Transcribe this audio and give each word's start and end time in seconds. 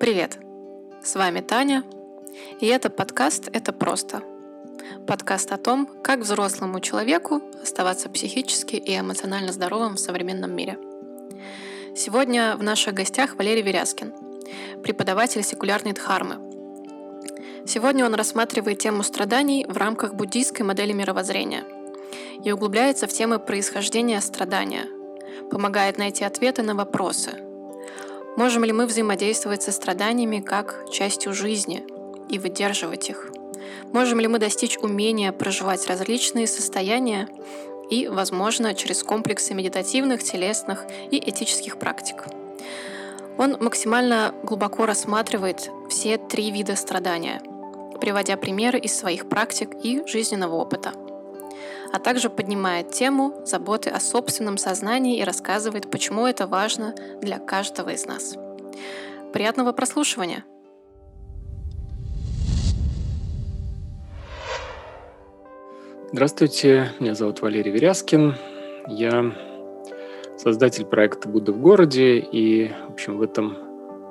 Привет! 0.00 0.38
С 1.02 1.16
вами 1.16 1.40
Таня, 1.40 1.82
и 2.60 2.66
это 2.66 2.88
подкаст 2.88 3.48
«Это 3.52 3.72
просто». 3.72 4.22
Подкаст 5.08 5.50
о 5.50 5.56
том, 5.56 5.88
как 6.04 6.20
взрослому 6.20 6.78
человеку 6.78 7.42
оставаться 7.60 8.08
психически 8.08 8.76
и 8.76 8.96
эмоционально 8.96 9.52
здоровым 9.52 9.96
в 9.96 9.98
современном 9.98 10.54
мире. 10.54 10.78
Сегодня 11.96 12.54
в 12.56 12.62
наших 12.62 12.94
гостях 12.94 13.34
Валерий 13.34 13.62
Веряскин, 13.62 14.14
преподаватель 14.84 15.42
секулярной 15.42 15.94
дхармы. 15.94 16.36
Сегодня 17.66 18.06
он 18.06 18.14
рассматривает 18.14 18.78
тему 18.78 19.02
страданий 19.02 19.66
в 19.68 19.76
рамках 19.76 20.14
буддийской 20.14 20.64
модели 20.64 20.92
мировоззрения 20.92 21.64
и 22.44 22.52
углубляется 22.52 23.08
в 23.08 23.12
темы 23.12 23.40
происхождения 23.40 24.20
страдания, 24.20 24.86
помогает 25.50 25.98
найти 25.98 26.22
ответы 26.22 26.62
на 26.62 26.76
вопросы– 26.76 27.42
Можем 28.36 28.64
ли 28.64 28.72
мы 28.72 28.86
взаимодействовать 28.86 29.62
со 29.62 29.72
страданиями 29.72 30.40
как 30.40 30.84
частью 30.90 31.34
жизни 31.34 31.84
и 32.28 32.38
выдерживать 32.38 33.10
их? 33.10 33.30
Можем 33.92 34.20
ли 34.20 34.28
мы 34.28 34.38
достичь 34.38 34.76
умения 34.78 35.32
проживать 35.32 35.86
различные 35.86 36.46
состояния 36.46 37.28
и, 37.90 38.06
возможно, 38.06 38.74
через 38.74 39.02
комплексы 39.02 39.54
медитативных, 39.54 40.22
телесных 40.22 40.86
и 41.10 41.18
этических 41.18 41.78
практик? 41.78 42.24
Он 43.38 43.56
максимально 43.60 44.34
глубоко 44.42 44.86
рассматривает 44.86 45.70
все 45.88 46.18
три 46.18 46.50
вида 46.50 46.76
страдания, 46.76 47.40
приводя 48.00 48.36
примеры 48.36 48.78
из 48.78 48.96
своих 48.96 49.28
практик 49.28 49.70
и 49.82 50.02
жизненного 50.06 50.54
опыта– 50.54 50.92
а 51.92 51.98
также 51.98 52.30
поднимает 52.30 52.90
тему 52.90 53.34
заботы 53.44 53.90
о 53.90 54.00
собственном 54.00 54.58
сознании 54.58 55.18
и 55.18 55.24
рассказывает, 55.24 55.90
почему 55.90 56.26
это 56.26 56.46
важно 56.46 56.94
для 57.20 57.38
каждого 57.38 57.90
из 57.90 58.06
нас. 58.06 58.36
Приятного 59.32 59.72
прослушивания! 59.72 60.44
Здравствуйте, 66.10 66.92
меня 67.00 67.14
зовут 67.14 67.42
Валерий 67.42 67.70
Веряскин. 67.70 68.34
Я 68.86 69.32
создатель 70.38 70.86
проекта 70.86 71.28
«Будда 71.28 71.52
в 71.52 71.60
городе», 71.60 72.18
и, 72.18 72.72
в 72.88 72.92
общем, 72.92 73.18
в 73.18 73.22
этом 73.22 73.58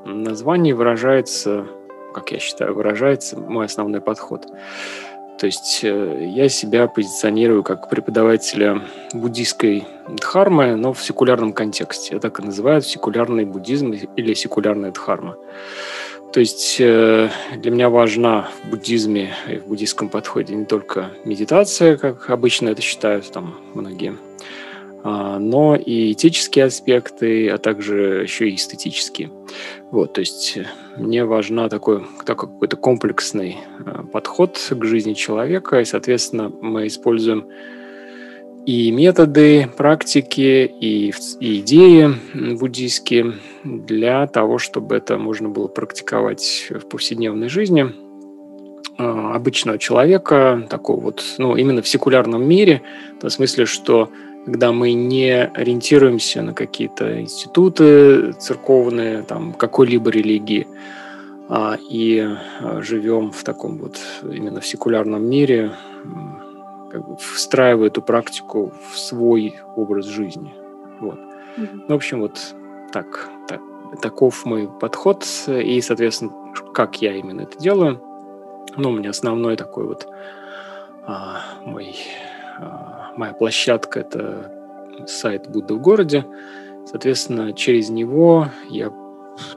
названии 0.05 0.73
выражается, 0.73 1.65
как 2.13 2.31
я 2.31 2.37
считаю, 2.37 2.75
выражается 2.75 3.39
мой 3.39 3.65
основной 3.65 4.01
подход– 4.01 4.45
то 5.37 5.45
есть 5.45 5.81
э, 5.83 6.31
я 6.35 6.49
себя 6.49 6.87
позиционирую 6.87 7.63
как 7.63 7.89
преподавателя 7.89 8.81
буддийской 9.13 9.85
дхармы, 10.09 10.75
но 10.75 10.93
в 10.93 11.03
секулярном 11.03 11.53
контексте. 11.53 12.15
Я 12.15 12.19
так 12.19 12.39
и 12.39 12.43
называю 12.43 12.81
секулярный 12.81 13.45
буддизм 13.45 13.91
или 13.91 14.33
секулярная 14.33 14.91
дхарма. 14.91 15.37
То 16.33 16.39
есть 16.39 16.77
э, 16.79 17.29
для 17.55 17.71
меня 17.71 17.89
важна 17.89 18.49
в 18.63 18.69
буддизме 18.69 19.33
и 19.49 19.57
в 19.57 19.67
буддийском 19.67 20.09
подходе 20.09 20.55
не 20.55 20.65
только 20.65 21.11
медитация, 21.23 21.97
как 21.97 22.29
обычно 22.29 22.69
это 22.69 22.81
считают 22.81 23.31
там 23.31 23.55
многие, 23.73 24.17
но 25.39 25.75
и 25.75 26.11
этические 26.11 26.65
аспекты, 26.65 27.49
а 27.49 27.57
также 27.57 28.23
еще 28.23 28.49
и 28.49 28.55
эстетические. 28.55 29.31
Вот, 29.91 30.13
то 30.13 30.21
есть 30.21 30.57
мне 30.97 31.23
важна 31.25 31.69
такой, 31.69 32.03
такой 32.25 32.49
какой-то 32.49 32.77
комплексный 32.77 33.57
а, 33.85 34.03
подход 34.03 34.57
к 34.69 34.83
жизни 34.85 35.13
человека, 35.13 35.79
и, 35.79 35.85
соответственно, 35.85 36.49
мы 36.61 36.87
используем 36.87 37.45
и 38.65 38.91
методы, 38.91 39.69
практики, 39.77 40.69
и, 40.81 41.13
и 41.39 41.59
идеи 41.61 42.09
буддийские 42.55 43.35
для 43.63 44.27
того, 44.27 44.57
чтобы 44.57 44.97
это 44.97 45.17
можно 45.17 45.47
было 45.47 45.69
практиковать 45.69 46.67
в 46.69 46.81
повседневной 46.89 47.47
жизни 47.47 47.93
а, 48.97 49.35
обычного 49.35 49.77
человека, 49.77 50.67
такого 50.69 50.99
вот, 50.99 51.23
ну, 51.37 51.55
именно 51.55 51.81
в 51.81 51.87
секулярном 51.87 52.43
мире, 52.45 52.81
в 53.17 53.21
том 53.21 53.29
смысле, 53.29 53.65
что 53.65 54.09
когда 54.47 54.71
мы 54.71 54.93
не 54.93 55.43
ориентируемся 55.43 56.41
на 56.41 56.53
какие-то 56.53 57.19
институты 57.19 58.31
церковные, 58.31 59.23
там, 59.23 59.51
какой-либо 59.51 60.09
религии, 60.09 60.65
а, 61.49 61.77
и 61.77 62.25
а, 62.61 62.81
живем 62.81 63.31
в 63.31 63.43
таком 63.43 63.77
вот 63.77 63.97
именно 64.23 64.61
в 64.61 64.65
секулярном 64.65 65.29
мире, 65.29 65.73
как 66.89 67.05
бы 67.05 67.17
встраивая 67.17 67.87
эту 67.87 68.01
практику 68.01 68.71
в 68.89 68.97
свой 68.97 69.59
образ 69.75 70.05
жизни. 70.05 70.55
Вот. 71.01 71.19
Mm-hmm. 71.57 71.87
в 71.89 71.93
общем, 71.93 72.21
вот 72.21 72.39
так, 72.93 73.29
так, 73.49 73.59
таков 74.01 74.45
мой 74.45 74.69
подход, 74.79 75.25
и, 75.49 75.81
соответственно, 75.81 76.31
как 76.73 77.01
я 77.01 77.13
именно 77.17 77.41
это 77.41 77.59
делаю. 77.59 78.01
Ну, 78.77 78.91
у 78.91 78.93
меня 78.93 79.09
основной 79.09 79.57
такой 79.57 79.87
вот 79.87 80.07
а, 81.05 81.41
мой 81.65 81.97
а, 82.59 82.96
моя 83.17 83.33
площадка– 83.33 83.99
это 84.01 84.51
сайт 85.05 85.49
Будда 85.49 85.75
в 85.75 85.81
городе. 85.81 86.25
Соответственно, 86.85 87.53
через 87.53 87.89
него 87.89 88.47
я 88.69 88.91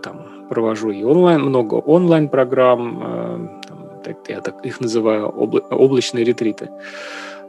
там 0.03 0.47
провожу 0.49 0.91
и 0.91 1.05
онлайн, 1.05 1.43
много 1.43 1.75
онлайн-программ, 1.75 3.03
э, 3.03 4.13
я 4.29 4.41
так 4.41 4.65
их 4.65 4.81
называю 4.81 5.29
обла- 5.29 5.67
облачные 5.71 6.25
ретриты. 6.25 6.71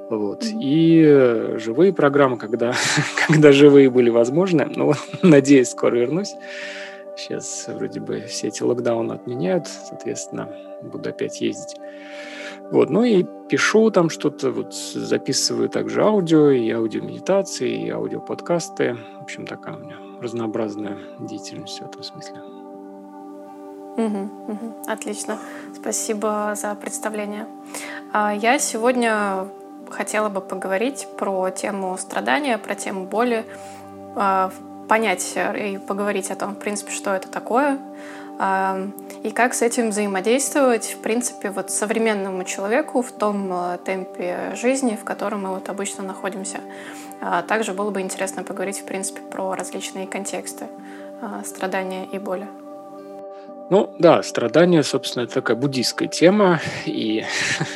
Вот. 0.10 0.44
И 0.44 1.56
живые 1.56 1.94
программы, 1.94 2.38
когда, 2.38 2.74
когда 3.28 3.52
живые 3.52 3.90
были 3.90 4.10
возможны. 4.10 4.68
Ну, 4.76 4.94
надеюсь, 5.24 5.70
скоро 5.70 5.96
вернусь. 5.96 6.36
Сейчас 7.18 7.68
вроде 7.68 8.00
бы 8.00 8.22
все 8.22 8.48
эти 8.48 8.64
локдауны 8.64 9.14
отменяют, 9.14 9.68
соответственно, 9.68 10.50
буду 10.82 11.10
опять 11.10 11.42
ездить. 11.42 11.76
Вот, 12.72 12.90
ну 12.90 13.04
и 13.04 13.26
пишу 13.50 13.92
там 13.92 14.10
что-то, 14.10 14.50
вот 14.50 14.74
записываю 14.74 15.68
также 15.68 16.04
аудио, 16.04 16.52
и 16.52 16.72
аудиомедитации, 16.72 17.88
и 17.88 17.90
аудиоподкасты. 17.90 18.98
В 19.20 19.24
общем, 19.24 19.46
такая 19.46 19.76
у 19.76 19.80
меня 19.80 19.98
разнообразная 20.22 20.98
деятельность 21.20 21.80
в 21.82 21.86
этом 21.86 22.02
смысле. 22.02 22.42
Угу, 23.98 24.30
угу, 24.48 24.76
отлично. 24.88 25.38
Спасибо 25.76 26.54
за 26.56 26.74
представление. 26.76 27.46
А, 28.14 28.34
я 28.34 28.58
сегодня 28.58 29.50
хотела 29.90 30.30
бы 30.30 30.40
поговорить 30.40 31.08
про 31.18 31.50
тему 31.50 31.98
страдания, 31.98 32.58
про 32.58 32.76
тему 32.76 33.06
боли, 33.06 33.44
а, 34.16 34.50
понять 34.88 35.38
и 35.58 35.78
поговорить 35.78 36.32
о 36.32 36.36
том, 36.36 36.56
в 36.56 36.60
принципе, 36.60 36.92
что 36.92 37.14
это 37.14 37.28
такое, 37.30 37.80
и 39.24 39.30
как 39.30 39.54
с 39.54 39.62
этим 39.62 39.90
взаимодействовать, 39.90 40.96
в 40.98 41.02
принципе, 41.02 41.52
вот 41.52 41.70
современному 41.70 42.44
человеку 42.44 43.04
в 43.04 43.12
том 43.12 43.52
э, 43.54 43.78
темпе 43.86 44.56
жизни, 44.56 44.98
в 45.00 45.04
котором 45.04 45.44
мы 45.44 45.50
вот 45.50 45.70
обычно 45.70 46.04
находимся. 46.04 46.60
А 47.22 47.44
также 47.44 47.74
было 47.74 47.92
бы 47.92 48.02
интересно 48.02 48.44
поговорить, 48.44 48.80
в 48.80 48.86
принципе, 48.86 49.22
про 49.22 49.54
различные 49.54 50.08
контексты 50.08 50.66
а, 51.22 51.44
страдания 51.46 52.08
и 52.12 52.18
боли. 52.18 52.48
Ну 53.70 53.96
да, 54.00 54.24
страдания, 54.24 54.82
собственно, 54.82 55.24
это 55.24 55.36
такая 55.36 55.56
буддийская 55.56 56.08
тема, 56.08 56.60
и, 56.86 57.24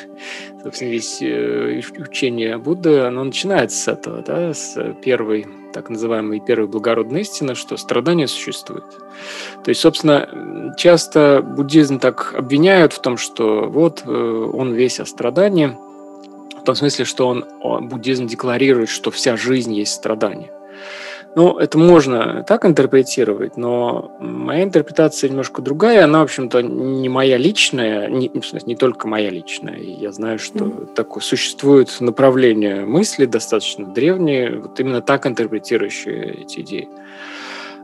собственно, 0.65 0.89
весь 0.89 1.21
э, 1.21 1.79
учение 1.99 2.57
Будды, 2.57 3.01
оно 3.01 3.23
начинается 3.23 3.77
с 3.77 3.87
этого, 3.87 4.23
да, 4.23 4.51
с 4.51 4.75
первой 5.03 5.45
так 5.73 5.89
называемой 5.89 6.39
первой 6.39 6.67
благородной 6.67 7.21
истины, 7.21 7.53
что 7.53 7.77
страдания 7.77 8.27
существуют. 8.27 8.85
То 9.63 9.69
есть, 9.69 9.81
собственно, 9.81 10.73
часто 10.77 11.41
буддизм 11.43 11.99
так 11.99 12.33
обвиняют 12.35 12.93
в 12.93 13.01
том, 13.01 13.17
что 13.17 13.69
вот 13.69 14.03
э, 14.05 14.09
он 14.09 14.73
весь 14.73 14.99
о 14.99 15.05
страдании, 15.05 15.77
в 16.59 16.63
том 16.65 16.73
смысле, 16.73 17.05
что 17.05 17.27
он, 17.27 17.45
буддизм 17.87 18.25
декларирует, 18.25 18.89
что 18.89 19.11
вся 19.11 19.37
жизнь 19.37 19.73
есть 19.73 19.93
страдание. 19.93 20.51
Ну, 21.35 21.57
это 21.57 21.77
можно 21.77 22.45
так 22.47 22.65
интерпретировать, 22.65 23.57
но 23.57 24.15
моя 24.21 24.63
интерпретация 24.63 25.29
немножко 25.29 25.61
другая. 25.61 26.05
Она, 26.05 26.21
в 26.21 26.23
общем-то, 26.23 26.61
не 26.61 27.09
моя 27.09 27.35
личная, 27.35 28.07
не, 28.07 28.31
не 28.65 28.75
только 28.77 29.09
моя 29.09 29.29
личная. 29.29 29.77
Я 29.77 30.13
знаю, 30.13 30.39
что 30.39 30.63
mm-hmm. 30.63 30.93
такое 30.93 31.21
существует 31.21 31.93
направление 31.99 32.85
мысли 32.85 33.25
достаточно 33.25 33.85
древние, 33.85 34.59
вот 34.61 34.79
именно 34.79 35.01
так 35.01 35.27
интерпретирующие 35.27 36.43
эти 36.43 36.61
идеи. 36.61 36.87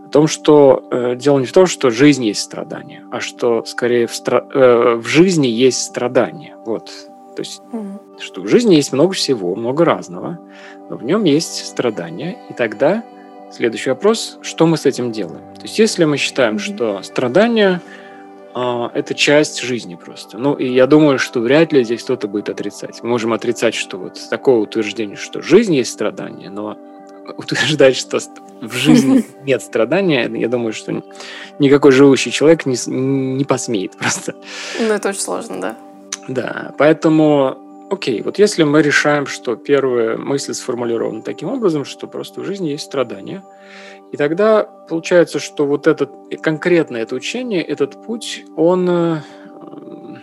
О 0.06 0.09
том, 0.09 0.27
что 0.27 0.88
э, 0.89 1.15
дело 1.18 1.39
не 1.39 1.45
в 1.45 1.51
том, 1.51 1.68
что 1.68 1.89
жизнь 1.89 2.24
есть 2.24 2.42
страдание, 2.42 3.03
а 3.12 3.19
что 3.19 3.65
скорее 3.65 4.07
в, 4.07 4.12
стра- 4.12 4.50
э, 4.53 4.95
в 4.95 5.06
жизни 5.07 5.48
есть 5.48 5.83
страдание. 5.83 6.56
Вот. 6.65 6.89
То 7.36 7.42
есть, 7.42 7.62
mm-hmm. 7.74 8.21
что 8.21 8.42
в 8.44 8.48
жизни 8.48 8.75
есть 8.75 8.94
много 8.94 9.12
всего, 9.13 9.56
много 9.56 9.83
разного, 9.83 10.39
но 10.89 10.95
в 10.95 11.03
нем 11.03 11.25
есть 11.25 11.65
страдания, 11.65 12.38
и 12.50 12.53
тогда 12.53 13.03
Следующий 13.51 13.89
вопрос, 13.89 14.38
что 14.42 14.65
мы 14.65 14.77
с 14.77 14.86
этим 14.86 15.12
делаем? 15.12 15.42
То 15.56 15.63
есть 15.63 15.77
если 15.77 16.06
мы 16.06 16.15
считаем, 16.18 16.56
mm-hmm. 16.56 16.75
что 16.75 17.03
страдания 17.03 17.81
э, 18.56 18.89
это 18.94 19.13
часть 19.13 19.62
жизни 19.62 19.95
просто. 19.95 20.38
Ну, 20.38 20.53
и 20.53 20.71
я 20.71 20.88
думаю, 20.88 21.19
что 21.19 21.42
вряд 21.42 21.74
ли 21.74 21.83
здесь 21.83 22.03
кто-то 22.03 22.30
будет 22.30 22.48
отрицать. 22.48 23.03
Мы 23.03 23.09
можем 23.09 23.33
отрицать, 23.33 23.75
что 23.75 23.98
вот 23.98 24.18
такое 24.30 24.56
утверждение, 24.56 25.18
что 25.18 25.42
жизнь 25.42 25.75
есть 25.75 25.92
страдание, 25.92 26.50
но 26.50 26.77
утверждать, 27.38 27.98
что 27.98 28.19
в 28.62 28.74
жизни 28.74 29.25
нет 29.44 29.62
страдания, 29.62 30.31
я 30.33 30.48
думаю, 30.48 30.71
что 30.71 31.03
никакой 31.59 31.92
живущий 31.92 32.31
человек 32.31 32.65
не, 32.65 32.77
не 32.88 33.44
посмеет 33.44 33.98
просто. 33.98 34.33
Ну, 34.80 34.94
это 34.94 35.09
очень 35.09 35.21
сложно, 35.21 35.59
да. 35.59 35.77
Да, 36.27 36.74
поэтому, 36.77 37.57
окей, 37.92 38.22
вот 38.22 38.40
если 38.40 38.64
мы 38.64 38.82
решаем, 38.82 39.26
что 39.26 39.56
первая 39.56 40.18
мысль 40.18 40.54
сформулирована 40.54 41.22
таким 41.22 41.50
образом, 41.50 41.86
что 41.86 42.08
просто 42.08 42.42
в 42.42 42.46
жизни 42.46 42.70
есть 42.70 42.86
страдания, 42.86 43.44
и 44.12 44.18
тогда 44.18 44.64
получается, 44.64 45.40
что 45.40 45.66
вот 45.66 45.88
этот 45.88 46.10
конкретно 46.42 46.98
это 46.98 47.16
учение, 47.16 47.62
этот 47.62 48.04
путь, 48.04 48.46
он 48.56 48.90
э, 48.90 49.22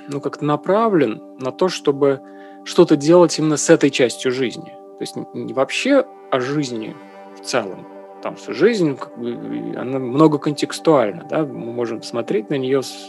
ну, 0.09 0.20
как-то 0.20 0.44
направлен 0.44 1.23
на 1.38 1.53
то, 1.53 1.69
чтобы 1.69 2.20
что-то 2.65 2.97
делать 2.97 3.38
именно 3.38 3.56
с 3.56 3.71
этой 3.71 3.91
частью 3.91 4.32
жизни. 4.32 4.75
То 4.99 5.03
есть 5.03 5.14
не 5.35 5.53
вообще 5.53 6.05
о 6.31 6.41
жизни 6.41 6.97
в 7.38 7.44
целом. 7.44 7.87
Там 8.23 8.37
что 8.37 8.53
жизнь, 8.53 8.97
как 8.97 9.17
бы, 9.19 9.75
она 9.76 9.99
много 9.99 10.38
контекстуальна, 10.38 11.26
да, 11.31 11.44
мы 11.44 11.73
можем 11.73 12.03
смотреть 12.03 12.50
на 12.50 12.59
нее 12.59 12.82
с, 12.82 13.09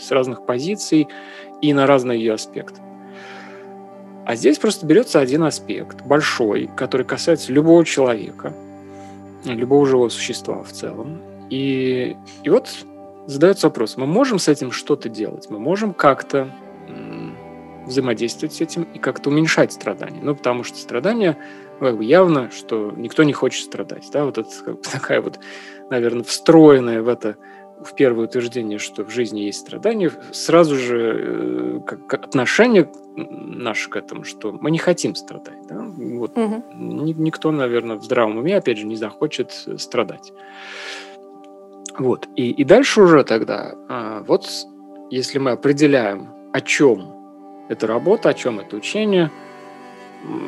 с 0.00 0.10
разных 0.10 0.46
позиций 0.46 1.08
и 1.60 1.72
на 1.72 1.86
разные 1.86 2.18
ее 2.18 2.34
аспекты. 2.34 2.80
А 4.28 4.36
здесь 4.36 4.58
просто 4.58 4.84
берется 4.84 5.20
один 5.20 5.42
аспект, 5.44 6.02
большой, 6.02 6.68
который 6.76 7.06
касается 7.06 7.50
любого 7.50 7.82
человека, 7.82 8.52
любого 9.46 9.86
живого 9.86 10.10
существа 10.10 10.62
в 10.62 10.70
целом. 10.70 11.22
И, 11.48 12.14
и 12.42 12.50
вот 12.50 12.68
задается 13.24 13.68
вопрос, 13.68 13.96
мы 13.96 14.04
можем 14.04 14.38
с 14.38 14.48
этим 14.48 14.70
что-то 14.70 15.08
делать? 15.08 15.48
Мы 15.48 15.58
можем 15.58 15.94
как-то 15.94 16.50
взаимодействовать 17.86 18.52
с 18.52 18.60
этим 18.60 18.82
и 18.82 18.98
как-то 18.98 19.30
уменьшать 19.30 19.72
страдания. 19.72 20.20
Ну, 20.22 20.34
потому 20.36 20.62
что 20.62 20.76
страдания, 20.76 21.38
ну, 21.80 21.86
как 21.86 21.96
бы 21.96 22.04
явно, 22.04 22.50
что 22.50 22.92
никто 22.94 23.22
не 23.22 23.32
хочет 23.32 23.64
страдать. 23.64 24.10
Да? 24.12 24.26
Вот 24.26 24.36
это 24.36 24.50
как 24.62 24.74
бы 24.74 24.82
такая 24.92 25.22
вот, 25.22 25.40
наверное, 25.88 26.24
встроенная 26.24 27.00
в 27.00 27.08
это 27.08 27.36
в 27.84 27.94
первое 27.94 28.26
утверждение, 28.26 28.78
что 28.78 29.04
в 29.04 29.10
жизни 29.10 29.40
есть 29.40 29.60
страдания, 29.60 30.10
сразу 30.32 30.76
же 30.76 31.14
э, 31.18 31.80
как, 31.86 32.24
отношение 32.24 32.90
наше 33.16 33.90
к 33.90 33.96
этому, 33.96 34.24
что 34.24 34.52
мы 34.52 34.70
не 34.70 34.78
хотим 34.78 35.14
страдать. 35.14 35.66
Да? 35.68 35.80
Вот. 35.80 36.36
Угу. 36.36 36.62
Никто, 36.74 37.50
наверное, 37.50 37.96
в 37.96 38.04
здравом 38.04 38.38
уме, 38.38 38.56
опять 38.56 38.78
же, 38.78 38.86
не 38.86 38.96
захочет 38.96 39.52
страдать. 39.78 40.32
Вот. 41.98 42.28
И, 42.36 42.50
и 42.50 42.64
дальше 42.64 43.02
уже 43.02 43.24
тогда, 43.24 43.74
а, 43.88 44.22
вот 44.22 44.48
если 45.10 45.38
мы 45.38 45.52
определяем, 45.52 46.28
о 46.52 46.60
чем 46.60 47.14
эта 47.68 47.86
работа, 47.86 48.30
о 48.30 48.34
чем 48.34 48.60
это 48.60 48.76
учение, 48.76 49.30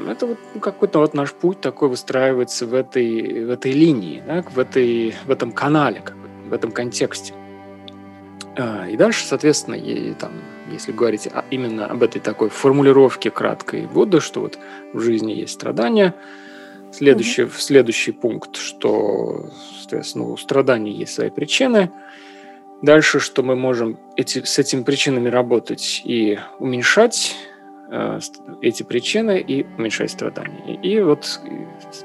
это 0.09 0.27
вот 0.27 0.39
какой-то 0.61 0.99
вот 1.01 1.15
наш 1.15 1.33
путь 1.33 1.61
такой 1.61 1.89
выстраивается 1.89 2.67
в 2.67 2.75
этой, 2.75 3.45
в 3.45 3.51
этой 3.51 3.73
линии, 3.73 4.23
да, 4.27 4.43
в, 4.43 4.59
этой, 4.59 5.15
в 5.25 5.31
этом 5.31 5.53
канале, 5.53 6.01
как 6.01 6.20
в 6.51 6.53
этом 6.53 6.71
контексте. 6.71 7.33
А, 8.57 8.87
и 8.89 8.97
дальше, 8.97 9.25
соответственно, 9.25 9.77
и, 9.77 10.13
там, 10.15 10.33
если 10.71 10.93
говорить 10.93 11.29
именно 11.51 11.87
об 11.87 12.03
этой 12.03 12.21
такой 12.21 12.51
формулировке 12.51 13.31
краткой 13.31 13.87
Будды, 13.87 14.21
что 14.21 14.41
вот 14.41 14.59
в 14.93 15.01
жизни 15.01 15.33
есть 15.33 15.55
страдания, 15.55 16.15
следующий, 16.93 17.43
mm-hmm. 17.43 17.59
следующий 17.59 18.13
пункт, 18.13 18.57
что, 18.57 19.51
соответственно, 19.79 20.29
у 20.29 20.37
страданий 20.37 20.93
есть 20.93 21.15
свои 21.15 21.31
причины– 21.31 21.91
Дальше, 22.83 23.21
что 23.21 23.43
мы 23.43 23.57
можем 23.57 23.99
эти, 24.17 24.43
с 24.43 24.59
этими 24.59 24.83
причинами 24.83 25.29
работать 25.29 26.01
и 26.05 26.39
уменьшать 26.59 27.37
эти 28.63 28.83
причины 28.85 29.41
и 29.41 29.67
уменьшать 29.77 30.13
страдания. 30.13 30.77
И, 30.81 31.01
вот 31.01 31.41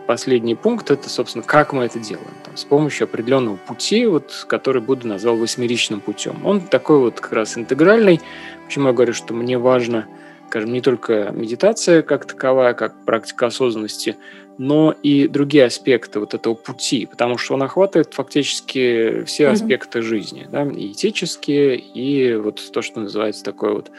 последний 0.08 0.56
пункт 0.56 0.90
это, 0.90 1.10
собственно, 1.10 1.44
как 1.44 1.74
мы 1.74 1.84
это 1.86 2.00
делаем. 2.00 2.34
Там, 2.44 2.58
с 2.58 2.64
помощью 2.64 3.06
определенного 3.06 3.58
пути, 3.58 4.06
вот, 4.06 4.46
который 4.48 4.82
Будда 4.82 5.08
назвал 5.08 5.38
восьмеричным 5.38 6.02
путем. 6.02 6.44
Он 6.46 6.62
такой 6.62 7.00
вот 7.00 7.20
как 7.20 7.34
раз 7.34 7.58
интегральный. 7.58 8.20
Почему 8.66 8.88
я 8.88 8.94
говорю, 8.94 9.14
что 9.14 9.36
мне 9.36 9.60
важно, 9.60 10.08
скажем, 10.48 10.74
не 10.74 10.82
только 10.82 11.32
медитация 11.32 12.02
как 12.02 12.26
таковая, 12.26 12.74
как 12.74 12.96
практика 13.06 13.48
осознанности, 13.48 14.16
но 14.58 14.96
и 15.04 15.28
другие 15.28 15.66
аспекты 15.66 16.20
вот 16.20 16.34
этого 16.34 16.56
пути, 16.56 17.06
потому 17.06 17.38
что 17.38 17.56
он 17.56 17.64
охватывает 17.64 18.14
фактически 18.14 19.24
все 19.26 19.50
аспекты 19.50 20.00
mm-hmm. 20.00 20.04
жизни, 20.04 20.48
да, 20.50 20.64
и 20.64 20.94
этические, 20.94 21.78
и 21.78 22.36
вот 22.36 22.62
то, 22.72 22.82
что 22.82 23.02
называется 23.02 23.44
такое 23.44 23.74
вот 23.74 23.92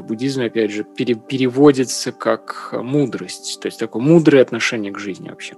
в 0.00 0.06
буддизме, 0.06 0.46
опять 0.46 0.70
же, 0.70 0.84
пере, 0.84 1.14
переводится 1.14 2.12
как 2.12 2.70
мудрость, 2.72 3.58
то 3.60 3.66
есть 3.66 3.78
такое 3.78 4.02
мудрое 4.02 4.42
отношение 4.42 4.92
к 4.92 4.98
жизни 4.98 5.28
вообще. 5.28 5.54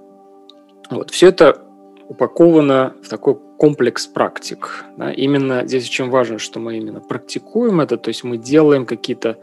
Вот, 0.90 1.11
все 1.11 1.29
это 1.29 1.62
упаковано 2.08 2.94
в 3.02 3.08
такой 3.08 3.37
комплекс 3.58 4.06
практик. 4.06 4.85
Да? 4.96 5.12
Именно 5.12 5.67
здесь 5.67 5.88
очень 5.88 6.08
важно, 6.08 6.38
что 6.38 6.58
мы 6.61 6.79
именно 6.79 7.00
практикуем 7.00 7.81
это, 7.81 7.96
то 7.96 8.08
есть 8.08 8.25
мы 8.25 8.38
делаем 8.38 8.87
какие-то 8.87 9.38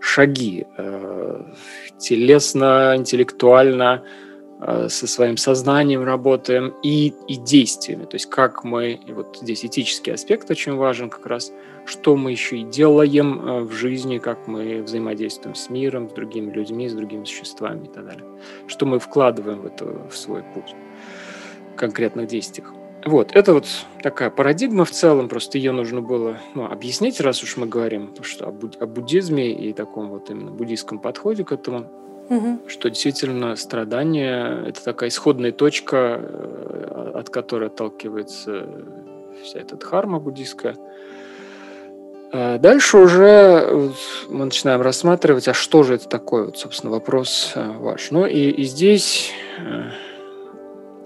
шаги 0.00 0.66
э, 0.76 1.42
телесно, 1.98 2.94
интеллектуально, 2.96 4.04
э, 4.04 4.27
со 4.60 5.06
своим 5.06 5.36
сознанием 5.36 6.02
работаем 6.02 6.74
и, 6.82 7.14
и 7.28 7.36
действиями. 7.36 8.04
То 8.04 8.16
есть 8.16 8.26
как 8.26 8.64
мы, 8.64 9.00
вот 9.08 9.38
здесь 9.40 9.64
этический 9.64 10.10
аспект 10.10 10.50
очень 10.50 10.74
важен 10.74 11.10
как 11.10 11.26
раз, 11.26 11.52
что 11.86 12.16
мы 12.16 12.32
еще 12.32 12.58
и 12.58 12.64
делаем 12.64 13.40
э, 13.40 13.60
в 13.60 13.72
жизни, 13.72 14.18
как 14.18 14.46
мы 14.46 14.82
взаимодействуем 14.82 15.54
с 15.54 15.70
миром, 15.70 16.10
с 16.10 16.12
другими 16.12 16.50
людьми, 16.50 16.88
с 16.88 16.92
другими 16.92 17.24
существами 17.24 17.86
и 17.86 17.88
так 17.88 18.04
далее. 18.04 18.24
Что 18.66 18.84
мы 18.84 18.98
вкладываем 18.98 19.60
в, 19.60 19.66
это, 19.66 19.86
в 20.08 20.16
свой 20.16 20.42
путь 20.54 20.74
в 21.72 21.76
конкретных 21.76 22.26
действиях. 22.26 22.72
Вот, 23.06 23.30
это 23.34 23.54
вот 23.54 23.66
такая 24.02 24.28
парадигма 24.28 24.84
в 24.84 24.90
целом, 24.90 25.28
просто 25.28 25.56
ее 25.56 25.70
нужно 25.70 26.02
было 26.02 26.38
ну, 26.54 26.64
объяснить, 26.64 27.20
раз 27.20 27.42
уж 27.44 27.56
мы 27.56 27.66
говорим 27.66 28.10
что 28.22 28.48
о, 28.48 28.50
буд- 28.50 28.76
о 28.80 28.86
буддизме 28.86 29.52
и 29.52 29.72
таком 29.72 30.08
вот 30.08 30.30
именно 30.30 30.50
буддийском 30.50 30.98
подходе 30.98 31.44
к 31.44 31.52
этому, 31.52 31.86
угу. 32.28 32.58
что 32.66 32.88
действительно 32.88 33.56
страдание– 33.56 34.64
это 34.66 34.84
такая 34.84 35.10
исходная 35.10 35.52
точка, 35.52 36.20
э, 36.20 37.12
от 37.14 37.30
которой 37.30 37.68
отталкивается 37.68 38.66
вся 39.42 39.60
эта 39.60 39.76
дхарма 39.76 40.20
буддийская. 40.20 40.76
А 42.30 42.58
дальше 42.58 42.98
уже 42.98 43.90
мы 44.28 44.44
начинаем 44.44 44.82
рассматривать, 44.82 45.48
а 45.48 45.54
что 45.54 45.82
же 45.82 45.94
это 45.94 46.08
такое, 46.08 46.44
вот, 46.46 46.58
собственно, 46.58 46.90
вопрос 46.90 47.52
э, 47.54 47.70
ваш. 47.78 48.10
Ну 48.10 48.26
и, 48.26 48.50
и 48.50 48.64
здесь 48.64 49.30
э, 49.58 49.90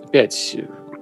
опять 0.05 0.57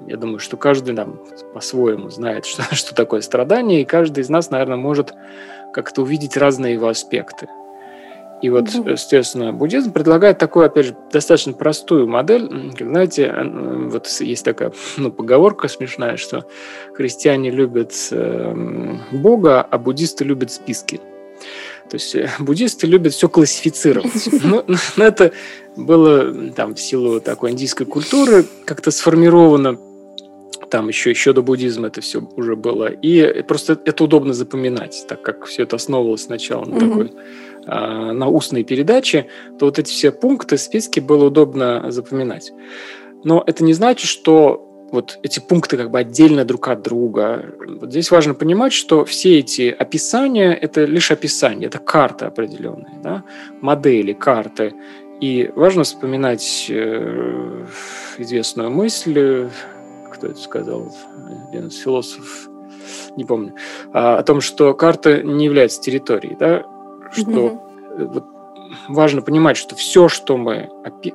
я 0.06 0.16
думаю, 0.16 0.40
что 0.40 0.56
каждый 0.56 0.92
нам 0.92 1.20
по-своему 1.54 2.10
знает, 2.10 2.44
что, 2.46 2.62
что 2.74 2.94
такое 2.94 3.20
страдание, 3.20 3.82
и 3.82 3.84
каждый 3.84 4.20
из 4.20 4.28
нас, 4.28 4.50
наверное, 4.50 4.76
может 4.76 5.14
как-то 5.72 6.02
увидеть 6.02 6.36
разные 6.36 6.74
его 6.74 6.88
аспекты. 6.88 7.48
И 8.42 8.48
вот, 8.48 8.68
естественно, 8.70 9.52
буддизм 9.52 9.92
предлагает 9.92 10.38
такую, 10.38 10.66
опять 10.66 10.86
же, 10.86 10.96
достаточно 11.12 11.52
простую 11.52 12.08
модель. 12.08 12.72
Знаете, 12.78 13.32
вот 13.90 14.06
есть 14.20 14.44
такая 14.44 14.72
ну, 14.96 15.12
поговорка 15.12 15.68
смешная, 15.68 16.16
что 16.16 16.46
христиане 16.94 17.50
любят 17.50 17.92
э, 18.10 18.96
Бога, 19.12 19.60
а 19.62 19.78
буддисты 19.78 20.24
любят 20.24 20.50
списки. 20.50 21.00
То 21.90 21.96
есть 21.96 22.14
э, 22.14 22.30
буддисты 22.38 22.86
любят 22.86 23.12
все 23.12 23.28
классифицировать. 23.28 24.28
Но, 24.42 24.64
ну, 24.66 24.76
но 24.96 25.04
это 25.04 25.32
было 25.76 26.50
там 26.52 26.74
в 26.74 26.80
силу 26.80 27.20
такой 27.20 27.50
индийской 27.50 27.86
культуры 27.86 28.44
как-то 28.64 28.90
сформировано 28.90 29.78
там 30.70 30.88
еще, 30.88 31.10
еще 31.10 31.32
до 31.32 31.42
буддизма 31.42 31.88
это 31.88 32.00
все 32.00 32.20
уже 32.36 32.56
было. 32.56 32.86
И 32.86 33.42
просто 33.42 33.78
это 33.84 34.04
удобно 34.04 34.32
запоминать, 34.32 35.04
так 35.08 35.20
как 35.20 35.46
все 35.46 35.64
это 35.64 35.76
основывалось 35.76 36.24
сначала 36.24 36.64
на 36.64 36.74
mm-hmm. 36.74 36.88
такой 36.88 37.12
на 37.66 38.28
устной 38.28 38.64
передаче, 38.64 39.26
то 39.58 39.66
вот 39.66 39.78
эти 39.78 39.90
все 39.90 40.12
пункты, 40.12 40.56
списки 40.58 41.00
было 41.00 41.26
удобно 41.26 41.90
запоминать. 41.90 42.52
Но 43.24 43.44
это 43.46 43.64
не 43.64 43.74
значит, 43.74 44.08
что 44.08 44.66
вот 44.92 45.18
эти 45.22 45.38
пункты 45.40 45.76
как 45.76 45.90
бы 45.90 45.98
отдельно 45.98 46.44
друг 46.44 46.68
от 46.68 46.82
друга. 46.82 47.54
Вот 47.80 47.90
здесь 47.90 48.10
важно 48.10 48.34
понимать, 48.34 48.72
что 48.72 49.04
все 49.04 49.38
эти 49.38 49.68
описания– 49.70 50.52
это 50.62 50.84
лишь 50.84 51.10
описание, 51.10 51.68
это 51.68 51.78
карты 51.78 52.24
определенные, 52.24 52.98
да? 53.02 53.24
модели, 53.60 54.14
карты. 54.14 54.74
И 55.20 55.50
важно 55.54 55.84
вспоминать 55.84 56.66
э, 56.70 57.66
известную 58.18 58.70
мысль 58.70 59.48
кто 60.20 60.26
это 60.26 60.38
сказал, 60.38 60.92
один 61.48 61.68
из 61.68 61.78
философов, 61.78 62.50
не 63.16 63.24
помню, 63.24 63.54
а, 63.94 64.18
о 64.18 64.22
том, 64.22 64.42
что 64.42 64.74
карта 64.74 65.22
не 65.22 65.46
является 65.46 65.80
территорией, 65.80 66.36
да, 66.38 66.64
что 67.12 67.30
mm-hmm. 67.30 68.06
вот, 68.12 68.24
важно 68.88 69.22
понимать, 69.22 69.56
что 69.56 69.74
все, 69.74 70.08
что 70.08 70.36
мы 70.36 70.70
опи- 70.84 71.14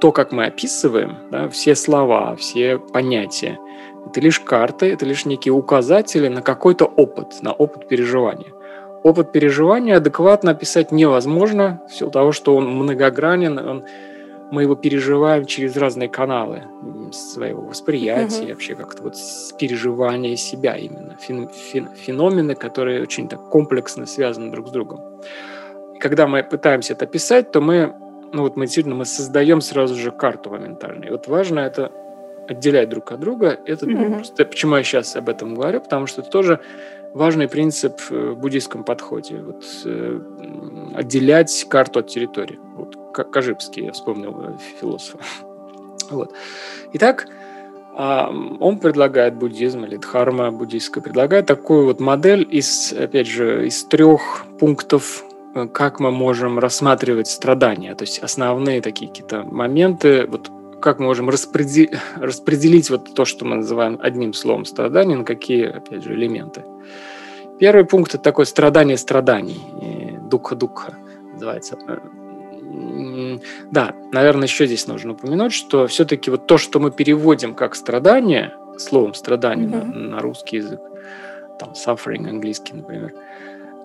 то, 0.00 0.12
как 0.12 0.32
мы 0.32 0.46
описываем, 0.46 1.16
да, 1.30 1.48
все 1.48 1.74
слова, 1.74 2.36
все 2.36 2.78
понятия, 2.78 3.58
это 4.06 4.20
лишь 4.20 4.40
карты, 4.40 4.92
это 4.92 5.06
лишь 5.06 5.24
некие 5.24 5.52
указатели 5.52 6.28
на 6.28 6.42
какой-то 6.42 6.84
опыт, 6.84 7.42
на 7.42 7.52
опыт 7.52 7.88
переживания. 7.88 8.52
Опыт 9.02 9.32
переживания 9.32 9.96
адекватно 9.96 10.52
описать 10.52 10.92
невозможно, 10.92 11.82
в 11.88 11.94
силу 11.94 12.10
того, 12.10 12.32
что 12.32 12.56
он 12.56 12.68
многогранен, 12.68 13.58
он 13.58 13.84
мы 14.54 14.62
его 14.62 14.76
переживаем 14.76 15.46
через 15.46 15.76
разные 15.76 16.08
каналы 16.08 16.62
своего 17.12 17.62
восприятия, 17.62 18.44
mm-hmm. 18.44 18.50
вообще 18.50 18.74
как-то 18.74 19.02
вот 19.02 19.14
переживания 19.58 20.36
себя 20.36 20.76
именно, 20.76 21.16
фен, 21.20 21.48
фен, 21.48 21.88
феномены, 21.94 22.54
которые 22.54 23.02
очень 23.02 23.28
так 23.28 23.50
комплексно 23.50 24.06
связаны 24.06 24.52
друг 24.52 24.68
с 24.68 24.70
другом. 24.70 25.00
И 25.96 25.98
когда 25.98 26.26
мы 26.26 26.44
пытаемся 26.44 26.92
это 26.92 27.06
писать, 27.06 27.50
то 27.50 27.60
мы, 27.60 27.94
ну 28.32 28.42
вот 28.42 28.56
мы 28.56 28.66
действительно 28.66 28.94
мы 28.94 29.04
создаем 29.04 29.60
сразу 29.60 29.96
же 29.96 30.12
карту 30.12 30.50
моментально. 30.50 31.04
И 31.06 31.10
вот 31.10 31.26
важно 31.26 31.60
это 31.60 31.90
отделять 32.48 32.88
друг 32.88 33.10
от 33.12 33.20
друга. 33.20 33.58
Это 33.66 33.86
mm-hmm. 33.86 34.14
просто, 34.14 34.44
почему 34.44 34.76
я 34.76 34.84
сейчас 34.84 35.16
об 35.16 35.28
этом 35.28 35.54
говорю, 35.54 35.80
потому 35.80 36.06
что 36.06 36.22
это 36.22 36.30
тоже 36.30 36.60
важный 37.14 37.48
принцип 37.48 38.00
э, 38.10 38.30
в 38.30 38.38
буддийском 38.38 38.84
подходе. 38.84 39.36
Вот, 39.36 39.64
э, 39.84 40.20
отделять 40.94 41.66
карту 41.68 42.00
от 42.00 42.08
территории. 42.08 42.58
Вот, 43.16 43.30
Кажибский, 43.30 43.84
я 43.84 43.92
вспомнил 43.92 44.34
э, 44.40 44.56
философа. 44.80 45.18
Вот. 46.10 46.34
Итак, 46.92 47.26
а, 47.96 48.28
он 48.60 48.78
предлагает 48.78 49.36
буддизм 49.36 49.84
или 49.84 49.96
дхарма 49.96 50.50
буддийская 50.50 51.02
предлагает 51.02 51.46
такую 51.46 51.86
вот 51.86 52.00
модель 52.00 52.46
из, 52.50 52.92
опять 52.92 53.26
же, 53.26 53.66
из 53.66 53.84
трех 53.84 54.44
пунктов, 54.58 55.24
э, 55.54 55.66
как 55.68 56.00
мы 56.00 56.10
можем 56.10 56.58
рассматривать 56.58 57.28
страдания, 57.28 57.94
то 57.94 58.02
есть 58.02 58.18
основные 58.18 58.82
такие 58.82 59.08
какие-то 59.08 59.44
моменты, 59.44 60.26
вот 60.26 60.50
как 60.82 60.98
мы 60.98 61.06
можем 61.06 61.30
распределить, 61.30 61.92
распределить 62.16 62.90
вот 62.90 63.14
то, 63.14 63.24
что 63.24 63.44
мы 63.44 63.56
называем 63.56 63.98
одним 64.02 64.34
словом 64.34 64.64
страдания, 64.64 65.16
на 65.16 65.24
какие, 65.24 65.66
опять 65.66 66.02
же, 66.02 66.14
элементы. 66.14 66.64
Первый 67.60 67.84
пункт– 67.84 68.14
это 68.14 68.24
такое 68.24 68.44
страдание 68.44 68.98
страданий, 68.98 69.62
духа-духа 70.28 70.96
называется. 71.32 71.78
Да, 73.70 73.94
наверное, 74.12 74.44
еще 74.44 74.66
здесь 74.66 74.86
нужно 74.86 75.12
упомянуть, 75.12 75.52
что 75.52 75.86
все-таки 75.86 76.30
вот 76.30 76.46
то, 76.46 76.58
что 76.58 76.80
мы 76.80 76.90
переводим 76.90 77.54
как 77.54 77.74
страдание, 77.74 78.54
словом 78.78 79.14
страдание 79.14 79.68
mm-hmm. 79.68 79.94
на, 79.94 80.08
на 80.16 80.18
русский 80.20 80.56
язык, 80.56 80.80
там 81.58 81.72
suffering 81.72 82.28
английский, 82.28 82.74
например, 82.74 83.12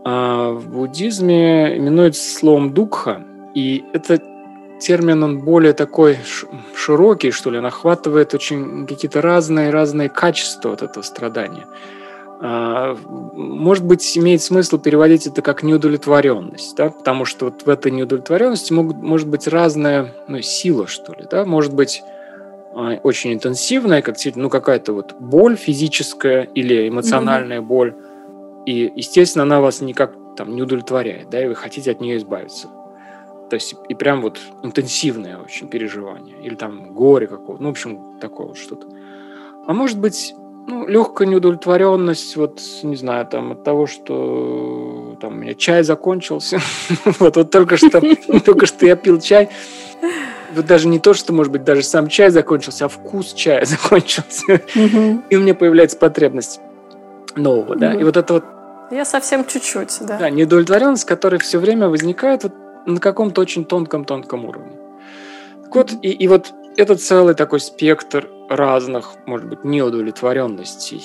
а 0.05 0.51
в 0.51 0.69
буддизме 0.69 1.77
именуется 1.77 2.37
словом 2.37 2.73
дукха, 2.73 3.23
и 3.53 3.83
это 3.93 4.21
термин, 4.79 5.23
он 5.23 5.39
более 5.39 5.73
такой 5.73 6.17
широкий, 6.75 7.31
что 7.31 7.51
ли, 7.51 7.57
он 7.59 7.65
охватывает 7.65 8.33
очень 8.33 8.87
какие-то 8.87 9.21
разные-разные 9.21 10.09
качества 10.09 10.73
от 10.73 10.81
этого 10.81 11.03
страдания. 11.03 11.67
А, 12.41 12.95
может 13.05 13.83
быть, 13.85 14.17
имеет 14.17 14.41
смысл 14.41 14.77
переводить 14.77 15.27
это 15.27 15.41
как 15.41 15.61
неудовлетворенность, 15.61 16.75
да? 16.77 16.89
потому 16.89 17.25
что 17.25 17.45
вот 17.45 17.63
в 17.63 17.69
этой 17.69 17.91
неудовлетворенности 17.91 18.71
могут, 18.71 18.97
может 18.97 19.27
быть 19.27 19.47
разная 19.47 20.15
ну, 20.27 20.41
сила, 20.41 20.87
что 20.87 21.13
ли. 21.13 21.25
Да? 21.29 21.43
Может 21.43 21.73
быть 21.73 22.01
а, 22.73 22.93
очень 23.03 23.33
интенсивная, 23.33 24.01
как 24.01 24.15
ну, 24.35 24.49
какая-то 24.49 24.93
вот 24.93 25.15
боль 25.19 25.57
физическая 25.57 26.43
или 26.43 26.87
эмоциональная 26.87 27.59
mm-hmm. 27.59 27.65
боль. 27.65 27.95
И, 28.65 28.91
естественно, 28.95 29.43
она 29.43 29.59
вас 29.59 29.81
никак 29.81 30.13
там 30.37 30.55
не 30.55 30.61
удовлетворяет, 30.61 31.29
да, 31.29 31.43
и 31.43 31.47
вы 31.47 31.55
хотите 31.55 31.91
от 31.91 31.99
нее 31.99 32.17
избавиться. 32.17 32.67
То 33.49 33.55
есть 33.55 33.75
и 33.89 33.95
прям 33.95 34.21
вот 34.21 34.39
интенсивное 34.63 35.37
очень 35.37 35.67
переживание. 35.67 36.37
Или 36.41 36.55
там 36.55 36.93
горе 36.93 37.27
какого-то. 37.27 37.61
Ну, 37.61 37.69
в 37.69 37.71
общем, 37.71 38.19
такое 38.21 38.47
вот 38.47 38.57
что-то. 38.57 38.87
А 39.65 39.73
может 39.73 39.99
быть, 39.99 40.35
ну, 40.69 40.87
легкая 40.87 41.27
неудовлетворенность, 41.27 42.35
вот, 42.35 42.61
не 42.83 42.95
знаю, 42.95 43.25
там, 43.25 43.53
от 43.53 43.63
того, 43.63 43.87
что 43.87 45.17
там 45.19 45.33
у 45.33 45.35
меня 45.37 45.55
чай 45.55 45.83
закончился. 45.83 46.59
вот, 47.19 47.35
вот 47.35 47.49
только 47.51 47.77
что, 47.77 48.01
только 48.45 48.65
что 48.65 48.85
я 48.85 48.95
пил 48.95 49.19
чай. 49.19 49.49
Вот 50.55 50.65
даже 50.65 50.87
не 50.87 50.99
то, 50.99 51.13
что, 51.13 51.33
может 51.33 51.51
быть, 51.51 51.63
даже 51.63 51.83
сам 51.83 52.07
чай 52.07 52.29
закончился, 52.29 52.85
а 52.85 52.87
вкус 52.87 53.33
чая 53.33 53.65
закончился. 53.65 54.61
И 55.29 55.35
у 55.35 55.39
меня 55.39 55.55
появляется 55.55 55.97
потребность 55.97 56.59
нового, 57.35 57.75
да. 57.75 57.93
И 57.93 58.03
вот 58.03 58.17
это 58.17 58.33
вот 58.33 58.43
я 58.91 59.05
совсем 59.05 59.45
чуть-чуть, 59.45 59.99
да. 60.01 60.17
Да, 60.17 60.29
неудовлетворенность, 60.29 61.05
которая 61.05 61.39
все 61.39 61.59
время 61.59 61.89
возникает 61.89 62.43
вот 62.43 62.53
на 62.87 62.99
каком-то 62.99 63.41
очень 63.41 63.65
тонком-тонком 63.65 64.45
уровне. 64.45 64.77
Так 65.63 65.75
вот, 65.75 65.91
и, 66.01 66.09
и 66.09 66.27
вот 66.27 66.51
это 66.79 66.95
целый 66.95 67.35
такой 67.35 67.59
спектр 67.59 68.29
разных, 68.49 69.15
может 69.25 69.49
быть, 69.49 69.65
неудовлетворенностей, 69.65 71.03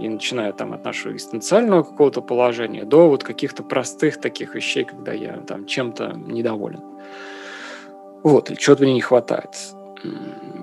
и 0.00 0.08
начиная 0.08 0.52
там 0.52 0.72
от 0.72 0.84
нашего 0.84 1.12
экзистенциального 1.12 1.82
какого-то 1.82 2.22
положения 2.22 2.84
до 2.84 3.08
вот 3.08 3.24
каких-то 3.24 3.64
простых 3.64 4.20
таких 4.20 4.54
вещей, 4.54 4.84
когда 4.84 5.12
я 5.12 5.38
там 5.38 5.66
чем-то 5.66 6.12
недоволен. 6.16 6.80
Вот, 8.22 8.50
или 8.50 8.56
чего-то 8.56 8.84
мне 8.84 8.94
не 8.94 9.00
хватает. 9.00 9.50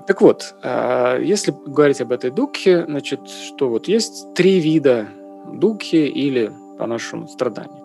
Так 0.06 0.22
вот, 0.22 0.54
а, 0.62 1.18
если 1.18 1.54
говорить 1.66 2.00
об 2.00 2.12
этой 2.12 2.30
духе, 2.30 2.84
значит, 2.86 3.28
что 3.28 3.68
вот 3.68 3.86
есть 3.86 4.32
три 4.34 4.60
вида 4.60 5.08
духи 5.52 6.06
или 6.06 6.50
по-нашему 6.78 7.28
страдания. 7.28 7.82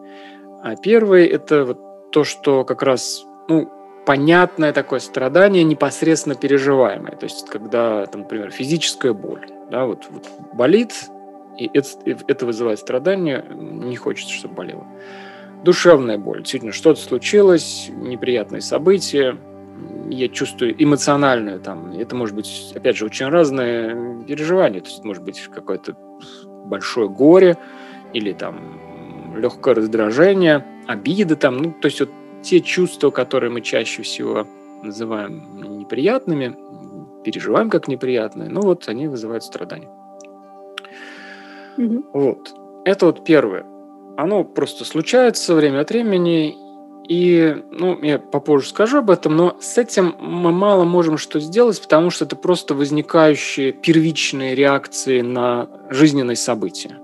А 0.63 0.75
первый– 0.77 1.25
это 1.27 1.65
вот 1.65 2.12
то, 2.12 2.24
что 2.24 2.63
как 2.63 2.83
раз 2.83 3.25
ну, 3.50 3.69
понятное 4.06 4.74
такое 4.74 5.00
страдание, 5.00 5.63
непосредственно 5.63 6.36
переживаемое. 6.36 7.15
То 7.15 7.25
есть, 7.25 7.48
когда, 7.48 8.06
там, 8.06 8.22
например, 8.22 8.51
физическая 8.51 9.13
боль, 9.13 9.48
да, 9.70 9.86
вот, 9.86 10.08
вот 10.10 10.27
болит, 10.53 10.94
и 11.58 11.70
это, 11.74 11.89
это 12.27 12.46
вызывает 12.46 12.79
страдание, 12.79 13.46
не 13.50 13.96
хочется, 13.96 14.34
чтобы 14.34 14.56
болело. 14.56 14.88
Душевная 15.63 16.18
боль, 16.18 16.39
действительно, 16.39 16.72
что-то 16.72 17.01
случилось, 17.01 17.89
неприятные 17.89 18.62
события, 18.62 19.38
я 20.10 20.27
чувствую 20.29 20.75
эмоциональное 20.82 21.60
там, 21.60 21.91
это 21.91 22.15
может 22.15 22.36
быть, 22.36 22.74
опять 22.75 22.98
же, 22.98 23.06
очень 23.06 23.27
разное 23.27 24.24
переживание, 24.24 24.82
то 24.82 24.88
есть 24.88 25.03
может 25.03 25.24
быть 25.24 25.39
какое-то 25.53 25.96
большое 26.65 27.10
горе 27.10 27.58
или 28.13 28.34
там 28.34 29.36
легкое 29.38 29.75
раздражение, 29.75 30.65
обида 30.88 31.36
там, 31.36 31.58
ну, 31.58 31.72
то 31.72 31.86
есть 31.86 32.00
вот 32.00 32.10
те 32.41 32.62
чувства, 32.62 33.10
которые 33.12 33.50
мы 33.50 33.62
чаще 33.62 34.03
всего 34.03 34.46
называем 34.84 35.77
неприятными, 35.79 36.55
переживаем 37.24 37.69
как 37.69 37.88
неприятные, 37.88 38.50
ну 38.50 38.62
вот 38.62 38.88
они 38.88 39.08
вызывают 39.08 39.43
страдания. 39.43 39.89
Угу. 41.77 42.05
Вот. 42.13 42.53
Это 42.86 43.05
вот 43.08 43.24
первое. 43.24 43.65
Оно 44.17 44.43
просто 44.43 44.86
случается 44.86 45.55
время 45.55 45.81
от 45.81 45.89
времени, 45.89 46.55
и, 47.08 47.63
ну, 47.72 48.00
я 48.03 48.19
попозже 48.19 48.69
скажу 48.69 49.00
об 49.00 49.10
этом, 49.10 49.36
но 49.36 49.58
с 49.60 49.79
этим 49.79 50.15
мы 50.19 50.51
мало 50.51 50.84
можем 50.84 51.17
что 51.17 51.39
сделать, 51.39 51.81
потому 51.81 52.12
что 52.12 52.25
это 52.25 52.36
просто 52.36 52.75
возникающие 52.75 53.72
первичные 53.72 54.53
реакции 54.53 55.22
на 55.22 55.67
жизненные 55.89 56.36
события. 56.36 56.98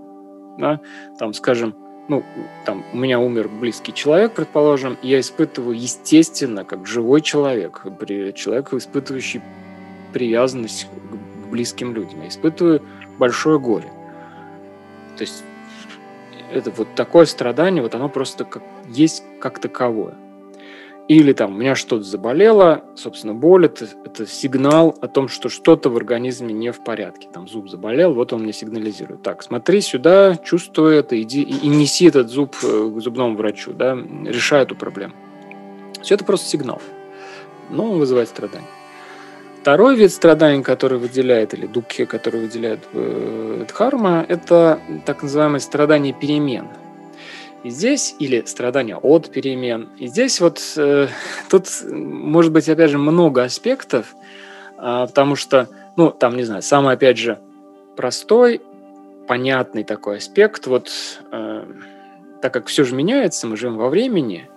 Да? 0.59 0.79
Там, 1.17 1.33
скажем, 1.33 1.73
ну, 2.07 2.23
там, 2.65 2.83
у 2.93 2.97
меня 2.97 3.19
умер 3.19 3.49
близкий 3.49 3.93
человек, 3.93 4.33
предположим, 4.33 4.97
я 5.01 5.19
испытываю, 5.19 5.75
естественно, 5.75 6.63
как 6.63 6.85
живой 6.85 7.21
человек, 7.21 7.83
человек, 8.35 8.73
испытывающий 8.73 9.41
привязанность 10.13 10.87
к 10.87 11.47
близким 11.47 11.93
людям, 11.93 12.21
я 12.21 12.27
испытываю 12.29 12.81
большое 13.17 13.59
горе. 13.59 13.91
То 15.17 15.21
есть 15.21 15.43
это 16.51 16.71
вот 16.71 16.93
такое 16.95 17.25
страдание, 17.25 17.81
вот 17.81 17.95
оно 17.95 18.09
просто 18.09 18.45
как, 18.45 18.63
есть 18.87 19.23
как 19.39 19.59
таковое. 19.59 20.15
Или 21.07 21.33
там 21.33 21.53
у 21.53 21.57
меня 21.57 21.75
что-то 21.75 22.03
заболело, 22.03 22.83
собственно, 22.95 23.35
боль 23.35 23.67
это, 23.67 23.87
это 24.05 24.25
сигнал 24.25 24.95
о 25.01 25.07
том, 25.07 25.27
что 25.27 25.49
что-то 25.49 25.89
в 25.91 25.97
организме 25.97 26.51
не 26.51 26.71
в 26.71 26.83
порядке. 26.83 27.27
Там 27.31 27.47
зуб 27.47 27.69
заболел, 27.69 28.13
вот 28.13 28.33
он 28.33 28.41
мне 28.41 28.53
сигнализирует. 28.53 29.21
Так, 29.21 29.43
смотри 29.43 29.81
сюда, 29.81 30.35
чувствуй 30.37 30.95
это, 30.95 31.21
иди 31.21 31.43
и, 31.43 31.65
и 31.65 31.67
неси 31.67 32.07
этот 32.07 32.29
зуб 32.29 32.55
э, 32.63 32.91
к 32.95 32.99
зубному 33.01 33.35
врачу, 33.37 33.71
да, 33.73 33.95
решай 34.25 34.63
эту 34.63 34.75
проблему. 34.75 35.13
Все 36.01 36.15
это 36.15 36.25
просто 36.25 36.49
сигнал, 36.49 36.81
но 37.69 37.91
он 37.91 37.99
вызывает 37.99 38.29
страдания. 38.29 38.67
Второй 39.61 39.95
вид 39.95 40.11
страданий, 40.11 40.63
который 40.63 40.97
выделяет, 40.97 41.53
или 41.53 41.67
дукхи, 41.67 42.05
который 42.05 42.41
выделяет 42.41 42.79
э, 42.93 43.65
дхарма, 43.67 44.25
это 44.27 44.79
так 45.05 45.21
называемые 45.21 45.59
страдания 45.59 46.13
перемен– 46.13 46.67
и 47.65 47.71
здесь, 47.71 48.15
или 48.19 48.43
страдания 48.45 48.95
от 48.95 49.31
перемен. 49.31 49.89
И 49.97 50.05
здесь 50.05 50.39
вот 50.39 50.61
э, 50.77 51.07
тут 51.49 51.67
может 51.89 52.51
быть, 52.51 52.69
опять 52.69 52.91
же, 52.91 52.99
много 52.99 53.41
аспектов, 53.41 54.15
э, 54.77 55.07
потому 55.07 55.35
что, 55.35 55.67
ну, 55.97 56.11
там, 56.11 56.37
не 56.37 56.43
знаю, 56.43 56.61
самый, 56.61 56.93
опять 56.93 57.17
же, 57.17 57.39
простой, 57.97 58.61
понятный 59.27 59.83
такой 59.83 60.17
аспект, 60.17 60.67
вот 60.67 60.91
э, 61.31 61.65
так 62.39 62.53
как 62.53 62.67
все 62.67 62.83
же 62.83 62.93
меняется, 62.93 63.47
мы 63.47 63.57
живем 63.57 63.77
во 63.77 63.89
времени, 63.89 64.47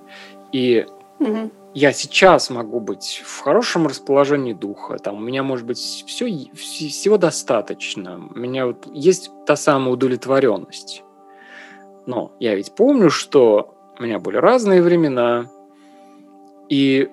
и 0.52 0.84
угу. 1.18 1.50
я 1.72 1.92
сейчас 1.92 2.50
могу 2.50 2.78
быть 2.78 3.22
в 3.24 3.40
хорошем 3.40 3.86
расположении 3.86 4.52
духа, 4.52 4.98
там 4.98 5.16
у 5.16 5.20
меня 5.20 5.42
может 5.42 5.64
быть 5.64 5.78
все, 5.78 6.26
всего 6.54 7.16
достаточно, 7.16 8.20
у 8.34 8.38
меня 8.38 8.66
вот 8.66 8.86
есть 8.92 9.30
та 9.46 9.56
самая 9.56 9.94
удовлетворенность. 9.94 11.04
Но 12.08 12.34
я 12.40 12.54
ведь 12.54 12.72
помню, 12.72 13.10
что 13.10 13.74
у 13.98 14.02
меня 14.02 14.18
были 14.18 14.38
разные 14.38 14.80
времена, 14.80 15.50
и 16.70 17.10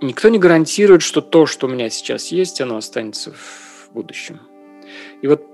никто 0.00 0.30
не 0.30 0.40
гарантирует, 0.40 1.00
что 1.00 1.20
то, 1.20 1.46
что 1.46 1.68
у 1.68 1.70
меня 1.70 1.88
сейчас 1.90 2.32
есть, 2.32 2.60
оно 2.60 2.76
останется 2.76 3.30
в 3.30 3.90
будущем. 3.92 4.40
И 5.22 5.28
вот 5.28 5.46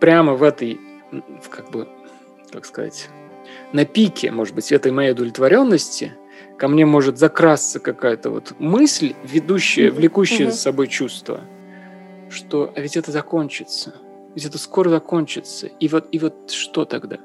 прямо 0.00 0.32
в 0.32 0.42
этой, 0.42 0.80
как 1.50 1.70
бы, 1.70 1.86
как 2.50 2.64
сказать, 2.64 3.10
на 3.74 3.84
пике, 3.84 4.30
может 4.30 4.54
быть, 4.54 4.72
этой 4.72 4.90
моей 4.90 5.12
удовлетворенности 5.12 6.14
ко 6.56 6.68
мне 6.68 6.86
может 6.86 7.18
закрасться 7.18 7.78
какая-то 7.78 8.30
вот 8.30 8.54
мысль, 8.58 9.14
ведущая, 9.22 9.90
влекущая 9.90 10.50
за 10.50 10.56
собой 10.56 10.88
чувство, 10.88 11.42
что 12.30 12.72
а 12.74 12.80
ведь 12.80 12.96
это 12.96 13.12
закончится, 13.12 13.96
ведь 14.34 14.46
это 14.46 14.56
скоро 14.56 14.88
закончится. 14.88 15.66
И 15.66 15.88
вот, 15.88 16.08
и 16.10 16.18
вот 16.18 16.50
что 16.50 16.86
тогда? 16.86 17.18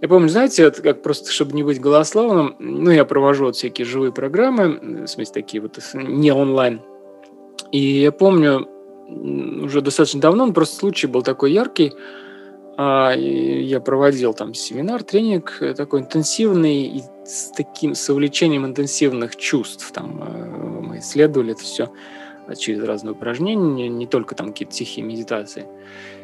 Я 0.00 0.08
помню, 0.08 0.28
знаете, 0.28 0.62
это 0.62 0.82
как 0.82 1.02
просто, 1.02 1.30
чтобы 1.30 1.52
не 1.52 1.62
быть 1.62 1.80
голословным, 1.80 2.56
ну, 2.58 2.90
я 2.90 3.04
провожу 3.04 3.46
вот 3.46 3.56
всякие 3.56 3.84
живые 3.86 4.12
программы, 4.12 5.04
в 5.04 5.06
смысле, 5.06 5.32
такие 5.32 5.60
вот 5.60 5.78
не 5.94 6.32
онлайн. 6.32 6.80
И 7.72 8.00
я 8.00 8.12
помню, 8.12 8.68
уже 9.08 9.80
достаточно 9.80 10.20
давно, 10.20 10.44
он 10.44 10.54
просто 10.54 10.76
случай 10.76 11.06
был 11.06 11.22
такой 11.22 11.52
яркий, 11.52 11.92
а, 12.80 13.12
я 13.12 13.80
проводил 13.80 14.34
там 14.34 14.54
семинар, 14.54 15.02
тренинг 15.02 15.58
э, 15.60 15.74
такой 15.74 16.02
интенсивный 16.02 16.82
и 16.84 17.02
с 17.24 17.50
таким 17.50 17.96
с 17.96 18.08
увлечением 18.08 18.66
интенсивных 18.66 19.34
чувств. 19.34 19.90
Там 19.90 20.22
э, 20.22 20.80
мы 20.82 20.98
исследовали 20.98 21.52
это 21.52 21.62
все 21.62 21.90
через 22.56 22.84
разные 22.84 23.12
упражнения, 23.12 23.88
не 23.88 24.06
только 24.06 24.36
там 24.36 24.50
какие-то 24.50 24.72
тихие 24.72 25.04
медитации. 25.04 25.66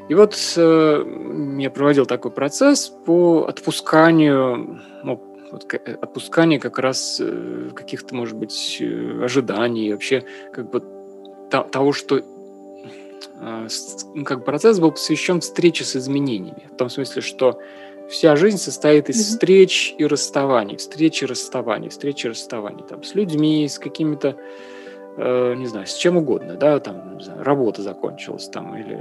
И 0.09 0.15
вот 0.15 0.37
э, 0.57 1.57
я 1.59 1.71
проводил 1.71 2.05
такой 2.05 2.31
процесс 2.31 2.89
по 2.89 3.47
отпусканию, 3.49 4.81
ну, 5.03 5.21
вот, 5.51 5.73
отпусканию 5.73 6.61
как 6.61 6.79
раз 6.79 7.19
э, 7.21 7.71
каких-то, 7.75 8.15
может 8.15 8.37
быть, 8.37 8.79
э, 8.81 9.25
ожиданий, 9.25 9.93
вообще 9.93 10.25
как 10.53 10.71
бы 10.71 10.83
того, 11.49 11.93
что 11.93 12.21
э, 13.41 13.69
как 14.25 14.45
процесс 14.45 14.79
был 14.79 14.93
посвящен 14.93 15.41
встрече 15.41 15.85
с 15.85 15.97
изменениями. 15.97 16.69
В 16.73 16.77
том 16.77 16.91
смысле, 16.91 17.23
что 17.23 17.61
вся 18.11 18.37
жизнь 18.37 18.59
состоит 18.59 19.09
из 19.09 19.27
встреч 19.27 19.95
и 19.97 20.07
расставаний, 20.07 20.77
встреч 20.77 21.23
и 21.23 21.27
расставаний, 21.27 21.89
встреч 21.89 22.25
и 22.25 22.29
расставаний. 22.29 22.85
Там, 22.87 23.03
с 23.03 23.15
людьми, 23.15 23.67
с 23.69 23.79
какими-то 23.79 24.37
э, 25.17 25.55
не 25.55 25.67
знаю, 25.67 25.87
с 25.87 25.95
чем 25.95 26.17
угодно, 26.17 26.55
да, 26.55 26.79
там, 26.81 27.21
знаю, 27.21 27.43
работа 27.43 27.83
закончилась 27.83 28.49
там, 28.49 28.77
или, 28.77 28.95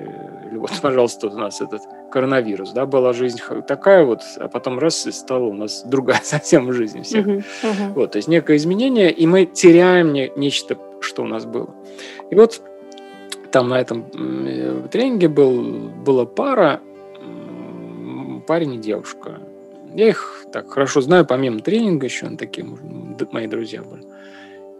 или 0.49 0.57
вот, 0.57 0.71
пожалуйста, 0.81 1.27
у 1.27 1.37
нас 1.37 1.61
этот 1.61 1.81
коронавирус, 2.11 2.71
да, 2.71 2.85
была 2.85 3.13
жизнь 3.13 3.39
такая 3.67 4.05
вот, 4.05 4.21
а 4.37 4.47
потом 4.47 4.79
раз 4.79 5.05
и 5.07 5.11
стала 5.11 5.45
у 5.45 5.53
нас 5.53 5.83
другая 5.87 6.21
совсем 6.23 6.71
жизнь 6.73 7.03
всех. 7.03 7.25
Uh-huh, 7.25 7.43
uh-huh. 7.63 7.93
Вот, 7.93 8.11
то 8.11 8.17
есть 8.17 8.27
некое 8.27 8.57
изменение, 8.57 9.11
и 9.11 9.25
мы 9.27 9.45
теряем 9.45 10.13
не, 10.13 10.31
нечто, 10.35 10.77
что 11.01 11.23
у 11.23 11.27
нас 11.27 11.45
было. 11.45 11.69
И 12.29 12.35
вот 12.35 12.61
там 13.51 13.69
на 13.69 13.79
этом 13.79 14.05
э, 14.13 14.87
тренинге 14.91 15.27
был, 15.27 15.89
была 16.03 16.25
пара, 16.25 16.81
парень 18.47 18.75
и 18.75 18.77
девушка. 18.77 19.39
Я 19.93 20.09
их 20.09 20.45
так 20.51 20.71
хорошо 20.71 21.01
знаю, 21.01 21.25
помимо 21.25 21.59
тренинга 21.59 22.05
еще, 22.05 22.25
они 22.25 22.37
такие 22.37 22.65
мои 23.31 23.47
друзья 23.47 23.81
были. 23.81 24.03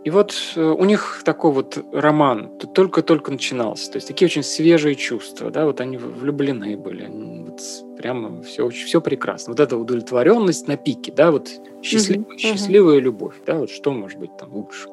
И 0.04 0.10
вот 0.10 0.36
э, 0.56 0.62
у 0.62 0.84
них 0.84 1.22
такой 1.24 1.52
вот 1.54 1.78
роман 1.94 2.52
только-только 2.74 3.32
начинался. 3.32 3.90
То 3.92 3.98
есть 3.98 4.08
такие 4.08 4.26
очень 4.26 4.44
свежие 4.44 4.96
чувства, 4.96 5.50
да, 5.50 5.66
вот 5.66 5.80
они 5.80 5.98
влюблены 5.98 6.76
были. 6.76 7.08
Вот 7.08 7.62
прямо 7.98 8.42
все, 8.44 8.68
все 8.70 9.00
прекрасно. 9.00 9.54
Вот 9.54 9.62
эта 9.62 9.78
удовлетворенность 9.78 10.68
на 10.68 10.76
пике, 10.76 11.14
да, 11.16 11.32
вот 11.32 11.50
счастлив, 11.82 12.22
uh-huh. 12.22 12.38
счастливая 12.38 13.00
любовь, 13.00 13.36
да, 13.46 13.60
вот 13.60 13.70
что 13.70 13.94
может 13.94 14.20
быть 14.20 14.36
там 14.38 14.54
лучше. 14.54 14.90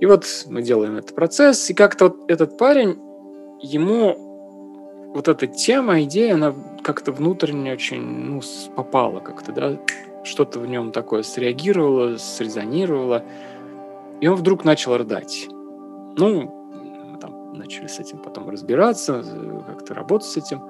И 0.00 0.06
вот 0.06 0.26
мы 0.46 0.62
делаем 0.62 0.96
этот 0.96 1.14
процесс, 1.16 1.68
и 1.70 1.74
как-то 1.74 2.08
вот 2.08 2.30
этот 2.30 2.56
парень, 2.56 2.98
ему 3.60 5.12
вот 5.14 5.28
эта 5.28 5.46
тема, 5.46 6.02
идея, 6.02 6.34
она 6.34 6.54
как-то 6.82 7.10
внутренне 7.12 7.72
очень, 7.72 8.00
ну, 8.00 8.42
попала 8.76 9.20
как-то, 9.20 9.52
да, 9.52 9.78
что-то 10.24 10.58
в 10.58 10.66
нем 10.66 10.90
такое 10.92 11.22
среагировало, 11.22 12.16
срезонировало. 12.16 13.24
И 14.20 14.28
он 14.28 14.36
вдруг 14.36 14.64
начал 14.64 14.96
рыдать. 14.96 15.48
Ну, 15.48 16.70
мы 17.10 17.18
там 17.18 17.54
начали 17.54 17.86
с 17.86 17.98
этим 17.98 18.18
потом 18.18 18.48
разбираться, 18.48 19.24
как-то 19.66 19.94
работать 19.94 20.28
с 20.28 20.36
этим. 20.36 20.62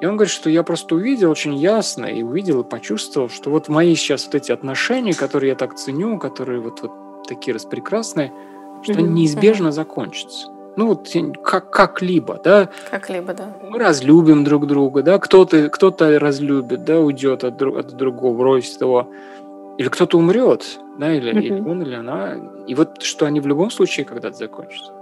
И 0.00 0.06
он 0.06 0.16
говорит, 0.16 0.32
что 0.32 0.50
я 0.50 0.62
просто 0.62 0.96
увидел 0.96 1.30
очень 1.30 1.54
ясно 1.54 2.06
и 2.06 2.22
увидел 2.22 2.60
и 2.60 2.64
почувствовал, 2.64 3.28
что 3.28 3.50
вот 3.50 3.68
мои 3.68 3.94
сейчас 3.94 4.26
вот 4.26 4.34
эти 4.34 4.52
отношения, 4.52 5.14
которые 5.14 5.50
я 5.50 5.56
так 5.56 5.76
ценю, 5.76 6.18
которые 6.18 6.60
вот, 6.60 6.82
вот 6.82 7.26
такие 7.28 7.54
распрекрасные, 7.54 8.32
что 8.82 8.92
они 8.94 9.08
неизбежно 9.08 9.72
закончатся. 9.72 10.48
Ну 10.76 10.88
вот 10.88 11.08
как, 11.42 11.70
как-либо, 11.70 12.40
да. 12.42 12.68
Как-либо, 12.90 13.32
да. 13.32 13.56
Мы 13.62 13.78
разлюбим 13.78 14.44
друг 14.44 14.66
друга, 14.66 15.02
да, 15.02 15.18
кто-то 15.18 15.68
кто 15.68 15.94
разлюбит, 15.98 16.84
да, 16.84 16.98
уйдет 16.98 17.44
от, 17.44 17.62
от 17.62 17.96
другого, 17.96 18.36
бросит 18.36 18.80
его. 18.80 19.08
Или 19.78 19.88
кто-то 19.88 20.18
умрет, 20.18 20.78
да, 20.98 21.12
или, 21.12 21.32
mm-hmm. 21.32 21.42
или 21.42 21.60
он, 21.60 21.82
или 21.82 21.94
она. 21.94 22.36
И 22.66 22.74
вот 22.74 23.02
что 23.02 23.26
они 23.26 23.40
в 23.40 23.46
любом 23.46 23.70
случае 23.70 24.06
когда-то 24.06 24.36
закончатся. 24.36 24.92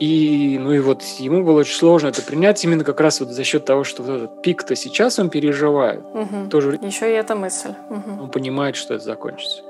И, 0.00 0.58
ну 0.60 0.72
и 0.72 0.80
вот 0.80 1.02
ему 1.18 1.44
было 1.44 1.60
очень 1.60 1.76
сложно 1.76 2.08
это 2.08 2.20
принять 2.20 2.64
именно 2.64 2.82
как 2.82 3.00
раз 3.00 3.20
вот 3.20 3.28
за 3.28 3.44
счет 3.44 3.64
того, 3.64 3.84
что 3.84 4.02
вот 4.02 4.12
этот 4.16 4.42
пик-то 4.42 4.74
сейчас 4.74 5.18
он 5.18 5.30
переживает. 5.30 6.02
Угу. 6.12 6.48
Тоже 6.50 6.78
Еще 6.82 7.10
и 7.10 7.14
эта 7.14 7.36
мысль. 7.36 7.74
Угу. 7.90 8.22
Он 8.24 8.30
понимает, 8.30 8.74
что 8.74 8.94
это 8.94 9.04
закончится. 9.04 9.62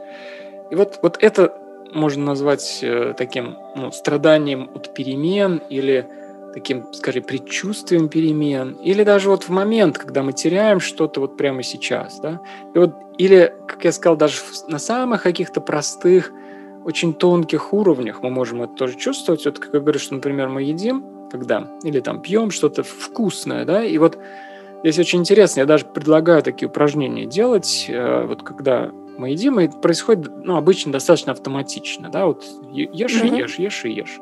И 0.71 0.75
вот, 0.75 0.99
вот 1.03 1.19
это 1.21 1.53
можно 1.93 2.25
назвать 2.25 2.81
э, 2.83 3.15
таким 3.17 3.57
ну, 3.77 3.93
страданием 3.93 4.71
от 4.75 4.95
перемен 4.95 5.61
или 5.69 6.09
таким, 6.55 6.93
скажем, 6.93 7.25
предчувствием 7.25 8.09
перемен, 8.09 8.75
или 8.75 9.03
даже 9.03 9.29
вот 9.29 9.45
в 9.45 9.49
момент, 9.51 9.99
когда 9.99 10.23
мы 10.23 10.33
теряем 10.33 10.81
что-то 10.81 11.21
вот 11.21 11.37
прямо 11.37 11.63
сейчас, 11.63 12.21
да, 12.21 12.41
и 12.75 12.79
вот, 12.79 12.95
или, 13.19 13.53
как 13.67 13.85
я 13.85 13.93
сказал, 13.93 14.17
даже 14.17 14.39
на 14.69 14.79
самых 14.79 15.25
каких-то 15.25 15.61
простых, 15.61 16.33
очень 16.85 17.15
тонких 17.15 17.73
уровнях 17.73 18.23
мы 18.23 18.31
можем 18.31 18.63
это 18.63 18.75
тоже 18.75 18.97
чувствовать. 18.97 19.47
Вот, 19.47 19.59
как 19.59 19.73
я 19.73 19.81
говорю, 19.81 19.99
что, 19.99 20.15
например, 20.15 20.51
мы 20.51 20.63
едим, 20.63 21.05
когда, 21.31 21.67
или 21.83 22.01
там 22.01 22.21
пьем 22.21 22.51
что-то 22.51 22.83
вкусное, 22.83 23.65
да, 23.65 23.83
и 23.83 23.99
вот 23.99 24.19
здесь 24.83 24.99
очень 24.99 25.21
интересно, 25.21 25.61
я 25.61 25.67
даже 25.67 25.87
предлагаю 25.87 26.43
такие 26.43 26.69
упражнения 26.69 27.27
делать, 27.27 27.87
э, 27.89 28.27
вот 28.27 28.43
когда 28.43 28.91
мы 29.17 29.31
едим, 29.31 29.59
и 29.61 29.69
происходит, 29.69 30.31
ну, 30.45 30.57
обычно 30.57 30.93
достаточно 30.93 31.33
автоматично, 31.33 32.11
да, 32.11 32.27
вот 32.27 32.45
ешь 32.71 33.23
и 33.23 33.29
ешь, 33.29 33.59
ешь 33.59 33.85
и 33.85 33.91
ешь. 33.91 34.21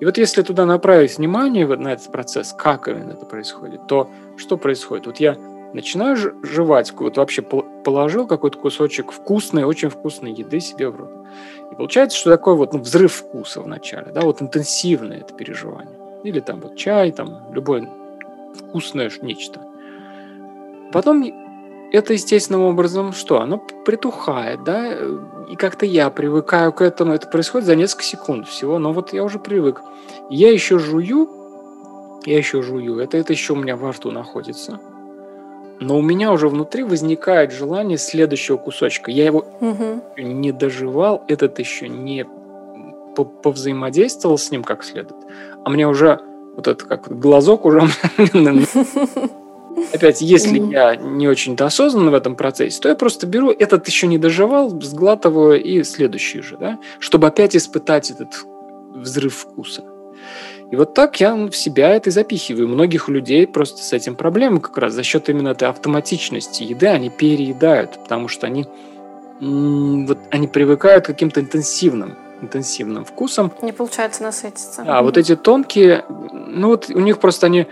И 0.00 0.04
вот 0.04 0.18
если 0.18 0.42
туда 0.42 0.66
направить 0.66 1.18
внимание 1.18 1.66
вот 1.66 1.78
на 1.78 1.92
этот 1.92 2.10
процесс, 2.12 2.52
как 2.52 2.88
именно 2.88 3.12
это 3.12 3.26
происходит, 3.26 3.86
то 3.86 4.10
что 4.36 4.56
происходит? 4.56 5.06
Вот 5.06 5.18
я 5.18 5.36
начинаю 5.72 6.16
жевать, 6.16 6.92
вот 6.96 7.16
вообще 7.16 7.42
положил 7.42 8.26
какой-то 8.26 8.58
кусочек 8.58 9.12
вкусной, 9.12 9.64
очень 9.64 9.90
вкусной 9.90 10.32
еды 10.32 10.60
себе 10.60 10.88
в 10.88 10.96
рот. 10.96 11.10
И 11.72 11.74
получается, 11.74 12.16
что 12.16 12.30
такой 12.30 12.54
вот 12.54 12.72
ну, 12.72 12.80
взрыв 12.80 13.12
вкуса 13.12 13.60
вначале, 13.60 14.12
да, 14.12 14.22
вот 14.22 14.40
интенсивное 14.40 15.18
это 15.18 15.34
переживание. 15.34 15.98
Или 16.24 16.40
там 16.40 16.60
вот 16.60 16.76
чай, 16.76 17.12
там 17.12 17.52
любое 17.52 17.88
вкусное 18.54 19.10
нечто. 19.22 19.60
Потом 20.92 21.22
это 21.92 22.12
естественным 22.12 22.62
образом 22.62 23.12
что? 23.12 23.40
Оно 23.40 23.58
притухает, 23.58 24.62
да, 24.64 24.92
и 25.50 25.56
как-то 25.56 25.86
я 25.86 26.10
привыкаю 26.10 26.72
к 26.72 26.82
этому. 26.82 27.14
Это 27.14 27.28
происходит 27.28 27.66
за 27.66 27.76
несколько 27.76 28.04
секунд 28.04 28.46
всего, 28.46 28.78
но 28.78 28.92
вот 28.92 29.12
я 29.12 29.24
уже 29.24 29.38
привык. 29.38 29.80
Я 30.28 30.52
еще 30.52 30.78
жую, 30.78 31.28
я 32.26 32.36
еще 32.36 32.62
жую, 32.62 32.98
это, 32.98 33.16
это 33.16 33.32
еще 33.32 33.54
у 33.54 33.56
меня 33.56 33.76
во 33.76 33.92
рту 33.92 34.10
находится. 34.10 34.80
Но 35.80 35.96
у 35.96 36.02
меня 36.02 36.32
уже 36.32 36.48
внутри 36.48 36.82
возникает 36.82 37.52
желание 37.52 37.98
следующего 37.98 38.56
кусочка. 38.56 39.10
Я 39.10 39.26
его 39.26 39.44
угу. 39.60 40.02
не 40.16 40.52
доживал, 40.52 41.24
этот 41.28 41.58
еще 41.58 41.88
не 41.88 42.26
повзаимодействовал 43.42 44.38
с 44.38 44.50
ним 44.50 44.62
как 44.62 44.84
следует. 44.84 45.20
А 45.64 45.70
мне 45.70 45.88
уже 45.88 46.20
вот 46.56 46.66
это 46.66 46.84
как 46.84 47.08
глазок 47.18 47.64
уже 47.64 47.82
Опять, 49.92 50.20
если 50.20 50.60
mm-hmm. 50.60 50.72
я 50.72 50.96
не 50.96 51.28
очень-то 51.28 51.66
осознанно 51.66 52.10
в 52.10 52.14
этом 52.14 52.36
процессе, 52.36 52.80
то 52.80 52.88
я 52.88 52.94
просто 52.94 53.26
беру, 53.26 53.50
этот 53.50 53.86
еще 53.86 54.06
не 54.06 54.18
доживал, 54.18 54.70
сглатываю 54.80 55.62
и 55.62 55.82
следующий 55.82 56.40
же, 56.40 56.56
да, 56.56 56.78
чтобы 56.98 57.26
опять 57.26 57.56
испытать 57.56 58.10
этот 58.10 58.44
взрыв 58.94 59.34
вкуса. 59.34 59.84
И 60.70 60.76
вот 60.76 60.92
так 60.92 61.18
я 61.20 61.34
в 61.34 61.52
себя 61.52 61.94
это 61.94 62.10
запихиваю. 62.10 62.68
Многих 62.68 63.08
людей 63.08 63.46
просто 63.46 63.82
с 63.82 63.92
этим 63.92 64.14
проблемы 64.14 64.60
как 64.60 64.76
раз 64.76 64.92
за 64.92 65.02
счет 65.02 65.28
именно 65.30 65.48
этой 65.48 65.68
автоматичности 65.68 66.62
еды 66.62 66.88
они 66.88 67.08
переедают, 67.08 67.98
потому 68.02 68.28
что 68.28 68.46
они 68.46 68.66
вот 69.40 70.18
они 70.30 70.48
привыкают 70.48 71.04
к 71.04 71.06
каким-то 71.06 71.40
интенсивным 71.40 72.16
интенсивным 72.40 73.04
вкусом. 73.04 73.52
Не 73.62 73.72
получается 73.72 74.22
насытиться. 74.22 74.82
А 74.82 74.84
mm-hmm. 74.84 75.02
вот 75.02 75.18
эти 75.18 75.36
тонкие, 75.36 76.04
ну 76.08 76.68
вот 76.68 76.88
у 76.88 77.00
них 77.00 77.18
просто 77.18 77.46
они 77.46 77.66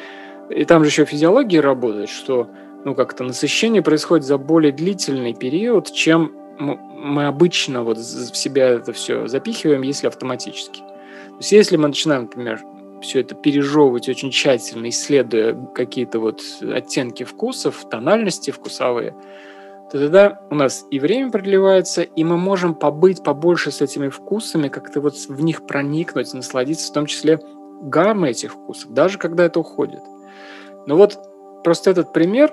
и 0.51 0.65
там 0.65 0.83
же 0.83 0.91
еще 0.91 1.05
физиология 1.05 1.61
работает, 1.61 2.09
что 2.09 2.49
ну, 2.85 2.95
как-то 2.95 3.25
насыщение 3.25 3.83
происходит 3.83 4.25
за 4.25 4.39
более 4.39 4.73
длительный 4.73 5.35
период, 5.35 5.93
чем 5.93 6.33
мы 6.59 7.27
обычно 7.27 7.83
вот 7.83 7.99
в 7.99 8.37
себя 8.37 8.69
это 8.69 8.93
все 8.93 9.27
запихиваем, 9.27 9.83
если 9.83 10.07
автоматически. 10.07 10.81
То 10.81 11.37
есть 11.39 11.53
если 11.53 11.77
мы 11.77 11.89
начинаем, 11.89 12.23
например, 12.23 12.61
все 13.03 13.21
это 13.21 13.35
пережевывать 13.35 14.09
очень 14.09 14.31
тщательно, 14.31 14.89
исследуя 14.89 15.55
какие-то 15.75 16.19
вот 16.19 16.43
оттенки 16.63 17.25
вкусов, 17.25 17.87
тональности 17.91 18.51
вкусовые, 18.51 19.15
то 19.91 19.99
тогда 19.99 20.41
у 20.51 20.55
нас 20.55 20.85
и 20.91 20.99
время 20.99 21.31
продлевается, 21.31 22.03
и 22.03 22.25
мы 22.25 22.37
можем 22.37 22.75
побыть 22.75 23.23
побольше 23.23 23.71
с 23.71 23.81
этими 23.81 24.09
вкусами, 24.09 24.69
как-то 24.69 25.01
вот 25.01 25.15
в 25.17 25.43
них 25.43 25.67
проникнуть, 25.67 26.33
насладиться, 26.35 26.91
в 26.91 26.95
том 26.95 27.07
числе 27.07 27.39
гаммой 27.83 28.31
этих 28.31 28.53
вкусов, 28.53 28.93
даже 28.93 29.19
когда 29.19 29.45
это 29.45 29.61
уходит. 29.61 30.01
Но 30.87 30.96
вот 30.96 31.18
просто 31.64 31.90
этот 31.90 32.12
пример, 32.12 32.53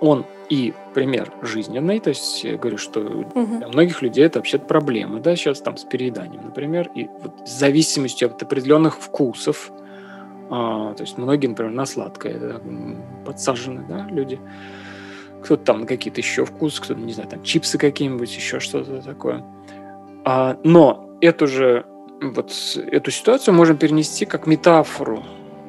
он 0.00 0.24
и 0.48 0.74
пример 0.92 1.32
жизненный, 1.42 2.00
то 2.00 2.10
есть 2.10 2.44
я 2.44 2.56
говорю, 2.56 2.78
что 2.78 3.00
угу. 3.00 3.58
для 3.58 3.68
многих 3.68 4.02
людей 4.02 4.24
это 4.24 4.38
вообще 4.38 4.58
проблема, 4.58 5.20
да, 5.20 5.36
сейчас 5.36 5.60
там 5.60 5.76
с 5.76 5.84
перееданием, 5.84 6.42
например, 6.44 6.90
и 6.94 7.08
вот 7.22 7.48
с 7.48 7.58
зависимостью 7.58 8.28
от 8.28 8.42
определенных 8.42 8.98
вкусов, 8.98 9.70
а, 10.50 10.94
то 10.94 11.02
есть 11.02 11.16
многие, 11.16 11.46
например, 11.46 11.72
на 11.72 11.86
сладкое 11.86 12.38
да, 12.38 12.60
подсажены, 13.24 13.84
да, 13.88 14.06
люди, 14.10 14.38
кто-то 15.42 15.64
там 15.64 15.80
на 15.80 15.86
какие-то 15.86 16.20
еще 16.20 16.44
вкусы, 16.44 16.82
кто-то, 16.82 17.00
не 17.00 17.12
знаю, 17.12 17.28
там 17.28 17.42
чипсы 17.42 17.78
какие-нибудь, 17.78 18.34
еще 18.34 18.60
что-то 18.60 19.02
такое. 19.02 19.44
А, 20.24 20.58
но 20.64 21.10
эту 21.20 21.46
же 21.46 21.86
вот 22.20 22.52
эту 22.76 23.10
ситуацию 23.10 23.54
можем 23.54 23.76
перенести 23.76 24.24
как 24.24 24.46
метафору 24.46 25.22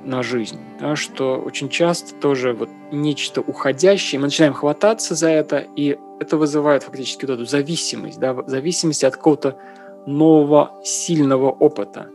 на 0.06 0.24
жизнь, 0.24 0.60
да, 0.80 0.96
что 0.96 1.38
очень 1.38 1.70
часто 1.70 2.16
тоже 2.16 2.54
вот 2.54 2.70
нечто 2.92 3.42
уходящее, 3.42 4.20
мы 4.20 4.28
начинаем 4.28 4.54
хвататься 4.54 5.16
за 5.16 5.30
это, 5.30 5.66
и 5.76 5.98
это 6.20 6.38
вызывает 6.38 6.84
фактически 6.84 7.26
вот 7.26 7.34
эту 7.34 7.46
зависимость, 7.46 8.20
да, 8.20 8.36
зависимость 8.46 9.04
от 9.04 9.16
какого-то 9.16 9.58
нового 10.06 10.72
сильного 10.84 11.50
опыта, 11.50 12.10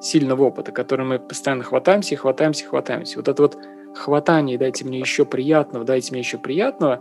сильного 0.00 0.44
опыта, 0.44 0.72
который 0.72 1.06
мы 1.06 1.18
постоянно 1.18 1.62
хватаемся 1.62 2.14
и 2.14 2.18
хватаемся 2.18 2.64
и 2.64 2.68
хватаемся. 2.68 3.16
Вот 3.16 3.28
это 3.28 3.42
вот 3.42 3.58
хватание, 3.94 4.58
дайте 4.58 4.84
мне 4.84 4.98
еще 4.98 5.24
приятного, 5.24 5.84
дайте 5.84 6.12
мне 6.12 6.20
еще 6.20 6.38
приятного, 6.38 7.00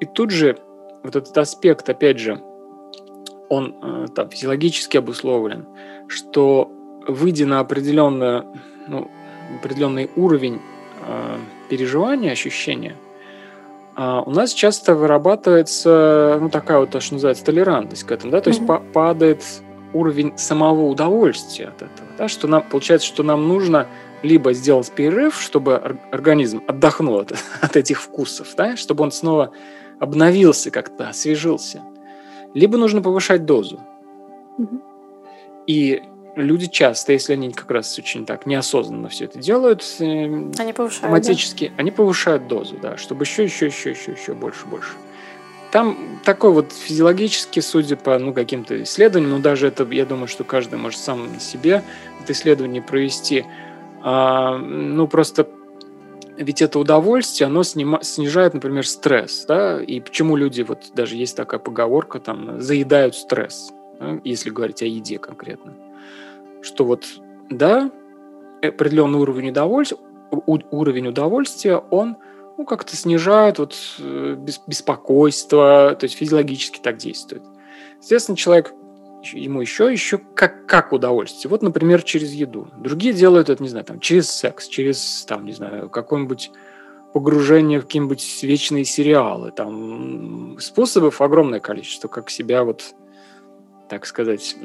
и 0.00 0.04
тут 0.04 0.30
же 0.30 0.58
вот 1.02 1.16
этот 1.16 1.36
аспект, 1.38 1.88
опять 1.88 2.18
же, 2.18 2.42
он 3.48 3.76
э, 3.82 4.06
там 4.14 4.30
физиологически 4.30 4.96
обусловлен, 4.98 5.66
что 6.08 6.70
выйдя 7.06 7.46
на 7.46 7.60
определенную, 7.60 8.46
ну, 8.86 9.10
определенный 9.58 10.10
уровень 10.16 10.60
э, 11.06 11.36
переживания, 11.68 12.32
ощущения, 12.32 12.96
э, 13.96 14.22
у 14.24 14.30
нас 14.30 14.52
часто 14.52 14.94
вырабатывается, 14.94 16.38
ну, 16.40 16.48
такая 16.48 16.78
вот, 16.78 16.90
то, 16.90 17.00
что 17.00 17.14
называется, 17.14 17.44
толерантность 17.44 18.04
к 18.04 18.12
этому, 18.12 18.32
да, 18.32 18.40
то 18.40 18.50
mm-hmm. 18.50 18.54
есть 18.54 18.66
па- 18.66 18.82
падает 18.92 19.44
уровень 19.92 20.36
самого 20.36 20.82
удовольствия 20.86 21.66
от 21.66 21.82
этого, 21.82 22.08
да, 22.18 22.28
что 22.28 22.46
нам, 22.46 22.62
получается, 22.62 23.06
что 23.06 23.22
нам 23.22 23.48
нужно 23.48 23.86
либо 24.22 24.52
сделать 24.52 24.90
перерыв, 24.92 25.40
чтобы 25.40 25.76
организм 26.10 26.62
отдохнул 26.66 27.18
от, 27.18 27.32
от 27.60 27.76
этих 27.76 28.00
вкусов, 28.00 28.48
да, 28.56 28.76
чтобы 28.76 29.02
он 29.04 29.12
снова 29.12 29.52
обновился 29.98 30.70
как-то, 30.70 31.08
освежился, 31.08 31.82
либо 32.54 32.78
нужно 32.78 33.02
повышать 33.02 33.44
дозу. 33.44 33.80
Mm-hmm. 34.58 34.80
И 35.66 36.02
люди 36.36 36.66
часто, 36.66 37.12
если 37.12 37.34
они 37.34 37.52
как 37.52 37.70
раз 37.70 37.98
очень 37.98 38.26
так 38.26 38.46
неосознанно 38.46 39.08
все 39.08 39.24
это 39.26 39.38
делают, 39.38 39.82
э, 40.00 40.04
они 40.04 40.72
повышают, 40.72 41.04
автоматически, 41.04 41.68
да? 41.68 41.74
они 41.78 41.90
повышают 41.90 42.48
дозу, 42.48 42.76
да, 42.80 42.96
чтобы 42.96 43.24
еще, 43.24 43.44
еще, 43.44 43.66
еще, 43.66 43.90
еще, 43.90 44.12
еще 44.12 44.34
больше, 44.34 44.66
больше. 44.66 44.92
Там 45.72 46.20
такой 46.24 46.52
вот 46.52 46.72
физиологически, 46.72 47.60
судя 47.60 47.96
по 47.96 48.18
ну, 48.18 48.32
каким-то 48.32 48.82
исследованиям, 48.82 49.30
ну 49.30 49.38
даже 49.38 49.68
это, 49.68 49.84
я 49.84 50.04
думаю, 50.04 50.26
что 50.26 50.42
каждый 50.42 50.78
может 50.78 50.98
сам 50.98 51.32
на 51.32 51.40
себе 51.40 51.84
это 52.22 52.32
исследование 52.32 52.82
провести, 52.82 53.44
а, 54.02 54.58
ну 54.58 55.06
просто 55.06 55.48
ведь 56.36 56.62
это 56.62 56.78
удовольствие, 56.78 57.46
оно 57.46 57.62
снима, 57.62 58.02
снижает, 58.02 58.54
например, 58.54 58.86
стресс, 58.86 59.44
да, 59.46 59.80
и 59.80 60.00
почему 60.00 60.36
люди, 60.36 60.62
вот 60.62 60.86
даже 60.94 61.16
есть 61.16 61.36
такая 61.36 61.60
поговорка, 61.60 62.18
там, 62.18 62.60
заедают 62.60 63.14
стресс, 63.14 63.72
да, 64.00 64.18
если 64.24 64.50
говорить 64.50 64.82
о 64.82 64.86
еде 64.86 65.18
конкретно 65.18 65.74
что 66.62 66.84
вот, 66.84 67.06
да, 67.48 67.90
определенный 68.62 69.18
уровень 69.18 69.50
удовольствия, 69.50 69.98
уровень 70.30 71.08
удовольствия, 71.08 71.76
он 71.76 72.16
ну, 72.56 72.64
как-то 72.64 72.96
снижает 72.96 73.58
вот 73.58 73.76
э, 73.98 74.36
беспокойство, 74.66 75.96
то 75.98 76.04
есть 76.04 76.16
физиологически 76.16 76.78
так 76.78 76.98
действует. 76.98 77.42
Естественно, 78.00 78.36
человек 78.36 78.74
ему 79.32 79.60
еще, 79.60 79.90
еще 79.90 80.18
как, 80.34 80.66
как 80.66 80.92
удовольствие. 80.92 81.50
Вот, 81.50 81.62
например, 81.62 82.02
через 82.02 82.32
еду. 82.32 82.68
Другие 82.78 83.14
делают 83.14 83.48
это, 83.48 83.62
не 83.62 83.68
знаю, 83.68 83.84
там, 83.84 84.00
через 84.00 84.30
секс, 84.30 84.68
через, 84.68 85.24
там, 85.26 85.44
не 85.44 85.52
знаю, 85.52 85.90
какое-нибудь 85.90 86.50
погружение 87.12 87.80
в 87.80 87.84
какие-нибудь 87.84 88.42
вечные 88.42 88.84
сериалы. 88.84 89.50
Там 89.50 90.58
способов 90.60 91.20
огромное 91.20 91.60
количество, 91.60 92.08
как 92.08 92.30
себя 92.30 92.64
вот, 92.64 92.94
так 93.88 94.06
сказать, 94.06 94.56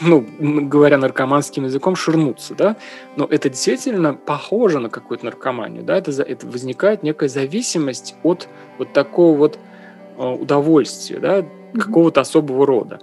ну, 0.00 0.26
говоря 0.40 0.98
наркоманским 0.98 1.64
языком, 1.64 1.96
ширнуться, 1.96 2.54
да, 2.54 2.76
но 3.16 3.26
это 3.26 3.48
действительно 3.48 4.14
похоже 4.14 4.80
на 4.80 4.88
какую-то 4.88 5.24
наркоманию, 5.24 5.82
да, 5.82 5.96
это, 5.96 6.10
это 6.22 6.46
возникает 6.46 7.02
некая 7.02 7.28
зависимость 7.28 8.14
от 8.22 8.48
вот 8.78 8.92
такого 8.92 9.36
вот 9.36 9.58
э, 10.18 10.22
удовольствия, 10.22 11.18
да, 11.18 11.44
какого-то 11.74 12.20
особого 12.20 12.66
рода. 12.66 13.00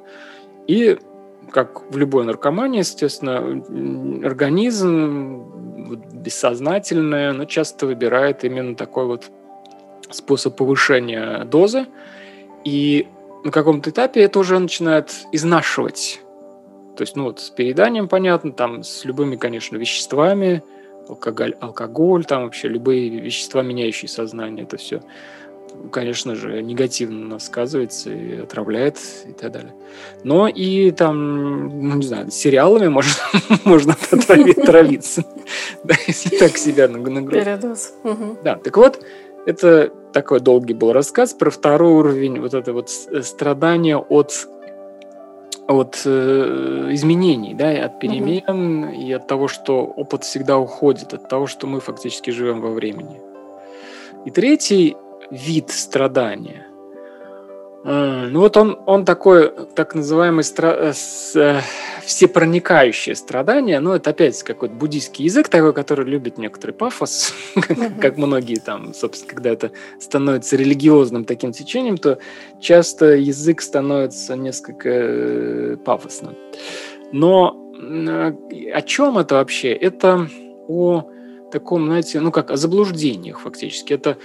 И 0.68 0.98
как 1.52 1.92
в 1.92 1.98
любой 1.98 2.26
наркомании, 2.26 2.80
естественно, 2.80 3.38
организм 4.24 5.44
бессознательное, 6.14 7.34
но 7.34 7.46
часто 7.46 7.88
выбирает 7.88 8.44
именно 8.44 8.76
такой 8.76 9.06
вот 9.06 9.32
способ 10.12 10.56
повышения 10.56 11.46
дозы, 11.46 11.88
и 12.64 13.08
на 13.44 13.52
каком-то 13.52 13.90
этапе 13.90 14.22
это 14.22 14.40
уже 14.40 14.60
начинает 14.60 15.12
изнашивать 15.32 16.22
то 17.00 17.04
есть, 17.04 17.16
ну 17.16 17.24
вот 17.24 17.40
с 17.40 17.50
перееданием 17.50 18.10
понятно, 18.10 18.52
там 18.52 18.84
с 18.84 19.06
любыми, 19.06 19.38
конечно, 19.38 19.78
веществами, 19.78 20.62
алкоголь, 21.08 21.56
алкоголь, 21.62 22.26
там 22.26 22.44
вообще 22.44 22.68
любые 22.68 23.08
вещества, 23.22 23.62
меняющие 23.62 24.10
сознание, 24.10 24.66
это 24.66 24.76
все, 24.76 25.02
конечно 25.94 26.36
же, 26.36 26.62
негативно 26.62 27.26
нас 27.26 27.46
сказывается 27.46 28.12
и 28.12 28.42
отравляет 28.42 28.98
и 29.26 29.32
так 29.32 29.54
далее. 29.54 29.74
Но 30.26 30.50
и 30.50 30.92
там, 30.92 31.70
ну 31.70 31.96
не 31.96 32.06
знаю, 32.06 32.32
сериалами 32.32 32.88
можно, 32.90 33.14
можно 33.64 33.96
отравиться, 34.12 35.24
если 36.06 36.38
так 36.38 36.58
себя 36.58 36.90
нагрузить. 36.90 37.46
Передоз. 37.46 37.94
Да, 38.44 38.58
так 38.58 38.76
вот, 38.76 39.06
это 39.46 39.94
такой 40.12 40.42
долгий 40.42 40.74
был 40.74 40.92
рассказ 40.92 41.34
про 41.34 41.50
второй 41.50 41.94
уровень 41.94 42.42
вот 42.42 42.54
это 42.54 42.74
вот 42.74 42.90
страдания 42.90 43.96
от 43.96 44.50
от 45.70 46.02
э, 46.06 46.90
изменений, 46.92 47.54
да, 47.54 47.72
и 47.72 47.78
от 47.78 48.00
перемен, 48.00 48.84
угу. 48.84 48.92
и 48.92 49.12
от 49.12 49.28
того, 49.28 49.48
что 49.48 49.86
опыт 49.86 50.24
всегда 50.24 50.58
уходит, 50.58 51.14
от 51.14 51.30
того, 51.30 51.46
что 51.48 51.68
мы 51.68 51.80
фактически 51.80 52.32
живем 52.32 52.60
во 52.60 52.72
времени. 52.72 53.22
И 54.26 54.32
третий 54.32 54.98
вид 55.32 55.70
страдания 55.70 56.66
ну 57.84 58.40
вот 58.40 58.58
он, 58.58 58.78
он 58.86 59.06
такой, 59.06 59.52
так 59.76 59.96
называемый 59.96 60.44
стра... 60.44 60.76
Э, 60.78 60.94
с, 60.94 61.34
э, 61.36 61.62
всепроникающее 62.04 63.16
страдание, 63.16 63.80
ну 63.80 63.94
это 63.94 64.10
опять 64.10 64.42
какой-то 64.44 64.74
буддийский 64.74 65.26
язык 65.26 65.48
такой, 65.48 65.74
который 65.74 66.06
любит 66.06 66.38
некоторый 66.38 66.72
пафос, 66.72 67.34
как 68.02 68.18
многие 68.18 68.56
там, 68.60 68.94
собственно, 68.94 69.32
когда 69.32 69.52
это 69.52 69.72
становится 70.00 70.58
религиозным 70.58 71.24
таким 71.24 71.52
течением, 71.52 71.98
то 71.98 72.18
часто 72.60 73.16
язык 73.16 73.62
становится 73.62 74.36
несколько 74.36 74.90
э, 74.90 75.78
пафосным. 75.86 76.36
Но 77.12 77.56
о 78.74 78.82
чем 78.82 79.18
это 79.20 79.36
вообще? 79.36 79.72
Это 79.72 80.28
о 80.68 81.10
таком, 81.52 81.86
знаете, 81.86 82.20
ну 82.20 82.32
как 82.32 82.52
о 82.52 82.58
заблуждениях 82.58 83.40
фактически. 83.40 83.94
Это 83.94 84.18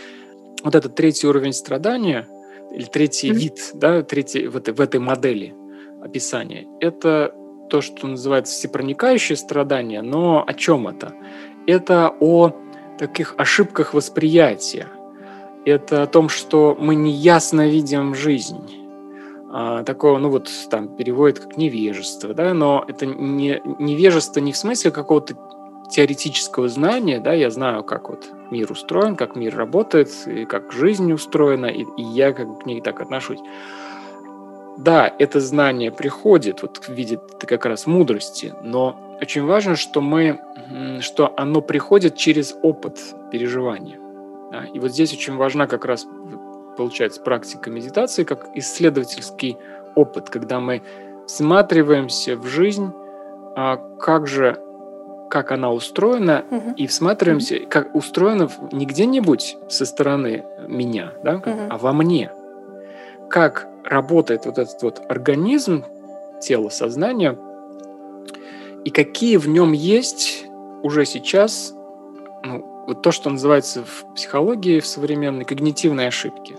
вот 0.65 0.75
этот 0.75 0.97
третий 0.97 1.29
уровень 1.29 1.53
страдания– 1.53 2.27
или 2.75 2.85
третий 2.85 3.31
mm-hmm. 3.31 3.35
вид, 3.35 3.71
да, 3.75 4.03
третий 4.03 4.47
в 4.47 4.57
этой, 4.57 4.75
в 4.75 4.81
этой 4.81 5.01
модели 5.01 5.55
описания, 6.03 6.67
это 6.81 7.35
то, 7.71 7.81
что 7.81 8.07
называется 8.07 8.55
всепроникающее 8.55 9.37
страдание, 9.37 10.03
но 10.03 10.45
о 10.47 10.55
чем 10.55 10.87
это? 10.87 11.15
Это 11.67 12.15
о 12.21 12.55
таких 12.99 13.35
ошибках 13.39 13.95
восприятия. 13.95 14.89
Это 15.65 16.03
о 16.03 16.07
том, 16.07 16.29
что 16.29 16.77
мы 16.79 16.95
неясно 16.95 17.67
видим 17.67 18.15
жизнь. 18.15 18.85
А, 19.51 19.83
такое, 19.83 20.19
ну 20.19 20.31
вот 20.31 20.51
там 20.71 20.89
переводит 20.97 21.39
как 21.39 21.57
невежество, 21.57 22.35
да, 22.35 22.53
но 22.55 22.85
это 22.87 23.07
не 23.07 23.63
невежество 23.79 24.41
не 24.41 24.53
в 24.53 24.57
смысле 24.57 24.91
какого-то 24.91 25.37
теоретического 25.91 26.69
знания, 26.69 27.21
да, 27.21 27.33
я 27.33 27.51
знаю, 27.51 27.85
как 27.85 28.09
вот 28.11 28.29
мир 28.51 28.71
устроен, 28.71 29.17
как 29.17 29.37
мир 29.37 29.57
работает, 29.57 30.11
и 30.27 30.45
как 30.45 30.73
жизнь 30.73 31.13
устроена, 31.13 31.67
и, 31.67 31.85
и 31.97 32.03
я 32.03 32.33
как 32.33 32.63
к 32.63 32.67
ней 32.67 32.81
так 32.81 33.01
отношусь. 33.01 33.41
Да, 34.77 35.13
это 35.19 35.41
знание 35.41 35.93
приходит 35.93 36.63
вот 36.63 36.79
в 36.79 36.89
виде 36.89 37.21
как 37.39 37.65
раз 37.65 37.87
мудрости, 37.87 38.55
но 38.63 39.19
очень 39.21 39.45
важно, 39.45 39.77
что 39.77 40.01
мы, 40.01 40.41
что 41.01 41.33
оно 41.37 41.61
приходит 41.61 42.17
через 42.17 42.57
опыт 42.63 42.99
переживания. 43.31 43.99
Да? 44.51 44.65
И 44.65 44.79
вот 44.81 44.91
здесь 44.91 45.13
очень 45.13 45.37
важна 45.37 45.67
как 45.67 45.85
раз 45.85 46.07
получается 46.77 47.21
практика 47.21 47.71
медитации 47.71 48.25
как 48.25 48.49
исследовательский 48.55 49.57
опыт, 49.95 50.29
когда 50.29 50.59
мы 50.59 50.83
всматриваемся 51.27 52.37
в 52.37 52.47
жизнь, 52.47 52.91
а 53.57 53.77
как 54.01 54.27
же 54.27 54.59
как 55.35 55.51
она 55.51 55.73
устроена, 55.73 56.45
угу. 56.49 56.75
и 56.77 56.87
всматриваемся, 56.87 57.57
угу. 57.57 57.67
как 57.69 57.93
устроена 57.93 58.49
не 58.71 58.87
где-нибудь 58.87 59.57
со 59.69 59.85
стороны 59.85 60.45
меня, 60.69 61.13
да, 61.25 61.39
угу. 61.39 61.51
а 61.71 61.77
во 61.77 61.93
мне. 61.93 62.31
Как 63.29 63.67
работает 63.83 64.47
вот 64.47 64.59
этот 64.59 64.81
вот 64.81 65.03
организм, 65.09 65.83
тело, 66.41 66.69
сознание, 66.69 67.37
и 68.85 68.91
какие 68.91 69.37
в 69.37 69.49
нем 69.49 69.73
есть 69.73 70.47
уже 70.85 71.05
сейчас, 71.05 71.75
ну, 72.45 72.85
вот 72.87 73.03
то, 73.03 73.11
что 73.11 73.29
называется 73.29 73.83
в 73.83 74.15
психологии, 74.15 74.79
в 74.79 74.87
современной, 74.87 75.45
когнитивные 75.45 76.07
ошибки. 76.07 76.55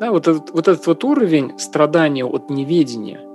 Да, 0.00 0.10
вот 0.10 0.26
этот, 0.26 0.52
вот 0.52 0.68
этот 0.68 0.86
вот 0.86 1.04
уровень 1.04 1.58
страдания 1.58 2.24
от 2.24 2.48
неведения– 2.48 3.20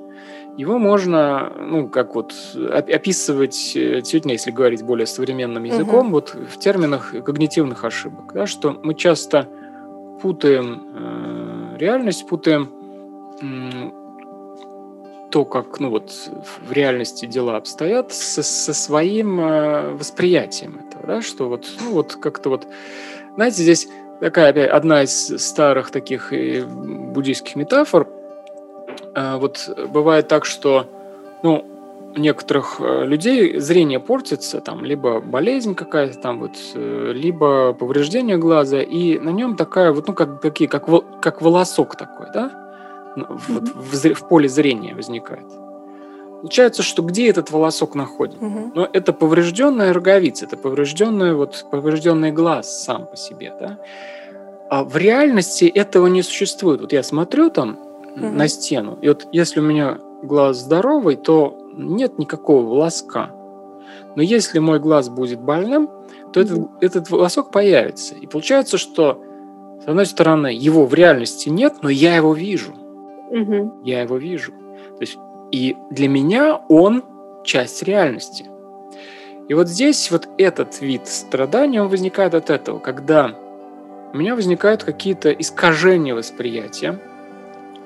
его 0.57 0.77
можно, 0.77 1.51
ну, 1.57 1.89
как 1.89 2.15
вот 2.15 2.33
описывать, 2.55 3.73
э, 3.75 3.95
действительно, 3.97 4.31
если 4.31 4.51
говорить 4.51 4.83
более 4.83 5.05
современным 5.05 5.63
языком, 5.63 6.07
угу. 6.07 6.15
вот 6.15 6.35
в 6.35 6.57
терминах 6.59 7.11
когнитивных 7.11 7.83
ошибок, 7.83 8.31
да, 8.33 8.47
что 8.47 8.79
мы 8.83 8.95
часто 8.95 9.49
путаем 10.21 10.83
э, 10.95 11.77
реальность, 11.77 12.27
путаем 12.27 12.69
э, 13.41 13.91
то, 15.29 15.43
как, 15.43 15.79
ну 15.81 15.89
вот, 15.89 16.11
в 16.67 16.71
реальности 16.71 17.25
дела 17.25 17.57
обстоят, 17.57 18.13
со, 18.13 18.41
со 18.41 18.73
своим 18.73 19.39
э, 19.41 19.91
восприятием 19.91 20.79
этого, 20.87 21.05
да, 21.05 21.21
что 21.21 21.49
вот, 21.49 21.67
ну 21.81 21.91
вот 21.91 22.15
как-то 22.15 22.49
вот, 22.49 22.65
знаете, 23.35 23.61
здесь 23.61 23.89
такая 24.21 24.51
опять 24.51 24.69
одна 24.69 25.03
из 25.03 25.27
старых 25.43 25.91
таких 25.91 26.31
э, 26.31 26.63
буддийских 26.65 27.57
метафор– 27.57 28.07
вот 29.15 29.69
бывает 29.91 30.27
так, 30.27 30.45
что 30.45 30.85
ну, 31.43 31.65
у 32.15 32.19
некоторых 32.19 32.77
э, 32.79 33.05
людей 33.05 33.59
зрение 33.59 33.99
портится, 33.99 34.61
там, 34.61 34.85
либо 34.85 35.19
болезнь 35.19 35.75
какая-то 35.75 36.17
там, 36.19 36.39
вот, 36.39 36.55
э, 36.73 37.11
либо 37.13 37.73
повреждение 37.73 38.37
глаза, 38.37 38.81
и 38.81 39.19
на 39.19 39.29
нем 39.29 39.55
такая 39.55 39.91
вот, 39.91 40.07
ну, 40.07 40.13
как, 40.13 40.41
какие, 40.41 40.67
как, 40.67 40.85
как 41.21 41.41
волосок 41.41 41.95
такой, 41.95 42.27
да, 42.33 42.51
вот 43.15 43.63
mm-hmm. 43.63 44.13
в, 44.13 44.15
в 44.15 44.27
поле 44.27 44.47
зрения 44.47 44.95
возникает. 44.95 45.45
Получается, 46.41 46.83
что 46.83 47.01
где 47.01 47.29
этот 47.29 47.51
волосок 47.51 47.95
находится? 47.95 48.39
Mm-hmm. 48.39 48.71
Ну, 48.75 48.87
это 48.91 49.13
поврежденная 49.13 49.93
роговица, 49.93 50.45
это 50.45 50.57
поврежденный, 50.57 51.33
вот, 51.33 51.65
поврежденный 51.71 52.31
глаз 52.31 52.83
сам 52.83 53.07
по 53.07 53.17
себе, 53.17 53.53
да. 53.59 53.77
А 54.69 54.83
в 54.83 54.97
реальности 54.97 55.65
этого 55.65 56.07
не 56.07 56.23
существует. 56.23 56.81
Вот 56.81 56.91
я 56.91 57.03
смотрю 57.03 57.49
там, 57.49 57.79
угу. 58.15 58.27
на 58.27 58.47
стену. 58.47 58.97
И 59.01 59.07
вот 59.07 59.27
если 59.31 59.59
у 59.59 59.63
меня 59.63 59.99
глаз 60.23 60.57
здоровый, 60.57 61.15
то 61.15 61.57
нет 61.73 62.17
никакого 62.17 62.63
волоска. 62.63 63.31
Но 64.15 64.21
если 64.21 64.59
мой 64.59 64.79
глаз 64.79 65.09
будет 65.09 65.41
больным, 65.41 65.89
то 66.33 66.41
этот, 66.41 66.69
этот 66.81 67.09
волосок 67.09 67.51
появится. 67.51 68.15
И 68.15 68.27
получается, 68.27 68.77
что, 68.77 69.21
с 69.83 69.87
одной 69.87 70.05
стороны, 70.05 70.47
его 70.47 70.85
в 70.85 70.93
реальности 70.93 71.49
нет, 71.49 71.75
но 71.81 71.89
я 71.89 72.15
его 72.15 72.33
вижу. 72.33 72.73
Угу. 73.29 73.81
Я 73.83 74.01
его 74.01 74.17
вижу. 74.17 74.51
То 74.51 75.01
есть, 75.01 75.17
и 75.51 75.75
для 75.91 76.07
меня 76.07 76.61
он 76.69 77.03
часть 77.43 77.83
реальности. 77.83 78.45
И 79.47 79.53
вот 79.53 79.67
здесь 79.67 80.09
вот 80.09 80.27
этот 80.37 80.81
вид 80.81 81.07
страдания, 81.07 81.81
он 81.81 81.89
возникает 81.89 82.33
от 82.33 82.49
этого, 82.49 82.79
когда 82.79 83.35
у 84.11 84.17
меня 84.17 84.35
возникают 84.35 84.83
какие-то 84.83 85.31
искажения 85.31 86.15
восприятия, 86.15 86.99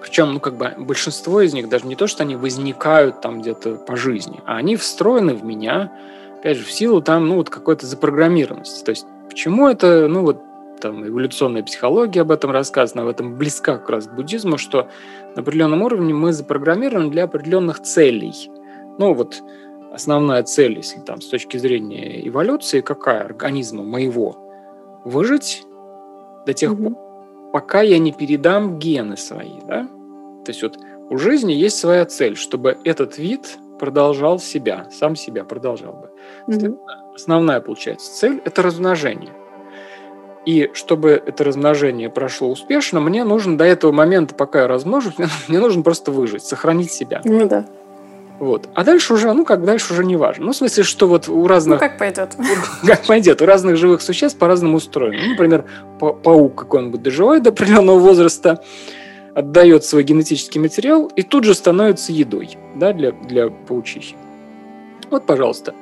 причем, 0.02 0.34
ну, 0.34 0.40
как 0.40 0.56
бы 0.56 0.74
большинство 0.78 1.42
из 1.42 1.54
них 1.54 1.70
даже 1.70 1.86
не 1.86 1.96
то, 1.96 2.08
что 2.08 2.24
они 2.24 2.36
возникают 2.36 3.22
там 3.22 3.42
где-то 3.42 3.76
по 3.76 3.96
жизни, 3.96 4.40
а 4.46 4.58
они 4.58 4.76
встроены 4.76 5.34
в 5.34 5.44
меня, 5.44 5.92
опять 6.40 6.58
же, 6.58 6.64
в 6.64 6.72
силу 6.72 7.02
там, 7.02 7.28
ну, 7.28 7.36
вот 7.36 7.50
какой-то 7.50 7.86
запрограммированности. 7.86 8.84
То 8.84 8.92
есть, 8.92 9.06
почему 9.30 9.68
это, 9.68 10.08
ну, 10.08 10.22
вот 10.22 10.42
там 10.80 11.06
эволюционная 11.06 11.64
психология 11.64 12.22
об 12.22 12.32
этом 12.32 12.52
рассказана, 12.52 13.06
в 13.06 13.10
этом 13.10 13.36
близка 13.36 13.78
как 13.78 13.90
раз 13.90 14.08
к 14.08 14.14
буддизму, 14.14 14.58
что 14.58 14.88
на 15.36 15.42
определенном 15.42 15.82
уровне 15.82 16.14
мы 16.14 16.32
запрограммированы 16.32 17.12
для 17.12 17.26
определенных 17.26 17.82
целей. 17.82 18.50
Ну, 18.98 19.14
вот 19.14 19.42
основная 19.92 20.44
цель, 20.44 20.78
если 20.78 21.00
там 21.02 21.22
с 21.22 21.28
точки 21.28 21.58
зрения 21.58 22.26
эволюции, 22.28 22.82
какая 22.82 23.26
организма 23.26 23.84
моего? 23.84 24.38
Выжить 25.04 25.64
до 26.46 26.54
тех 26.54 26.72
mm-hmm. 26.72 26.94
пор, 26.94 27.09
пока 27.52 27.82
я 27.82 28.00
не 28.00 28.12
передам 28.12 28.80
гены 28.80 29.18
свои, 29.18 29.60
да? 29.68 29.88
То 30.46 30.52
есть 30.52 30.64
вот 30.64 30.78
у 31.10 31.18
жизни 31.18 31.52
есть 31.54 31.78
своя 31.78 32.06
цель, 32.06 32.36
чтобы 32.36 32.78
этот 32.84 33.18
вид 33.18 33.58
продолжал 33.80 34.40
себя, 34.40 34.88
сам 34.92 35.16
себя 35.16 35.44
продолжал 35.44 35.94
бы. 35.94 36.10
Mm-hmm. 36.48 36.78
Основная, 37.16 37.62
получается, 37.62 38.14
цель– 38.14 38.42
это 38.46 38.62
размножение. 38.62 39.32
И 40.46 40.70
чтобы 40.74 41.22
это 41.26 41.44
размножение 41.44 42.10
прошло 42.10 42.50
успешно, 42.50 43.00
мне 43.00 43.24
нужно 43.24 43.58
до 43.58 43.66
этого 43.66 43.92
момента, 43.92 44.36
пока 44.36 44.62
я 44.62 44.68
размножусь, 44.68 45.16
мне 45.48 45.60
нужно 45.60 45.84
просто 45.84 46.12
выжить, 46.12 46.44
сохранить 46.44 46.92
себя. 46.92 47.22
Ну 47.24 47.48
да. 47.48 47.66
Вот. 48.40 48.70
А 48.74 48.84
дальше 48.86 49.14
уже, 49.14 49.34
ну 49.34 49.44
как, 49.44 49.66
дальше 49.66 49.94
уже 49.94 50.06
не 50.06 50.16
важно. 50.16 50.46
Ну, 50.46 50.52
в 50.54 50.56
смысле, 50.56 50.84
что 50.84 51.08
вот 51.08 51.28
у 51.28 51.46
разных... 51.46 51.82
Ну, 51.82 51.88
как 51.88 51.98
пойдет. 51.98 52.36
Как 52.86 53.06
пойдет. 53.06 53.42
У 53.42 53.46
разных 53.46 53.76
живых 53.76 54.02
существ 54.02 54.40
по-разному 54.40 54.78
устроено. 54.78 55.22
Ну, 55.22 55.32
например, 55.32 55.66
па 56.00 56.14
паук 56.14 56.56
какой-нибудь 56.56 57.02
доживает 57.02 57.44
до 57.44 57.50
определенного 57.50 58.00
возраста, 58.00 58.64
отдает 59.36 59.84
свой 59.84 60.04
генетический 60.04 60.62
материал 60.62 61.12
и 61.18 61.22
тут 61.22 61.44
же 61.44 61.54
становится 61.54 62.14
едой 62.14 62.58
да, 62.76 62.94
для, 62.94 63.12
для 63.12 63.50
паучихи. 63.50 64.16
Вот, 65.10 65.26
пожалуйста. 65.26 65.74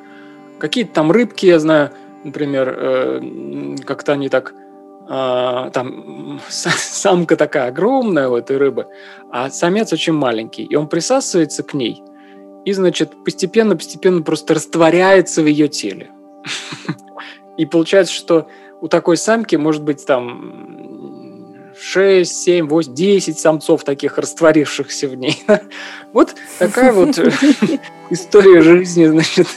Какие-то 0.57 0.93
там 0.93 1.11
рыбки, 1.11 1.45
я 1.45 1.59
знаю, 1.59 1.91
например, 2.23 2.75
э, 2.75 3.75
как-то 3.85 4.13
они 4.13 4.29
так 4.29 4.53
Uh, 5.09 5.71
там 5.71 6.41
самка 6.49 7.37
такая 7.37 7.69
огромная 7.69 8.27
у 8.27 8.35
этой 8.35 8.57
рыбы, 8.57 8.87
а 9.31 9.49
самец 9.49 9.93
очень 9.93 10.11
маленький, 10.11 10.65
и 10.65 10.75
он 10.75 10.89
присасывается 10.89 11.63
к 11.63 11.73
ней, 11.73 12.03
и, 12.67 12.73
значит, 12.73 13.23
постепенно-постепенно 13.23 14.21
просто 14.23 14.53
растворяется 14.53 15.41
в 15.41 15.45
ее 15.45 15.69
теле. 15.69 16.11
И 17.57 17.65
получается, 17.65 18.13
что 18.13 18.49
у 18.81 18.89
такой 18.89 19.15
самки 19.15 19.55
может 19.55 19.83
быть 19.83 20.05
там 20.05 21.73
6, 21.79 22.29
7, 22.29 22.67
8, 22.67 22.93
10 22.93 23.39
самцов 23.39 23.85
таких 23.85 24.17
растворившихся 24.17 25.07
в 25.07 25.15
ней. 25.15 25.41
Вот 26.11 26.35
такая 26.59 26.91
вот 26.91 27.17
история 28.09 28.61
жизни, 28.61 29.05
значит, 29.05 29.47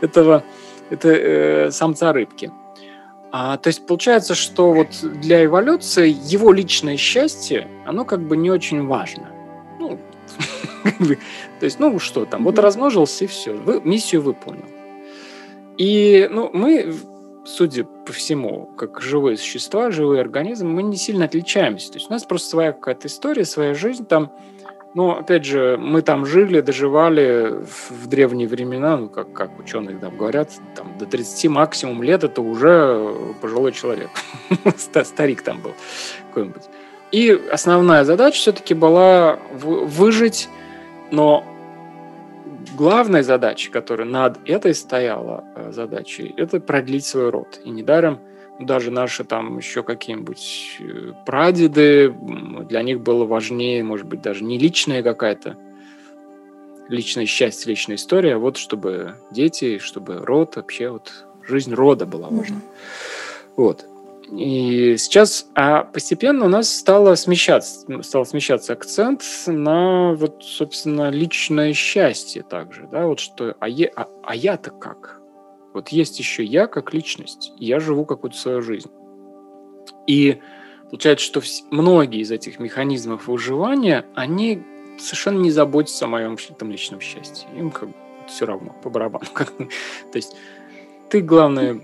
этого 0.00 0.44
это, 0.90 1.08
э, 1.08 1.70
самца 1.72 2.12
рыбки. 2.12 2.52
А, 3.32 3.56
то 3.56 3.66
есть 3.66 3.84
получается, 3.84 4.36
что 4.36 4.72
вот 4.72 4.90
для 5.02 5.44
эволюции 5.44 6.16
его 6.22 6.52
личное 6.52 6.96
счастье, 6.96 7.66
оно 7.84 8.04
как 8.04 8.20
бы 8.20 8.36
не 8.36 8.48
очень 8.48 8.86
важно. 8.86 9.39
То 11.60 11.64
есть, 11.64 11.78
ну 11.78 11.98
что 11.98 12.24
там, 12.24 12.44
вот 12.44 12.58
размножился 12.58 13.24
и 13.24 13.26
все, 13.26 13.52
вы, 13.52 13.80
миссию 13.82 14.22
выполнил. 14.22 14.66
И 15.76 16.28
ну, 16.30 16.50
мы, 16.52 16.94
судя 17.44 17.84
по 17.84 18.12
всему, 18.12 18.66
как 18.76 19.00
живые 19.00 19.36
существа, 19.36 19.90
живые 19.90 20.20
организмы, 20.20 20.70
мы 20.70 20.82
не 20.82 20.96
сильно 20.96 21.24
отличаемся. 21.24 21.90
То 21.90 21.98
есть 21.98 22.10
у 22.10 22.12
нас 22.12 22.24
просто 22.24 22.50
своя 22.50 22.72
какая-то 22.72 23.08
история, 23.08 23.44
своя 23.44 23.74
жизнь 23.74 24.06
там. 24.06 24.32
Но, 24.92 25.18
опять 25.18 25.44
же, 25.44 25.78
мы 25.78 26.02
там 26.02 26.26
жили, 26.26 26.60
доживали 26.60 27.62
в 27.90 28.08
древние 28.08 28.48
времена, 28.48 28.96
ну, 28.96 29.08
как, 29.08 29.32
как 29.32 29.56
ученые 29.58 29.96
там 29.96 30.16
говорят, 30.16 30.50
там, 30.74 30.98
до 30.98 31.06
30 31.06 31.48
максимум 31.48 32.02
лет 32.02 32.24
это 32.24 32.42
уже 32.42 33.14
пожилой 33.40 33.70
человек. 33.70 34.10
Старик 34.76 35.42
там 35.42 35.62
был 35.62 35.72
какой-нибудь. 36.28 36.64
И 37.12 37.30
основная 37.50 38.04
задача 38.04 38.36
все-таки 38.36 38.74
была 38.74 39.38
выжить 39.52 40.48
но 41.10 41.44
главная 42.76 43.22
задача, 43.22 43.70
которая 43.70 44.06
над 44.06 44.38
этой 44.48 44.74
стояла 44.74 45.44
э, 45.56 45.72
задачей, 45.72 46.34
это 46.36 46.60
продлить 46.60 47.04
свой 47.04 47.30
род. 47.30 47.60
И 47.64 47.70
недаром 47.70 48.20
даже 48.58 48.90
наши 48.90 49.24
там 49.24 49.58
еще 49.58 49.82
какие-нибудь 49.82 50.76
э, 50.80 51.12
прадеды, 51.26 52.14
для 52.68 52.82
них 52.82 53.00
было 53.00 53.24
важнее, 53.24 53.82
может 53.82 54.06
быть, 54.06 54.20
даже 54.20 54.44
не 54.44 54.58
личная 54.58 55.02
какая-то 55.02 55.56
личное 56.88 57.26
счастье, 57.26 57.70
личная 57.70 57.96
история, 57.96 58.34
а 58.34 58.38
вот 58.38 58.56
чтобы 58.56 59.14
дети, 59.30 59.78
чтобы 59.78 60.18
род 60.18 60.56
вообще 60.56 60.90
вот 60.90 61.26
жизнь 61.46 61.72
рода 61.72 62.04
была 62.04 62.28
важна. 62.28 62.56
Mm-hmm. 62.56 63.52
Вот. 63.56 63.86
И 64.30 64.96
сейчас, 64.96 65.46
а 65.54 65.82
постепенно 65.82 66.44
у 66.44 66.48
нас 66.48 66.72
стало 66.72 67.14
смещаться, 67.16 68.02
стал 68.02 68.24
смещаться 68.24 68.72
акцент 68.72 69.22
на 69.46 70.14
вот, 70.14 70.44
собственно, 70.44 71.10
личное 71.10 71.72
счастье 71.72 72.42
также, 72.42 72.88
да, 72.90 73.06
вот 73.06 73.18
что, 73.18 73.56
а, 73.58 73.68
я, 73.68 73.88
а, 73.96 74.08
а 74.22 74.36
я-то 74.36 74.70
как? 74.70 75.20
Вот 75.74 75.88
есть 75.88 76.18
еще 76.18 76.44
я 76.44 76.66
как 76.66 76.94
личность, 76.94 77.52
я 77.56 77.80
живу 77.80 78.04
какую-то 78.04 78.36
свою 78.36 78.62
жизнь. 78.62 78.90
И 80.06 80.40
получается, 80.90 81.26
что 81.26 81.42
многие 81.70 82.20
из 82.20 82.30
этих 82.30 82.58
механизмов 82.60 83.26
выживания, 83.26 84.04
они 84.14 84.62
совершенно 84.98 85.40
не 85.40 85.50
заботятся 85.50 86.04
о 86.04 86.08
моем 86.08 86.36
там, 86.58 86.70
личном 86.70 87.00
счастье. 87.00 87.48
Им 87.56 87.70
как 87.70 87.88
бы 87.88 87.94
все 88.28 88.46
равно, 88.46 88.76
по 88.82 88.90
барабану. 88.90 89.26
То 89.34 89.68
есть 90.14 90.36
ты, 91.08 91.20
главное, 91.20 91.80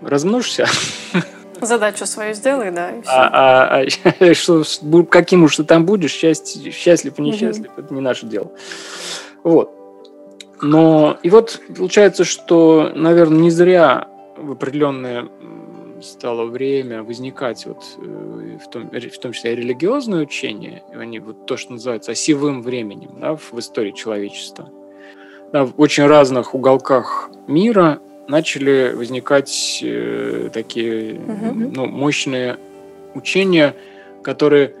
размножься, 0.00 0.66
Задачу 1.62 2.06
свою 2.06 2.34
сделай, 2.34 2.70
да. 2.70 2.90
А, 3.06 3.80
а, 3.80 3.86
а 4.20 4.34
что, 4.34 4.64
каким 5.04 5.44
уж 5.44 5.56
ты 5.56 5.64
там 5.64 5.86
будешь, 5.86 6.12
счастлив 6.12 7.18
и 7.18 7.22
несчастлив, 7.22 7.70
угу. 7.72 7.80
это 7.80 7.94
не 7.94 8.00
наше 8.00 8.26
дело. 8.26 8.50
Вот. 9.44 9.70
Но 10.60 11.18
и 11.22 11.30
вот 11.30 11.60
получается, 11.76 12.24
что, 12.24 12.92
наверное, 12.94 13.38
не 13.38 13.50
зря 13.50 14.08
в 14.36 14.52
определенное 14.52 15.28
стало 16.02 16.44
время 16.44 17.02
возникать 17.02 17.66
вот 17.66 17.84
э, 17.98 18.58
в 18.62 18.68
том, 18.70 18.90
в 18.90 19.18
том 19.18 19.32
числе 19.32 19.54
религиозное 19.54 20.22
учение, 20.22 20.82
они 20.92 21.18
вот 21.20 21.46
то, 21.46 21.56
что 21.56 21.72
называется 21.72 22.12
осевым 22.12 22.62
временем 22.62 23.10
да, 23.20 23.36
в 23.36 23.58
истории 23.58 23.92
человечества. 23.92 24.68
Да, 25.52 25.64
в 25.64 25.74
очень 25.76 26.06
разных 26.06 26.54
уголках 26.54 27.30
мира 27.46 28.00
начали 28.28 28.92
возникать 28.94 29.80
э, 29.82 30.50
такие 30.52 31.14
угу. 31.14 31.54
ну, 31.54 31.86
мощные 31.86 32.58
учения, 33.14 33.74
которые 34.22 34.74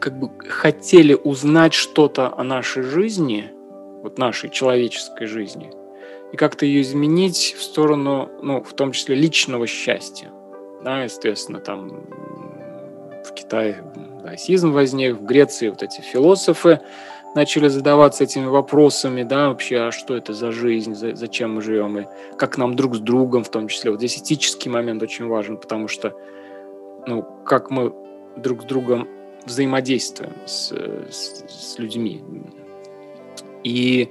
как 0.00 0.18
бы 0.18 0.30
хотели 0.48 1.14
узнать 1.14 1.72
что-то 1.72 2.36
о 2.36 2.44
нашей 2.44 2.82
жизни, 2.82 3.50
вот 4.02 4.18
нашей 4.18 4.50
человеческой 4.50 5.26
жизни, 5.26 5.70
и 6.32 6.36
как-то 6.36 6.66
ее 6.66 6.82
изменить 6.82 7.54
в 7.56 7.62
сторону, 7.62 8.28
ну, 8.42 8.62
в 8.62 8.72
том 8.74 8.92
числе 8.92 9.14
личного 9.14 9.66
счастья. 9.66 10.30
Да, 10.82 11.04
естественно, 11.04 11.60
там 11.60 12.04
в 13.24 13.32
Китае 13.32 13.82
даосизм 14.22 14.72
возник, 14.72 15.16
в 15.16 15.24
Греции 15.24 15.68
вот 15.68 15.82
эти 15.82 16.00
философы, 16.00 16.80
начали 17.34 17.68
задаваться 17.68 18.24
этими 18.24 18.46
вопросами, 18.46 19.22
да, 19.22 19.48
вообще, 19.48 19.78
а 19.78 19.92
что 19.92 20.16
это 20.16 20.32
за 20.32 20.52
жизнь, 20.52 20.94
за, 20.94 21.14
зачем 21.14 21.56
мы 21.56 21.62
живем, 21.62 21.98
и 21.98 22.06
как 22.38 22.58
нам 22.58 22.76
друг 22.76 22.96
с 22.96 22.98
другом 23.00 23.44
в 23.44 23.50
том 23.50 23.68
числе. 23.68 23.90
Вот 23.90 24.00
здесь 24.00 24.18
этический 24.18 24.70
момент 24.70 25.02
очень 25.02 25.26
важен, 25.26 25.56
потому 25.56 25.88
что, 25.88 26.14
ну, 27.06 27.22
как 27.44 27.70
мы 27.70 27.92
друг 28.36 28.62
с 28.62 28.64
другом 28.64 29.08
взаимодействуем 29.46 30.32
с, 30.46 30.72
с, 30.72 31.44
с 31.48 31.78
людьми. 31.78 32.22
И 33.62 34.10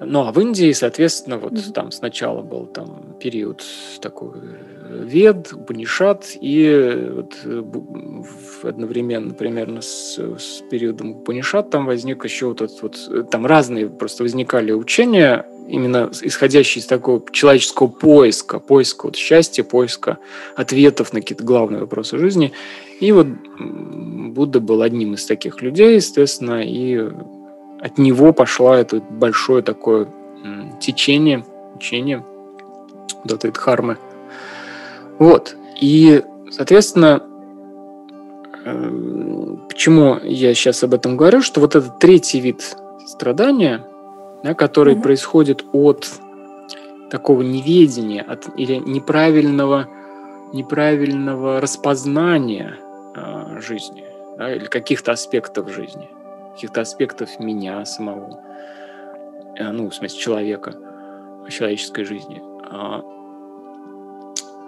ну, 0.00 0.26
а 0.26 0.32
в 0.32 0.40
Индии, 0.40 0.72
соответственно, 0.72 1.38
вот 1.38 1.52
mm-hmm. 1.52 1.72
там 1.72 1.92
сначала 1.92 2.42
был 2.42 2.66
там 2.66 3.16
период 3.20 3.62
такой 4.00 4.32
э, 4.34 5.04
Вед, 5.04 5.52
Упанишат, 5.52 6.36
и 6.40 7.12
вот 7.14 7.34
э, 7.44 7.62
одновременно 8.62 9.34
примерно 9.34 9.80
с, 9.82 10.18
с 10.18 10.62
периодом 10.70 11.12
Упанишат 11.12 11.70
там 11.70 11.86
возник 11.86 12.24
еще 12.24 12.46
вот 12.46 12.60
этот 12.60 12.82
вот, 12.82 12.96
э, 13.08 13.22
там 13.30 13.46
разные 13.46 13.88
просто 13.88 14.24
возникали 14.24 14.72
учения, 14.72 15.46
именно 15.68 16.10
исходящие 16.22 16.82
из 16.82 16.86
такого 16.86 17.22
человеческого 17.30 17.86
поиска, 17.86 18.58
поиска 18.58 19.06
вот 19.06 19.16
счастья, 19.16 19.62
поиска 19.62 20.18
ответов 20.56 21.12
на 21.12 21.20
какие-то 21.20 21.44
главные 21.44 21.80
вопросы 21.80 22.18
жизни. 22.18 22.52
И 23.00 23.12
вот 23.12 23.26
Будда 23.58 24.60
был 24.60 24.82
одним 24.82 25.14
из 25.14 25.24
таких 25.26 25.62
людей, 25.62 25.96
естественно, 25.96 26.62
и 26.64 27.10
от 27.84 27.98
него 27.98 28.32
пошло 28.32 28.74
это 28.74 29.00
большое 29.00 29.62
такое 29.62 30.08
течение, 30.80 31.44
учение 31.74 32.24
вот 33.22 33.32
этой 33.32 33.50
дхармы. 33.50 33.98
Вот. 35.18 35.54
И, 35.80 36.22
соответственно, 36.50 37.22
эм, 38.64 39.60
почему 39.68 40.18
я 40.22 40.54
сейчас 40.54 40.82
об 40.82 40.94
этом 40.94 41.18
говорю, 41.18 41.42
что 41.42 41.60
вот 41.60 41.76
этот 41.76 41.98
третий 41.98 42.40
вид 42.40 42.74
страдания, 43.06 43.86
да, 44.42 44.54
который 44.54 44.94
mm-hmm. 44.94 45.02
происходит 45.02 45.64
от 45.72 46.08
такого 47.10 47.42
неведения, 47.42 48.22
от 48.22 48.48
или 48.56 48.76
неправильного, 48.76 49.88
неправильного 50.54 51.60
распознания 51.60 52.78
э, 53.14 53.60
жизни, 53.60 54.04
да, 54.38 54.54
или 54.54 54.64
каких-то 54.64 55.12
аспектов 55.12 55.70
жизни– 55.70 56.08
каких-то 56.54 56.80
аспектов 56.80 57.38
меня 57.38 57.84
самого, 57.84 58.40
э, 59.56 59.70
ну, 59.70 59.90
в 59.90 59.94
смысле 59.94 60.18
человека, 60.18 60.74
человеческой 61.50 62.04
жизни. 62.04 62.42
А, 62.70 63.02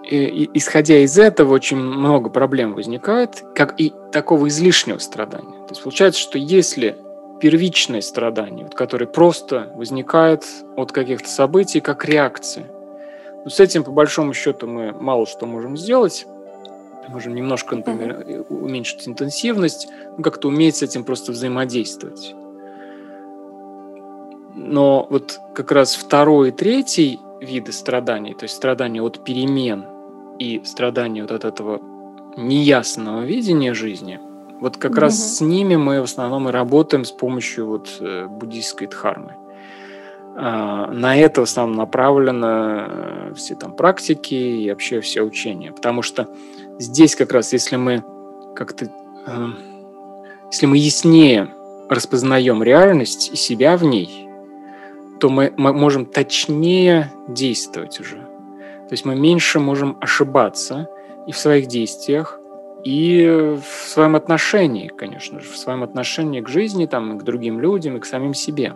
и, 0.09 0.49
исходя 0.53 0.99
из 0.99 1.17
этого, 1.17 1.53
очень 1.53 1.77
много 1.77 2.29
проблем 2.29 2.73
возникает, 2.73 3.43
как 3.55 3.79
и 3.79 3.93
такого 4.11 4.47
излишнего 4.47 4.99
страдания. 4.99 5.65
То 5.65 5.71
есть 5.71 5.83
получается, 5.83 6.21
что 6.21 6.37
если 6.37 6.95
первичное 7.41 8.01
страдание, 8.01 8.65
вот, 8.65 8.75
которое 8.75 9.05
просто 9.05 9.71
возникает 9.75 10.45
от 10.75 10.91
каких-то 10.91 11.27
событий, 11.27 11.81
как 11.81 12.05
реакция, 12.05 12.65
ну, 13.43 13.49
с 13.49 13.59
этим, 13.59 13.83
по 13.83 13.91
большому 13.91 14.33
счету, 14.33 14.67
мы 14.67 14.91
мало 14.91 15.25
что 15.25 15.45
можем 15.45 15.77
сделать, 15.77 16.25
можем 17.07 17.35
немножко, 17.35 17.75
например, 17.75 18.11
mm-hmm. 18.11 18.45
уменьшить 18.49 19.07
интенсивность, 19.07 19.87
ну, 20.17 20.23
как-то 20.23 20.47
уметь 20.47 20.77
с 20.77 20.83
этим 20.83 21.03
просто 21.03 21.31
взаимодействовать. 21.31 22.35
Но 24.55 25.07
вот 25.09 25.39
как 25.53 25.71
раз 25.71 25.95
второй 25.95 26.49
и 26.49 26.51
третий 26.51 27.19
виды 27.41 27.71
страданий, 27.71 28.33
то 28.33 28.43
есть 28.43 28.55
страдания 28.55 29.01
от 29.01 29.23
перемен 29.23 29.85
и 30.39 30.61
страдания 30.65 31.21
вот 31.21 31.31
от 31.31 31.45
этого 31.45 31.81
неясного 32.35 33.21
видения 33.21 33.73
жизни, 33.73 34.19
вот 34.59 34.77
как 34.77 34.93
mm-hmm. 34.93 34.99
раз 34.99 35.37
с 35.37 35.41
ними 35.41 35.75
мы 35.75 36.01
в 36.01 36.05
основном 36.05 36.49
и 36.49 36.51
работаем 36.51 37.05
с 37.05 37.11
помощью 37.11 37.67
вот 37.67 37.97
э, 37.99 38.25
буддийской 38.27 38.87
дхармы. 38.87 39.35
А, 40.39 40.91
на 40.91 41.17
это 41.17 41.41
в 41.41 41.45
основном 41.45 41.77
направлены 41.77 42.45
э, 42.45 43.33
все 43.35 43.55
там 43.55 43.73
практики 43.73 44.35
и 44.35 44.69
вообще 44.69 45.01
все 45.01 45.23
учения, 45.23 45.71
потому 45.71 46.03
что 46.03 46.27
здесь 46.79 47.15
как 47.15 47.31
раз, 47.33 47.53
если 47.53 47.75
мы 47.75 48.03
как-то, 48.55 48.85
э, 48.85 49.47
если 50.51 50.65
мы 50.65 50.77
яснее 50.77 51.53
распознаем 51.89 52.63
реальность 52.63 53.31
и 53.33 53.35
себя 53.35 53.77
в 53.77 53.83
ней, 53.83 54.27
то 55.19 55.29
мы, 55.29 55.53
мы 55.57 55.73
можем 55.73 56.05
точнее 56.05 57.11
действовать 57.27 57.99
уже. 57.99 58.17
То 58.17 58.93
есть 58.93 59.05
мы 59.05 59.15
меньше 59.15 59.59
можем 59.59 59.97
ошибаться 59.99 60.87
и 61.27 61.31
в 61.31 61.37
своих 61.37 61.67
действиях, 61.67 62.39
и 62.83 63.57
в 63.61 63.89
своем 63.89 64.15
отношении, 64.15 64.87
конечно 64.87 65.39
же, 65.39 65.49
в 65.49 65.57
своем 65.57 65.83
отношении 65.83 66.41
к 66.41 66.47
жизни, 66.47 66.85
там, 66.85 67.15
и 67.15 67.19
к 67.19 67.23
другим 67.23 67.59
людям, 67.59 67.97
и 67.97 67.99
к 67.99 68.05
самим 68.05 68.33
себе. 68.33 68.73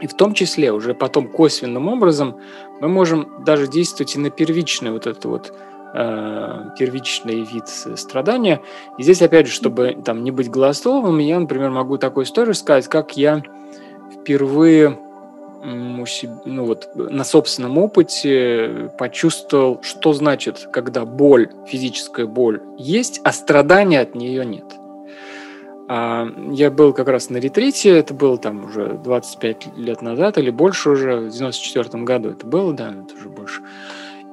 И 0.00 0.06
в 0.06 0.14
том 0.14 0.34
числе 0.34 0.72
уже 0.72 0.94
потом 0.94 1.28
косвенным 1.28 1.88
образом 1.88 2.36
мы 2.80 2.88
можем 2.88 3.42
даже 3.44 3.66
действовать 3.66 4.14
и 4.14 4.18
на 4.18 4.30
первичный 4.30 4.92
вот 4.92 5.06
это 5.06 5.28
вот 5.28 5.52
Э, 5.98 6.72
первичный 6.78 7.40
вид 7.40 7.68
страдания. 7.68 8.60
И 8.98 9.02
здесь, 9.02 9.22
опять 9.22 9.46
же, 9.46 9.52
чтобы 9.54 9.96
там 10.04 10.24
не 10.24 10.30
быть 10.30 10.50
голословым, 10.50 11.16
я, 11.18 11.40
например, 11.40 11.70
могу 11.70 11.96
такую 11.96 12.26
историю 12.26 12.54
сказать, 12.54 12.86
как 12.86 13.16
я 13.16 13.42
впервые 14.12 14.98
ну 15.64 16.64
вот, 16.66 16.90
на 16.94 17.24
собственном 17.24 17.78
опыте 17.78 18.90
почувствовал, 18.98 19.80
что 19.82 20.12
значит, 20.12 20.68
когда 20.70 21.06
боль, 21.06 21.48
физическая 21.66 22.26
боль 22.26 22.60
есть, 22.76 23.20
а 23.24 23.32
страдания 23.32 24.00
от 24.00 24.14
нее 24.14 24.44
нет. 24.44 24.66
А, 25.88 26.28
я 26.52 26.70
был 26.70 26.92
как 26.92 27.08
раз 27.08 27.30
на 27.30 27.38
ретрите, 27.38 27.98
это 27.98 28.12
было 28.12 28.36
там 28.36 28.66
уже 28.66 29.00
25 29.02 29.76
лет 29.78 30.02
назад 30.02 30.36
или 30.36 30.50
больше 30.50 30.90
уже, 30.90 31.16
в 31.16 31.30
94 31.30 32.04
году 32.04 32.30
это 32.30 32.46
было, 32.46 32.74
да, 32.74 32.90
это 32.90 33.14
уже 33.14 33.30
больше. 33.30 33.62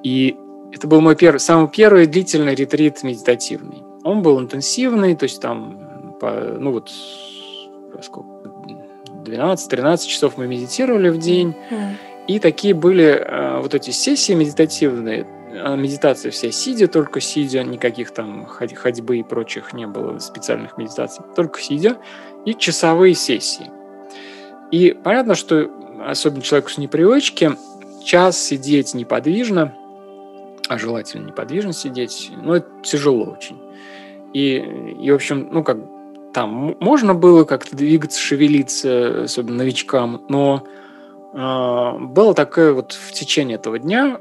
И 0.03 0.35
это 0.73 0.87
был 0.87 1.01
мой 1.01 1.15
первый, 1.15 1.37
самый 1.39 1.69
первый 1.69 2.07
длительный 2.07 2.55
ретрит 2.55 3.03
медитативный. 3.03 3.83
Он 4.03 4.21
был 4.21 4.39
интенсивный, 4.39 5.15
то 5.15 5.23
есть 5.23 5.41
там, 5.41 6.17
по, 6.19 6.31
ну 6.31 6.71
вот, 6.71 6.91
сколько, 8.01 8.29
12-13 9.23 10.07
часов 10.07 10.37
мы 10.37 10.47
медитировали 10.47 11.09
в 11.09 11.17
день. 11.17 11.55
Mm. 11.69 11.93
И 12.27 12.39
такие 12.39 12.73
были 12.73 13.05
э, 13.05 13.59
вот 13.61 13.73
эти 13.75 13.91
сессии 13.91 14.33
медитативные, 14.33 15.27
а 15.53 15.75
медитация 15.75 16.31
вся 16.31 16.51
сидя, 16.51 16.87
только 16.87 17.21
сидя, 17.21 17.63
никаких 17.63 18.11
там 18.11 18.45
ходьбы 18.45 19.19
и 19.19 19.23
прочих 19.23 19.73
не 19.73 19.85
было 19.85 20.17
специальных 20.19 20.77
медитаций, 20.77 21.23
только 21.35 21.61
сидя, 21.61 21.97
и 22.45 22.55
часовые 22.55 23.13
сессии. 23.13 23.69
И 24.71 24.97
понятно, 25.03 25.35
что 25.35 25.69
особенно 26.05 26.41
человеку 26.41 26.69
с 26.69 26.77
непривычки, 26.77 27.51
час 28.03 28.41
сидеть 28.41 28.93
неподвижно, 28.93 29.75
а 30.69 30.77
желательно 30.77 31.27
неподвижно 31.27 31.73
сидеть, 31.73 32.31
ну, 32.41 32.53
это 32.53 32.67
тяжело 32.83 33.25
очень. 33.25 33.59
И, 34.33 34.55
и 35.01 35.11
в 35.11 35.15
общем, 35.15 35.49
ну, 35.51 35.63
как 35.63 35.77
там 36.33 36.75
можно 36.79 37.13
было 37.13 37.43
как-то 37.43 37.75
двигаться, 37.75 38.19
шевелиться, 38.19 39.23
особенно 39.23 39.57
новичкам, 39.57 40.25
но 40.29 40.63
э, 41.33 41.99
было 41.99 42.33
такое 42.33 42.73
вот 42.73 42.93
в 42.93 43.11
течение 43.11 43.55
этого 43.55 43.77
дня 43.77 44.19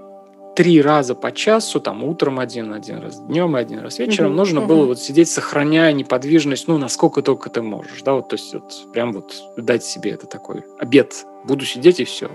три 0.54 0.82
раза 0.82 1.14
по 1.14 1.32
часу, 1.32 1.80
там 1.80 2.04
утром 2.04 2.38
один, 2.38 2.74
один 2.74 2.98
раз 2.98 3.20
днем 3.20 3.56
и 3.56 3.60
один 3.60 3.78
раз 3.78 3.98
вечером, 3.98 4.32
mm-hmm. 4.32 4.36
нужно 4.36 4.58
mm-hmm. 4.60 4.66
было 4.66 4.86
вот 4.86 5.00
сидеть, 5.00 5.30
сохраняя 5.30 5.92
неподвижность, 5.92 6.68
ну, 6.68 6.76
насколько 6.76 7.22
только 7.22 7.48
ты 7.48 7.62
можешь, 7.62 8.02
да, 8.02 8.14
вот, 8.14 8.28
то 8.28 8.34
есть 8.34 8.52
вот 8.52 8.92
прям 8.92 9.12
вот 9.12 9.32
дать 9.56 9.84
себе 9.84 10.10
это 10.10 10.26
такой 10.26 10.64
обед. 10.78 11.24
Буду 11.44 11.64
сидеть 11.64 12.00
и 12.00 12.04
все, 12.04 12.30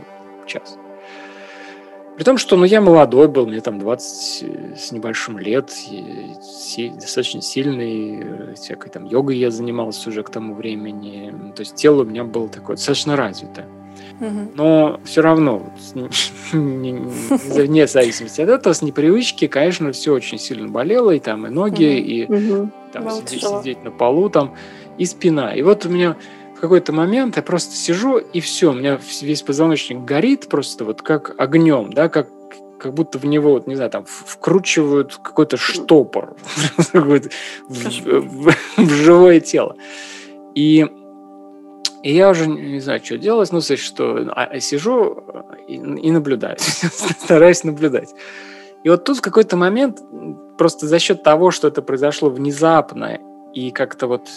час. 0.48 0.78
При 2.18 2.24
том, 2.24 2.40
что 2.40 2.58
ну, 2.58 2.66
я 2.66 2.82
молодой 2.82 3.28
был, 3.28 3.46
мне 3.46 3.62
там 3.62 3.78
20 3.78 4.44
э, 4.44 4.76
с 4.76 4.92
небольшим 4.92 5.38
лет, 5.38 5.72
и 5.88 6.90
достаточно 6.90 7.44
сильный, 7.44 8.24
э, 8.24 8.54
всякой 8.56 8.90
там 8.90 9.06
йогой 9.06 9.38
я 9.38 9.52
занимался 9.52 10.10
уже 10.10 10.24
к 10.24 10.32
тому 10.32 10.56
времени. 10.56 11.32
То 11.56 11.62
есть 11.62 11.76
тело 11.76 12.02
у 12.02 12.06
меня 12.06 12.24
было 12.24 12.50
такое 12.50 12.76
достаточно 12.76 13.16
развитое. 13.16 13.68
Но 14.56 15.00
все 15.04 15.22
равно, 15.22 15.72
вне 16.52 17.88
зависимости 17.88 18.42
от 18.42 18.50
этого, 18.50 18.74
с 18.74 18.82
непривычки, 18.82 19.46
конечно, 19.46 19.92
все 19.92 20.12
очень 20.12 20.40
сильно 20.40 20.68
болело, 20.68 21.12
и 21.12 21.20
там 21.20 21.46
и 21.46 21.52
ноги, 21.52 22.00
и 22.00 22.26
там 22.94 23.12
сидеть, 23.12 23.44
сидеть 23.44 23.84
на 23.84 23.92
полу, 23.92 24.32
там, 24.32 24.56
и 24.98 25.06
спина. 25.06 25.54
И 25.54 25.62
вот 25.62 25.86
у 25.86 25.90
меня 25.90 26.16
в 26.58 26.60
какой-то 26.60 26.92
момент 26.92 27.36
я 27.36 27.44
просто 27.44 27.76
сижу, 27.76 28.18
и 28.18 28.40
все, 28.40 28.72
у 28.72 28.74
меня 28.74 29.00
весь 29.22 29.44
позвоночник 29.44 30.00
горит 30.00 30.48
просто 30.50 30.86
вот 30.86 31.04
как 31.04 31.36
огнем, 31.38 31.94
да, 31.94 32.10
как 32.10 32.30
как 32.80 32.94
будто 32.94 33.18
в 33.18 33.26
него, 33.26 33.54
вот, 33.54 33.66
не 33.66 33.74
знаю, 33.74 33.90
там 33.90 34.06
вкручивают 34.06 35.16
какой-то 35.18 35.58
штопор 35.58 36.36
в, 36.94 38.54
живое 38.78 39.40
тело. 39.40 39.76
И, 40.54 40.86
и 42.04 42.14
я 42.14 42.30
уже 42.30 42.48
не 42.48 42.80
знаю, 42.80 43.04
что 43.04 43.18
делать, 43.18 43.52
ну, 43.52 43.62
то 43.62 43.78
что 43.78 44.28
а, 44.30 44.44
а 44.44 44.60
сижу 44.60 45.24
и, 45.68 45.74
и 45.74 46.12
наблюдаю, 46.12 46.58
стараюсь 46.60 47.64
наблюдать. 47.64 48.14
И 48.84 48.90
вот 48.90 49.06
тут 49.06 49.18
в 49.18 49.22
какой-то 49.22 49.58
момент, 49.58 50.00
просто 50.56 50.86
за 50.86 51.00
счет 51.00 51.24
того, 51.24 51.50
что 51.50 51.68
это 51.70 51.82
произошло 51.82 52.30
внезапно 52.30 53.18
и 53.56 53.72
как-то 53.72 54.06
вот 54.06 54.28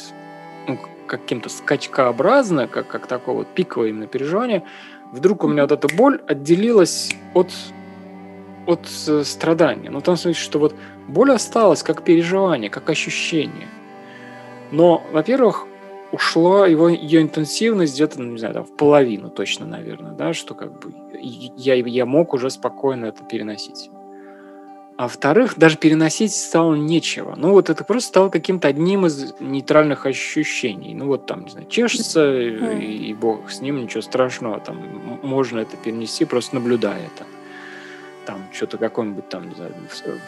каким-то 1.19 1.49
скачкообразно, 1.49 2.69
как, 2.69 2.87
как 2.87 3.07
такое 3.07 3.35
вот 3.35 3.49
пиковое 3.49 3.89
именно 3.89 4.07
переживание, 4.07 4.63
вдруг 5.13 5.45
у 5.45 5.49
меня 5.49 5.63
вот 5.63 5.73
эта 5.73 5.95
боль 5.95 6.21
отделилась 6.27 7.13
от, 7.35 7.51
от 8.67 8.89
э, 9.09 9.25
страдания. 9.25 9.91
Ну, 9.91 9.99
в 9.99 10.03
том 10.03 10.17
смысле, 10.17 10.41
что 10.41 10.59
вот 10.59 10.75
боль 11.09 11.33
осталась 11.33 11.83
как 11.83 12.05
переживание, 12.05 12.71
как 12.71 12.89
ощущение. 12.91 13.69
Но, 14.71 15.03
во-первых, 15.13 15.67
ушла 16.13 16.67
его 16.67 16.89
ее 16.89 17.23
интенсивность 17.23 17.95
где-то, 17.95 18.23
ну, 18.23 18.33
не 18.33 18.39
знаю, 18.39 18.55
там, 18.55 18.65
в 18.65 18.77
половину 18.77 19.31
точно, 19.31 19.67
наверное, 19.67 20.13
да, 20.13 20.33
что 20.33 20.55
как 20.55 20.79
бы 20.79 20.95
я, 21.21 21.75
я 21.75 22.07
мог 22.07 22.35
уже 22.35 22.51
спокойно 22.51 23.07
это 23.07 23.25
переносить. 23.25 23.91
А 25.01 25.05
во-вторых, 25.05 25.55
даже 25.57 25.79
переносить 25.79 26.35
стало 26.35 26.75
нечего. 26.75 27.33
Ну, 27.35 27.53
вот 27.53 27.71
это 27.71 27.85
просто 27.85 28.09
стало 28.09 28.29
каким-то 28.29 28.69
одним 28.69 29.07
из 29.07 29.33
нейтральных 29.41 30.05
ощущений. 30.05 30.93
Ну, 30.93 31.07
вот 31.07 31.25
там, 31.25 31.45
не 31.45 31.51
знаю, 31.51 31.67
чешется, 31.69 32.21
mm. 32.21 32.83
и, 32.83 33.09
и 33.09 33.15
бог 33.15 33.51
с 33.51 33.63
ним, 33.63 33.81
ничего 33.81 34.03
страшного. 34.03 34.61
Там 34.61 34.77
можно 35.23 35.61
это 35.61 35.79
перенести, 35.79 36.27
просто 36.27 36.57
наблюдая 36.57 36.99
это. 36.99 37.27
Там 38.27 38.43
что-то 38.53 38.77
какое-нибудь 38.77 39.27
там, 39.31 39.49
не 39.49 39.55
знаю, 39.55 39.73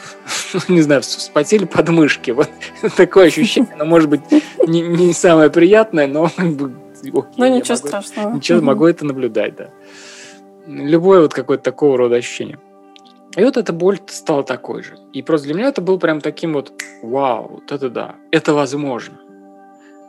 не 0.69 0.81
знаю, 0.81 1.03
вспотели 1.03 1.67
подмышки. 1.67 2.31
Вот 2.31 2.49
такое 2.97 3.27
ощущение. 3.27 3.77
Но, 3.77 3.85
может 3.85 4.09
быть, 4.09 4.23
не, 4.67 4.81
не 4.81 5.13
самое 5.13 5.51
приятное, 5.51 6.07
но 6.07 6.31
окей, 6.35 6.63
ну, 7.13 7.57
ничего 7.57 7.75
могу, 7.75 7.89
страшного. 7.89 8.35
Ничего, 8.37 8.63
могу 8.63 8.87
это 8.87 9.05
наблюдать, 9.05 9.55
да. 9.55 9.69
Любое 10.67 11.21
вот 11.21 11.35
какое-то 11.35 11.63
такого 11.63 11.99
рода 11.99 12.17
ощущение. 12.17 12.59
И 13.37 13.43
вот 13.43 13.57
эта 13.57 13.73
боль 13.73 13.99
стала 14.07 14.45
такой 14.45 14.83
же. 14.83 14.99
И 15.13 15.23
просто 15.23 15.47
для 15.47 15.55
меня 15.55 15.69
это 15.69 15.81
был 15.81 15.99
прям 15.99 16.21
таким 16.21 16.53
вот, 16.53 16.73
вау, 17.03 17.49
вот 17.49 17.73
это 17.73 17.89
да, 17.89 18.17
это 18.31 18.53
возможно. 18.53 19.19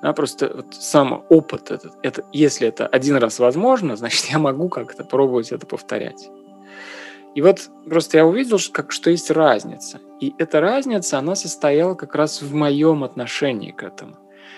Да, 0.02 0.12
просто 0.12 0.52
вот 0.54 0.66
сам 0.72 1.24
опыт 1.30 1.72
этот, 1.72 1.94
это, 2.04 2.26
если 2.34 2.68
это 2.68 2.86
один 2.86 3.16
раз 3.16 3.40
возможно, 3.40 3.96
значит, 3.96 4.26
я 4.26 4.40
могу 4.40 4.68
как-то 4.68 5.06
пробовать 5.06 5.52
это 5.52 5.66
повторять. 5.66 6.30
И 7.36 7.42
вот 7.42 7.70
просто 7.90 8.18
я 8.18 8.26
увидел, 8.26 8.60
что, 8.60 8.74
как, 8.74 8.92
что 8.92 9.10
есть 9.10 9.32
разница. 9.32 10.00
И 10.20 10.36
эта 10.38 10.60
разница, 10.60 11.18
она 11.18 11.36
состояла 11.36 11.96
как 11.96 12.16
раз 12.16 12.42
в 12.42 12.54
моем 12.54 13.04
отношении 13.04 13.72
к 13.72 13.84
этому. 13.84 14.18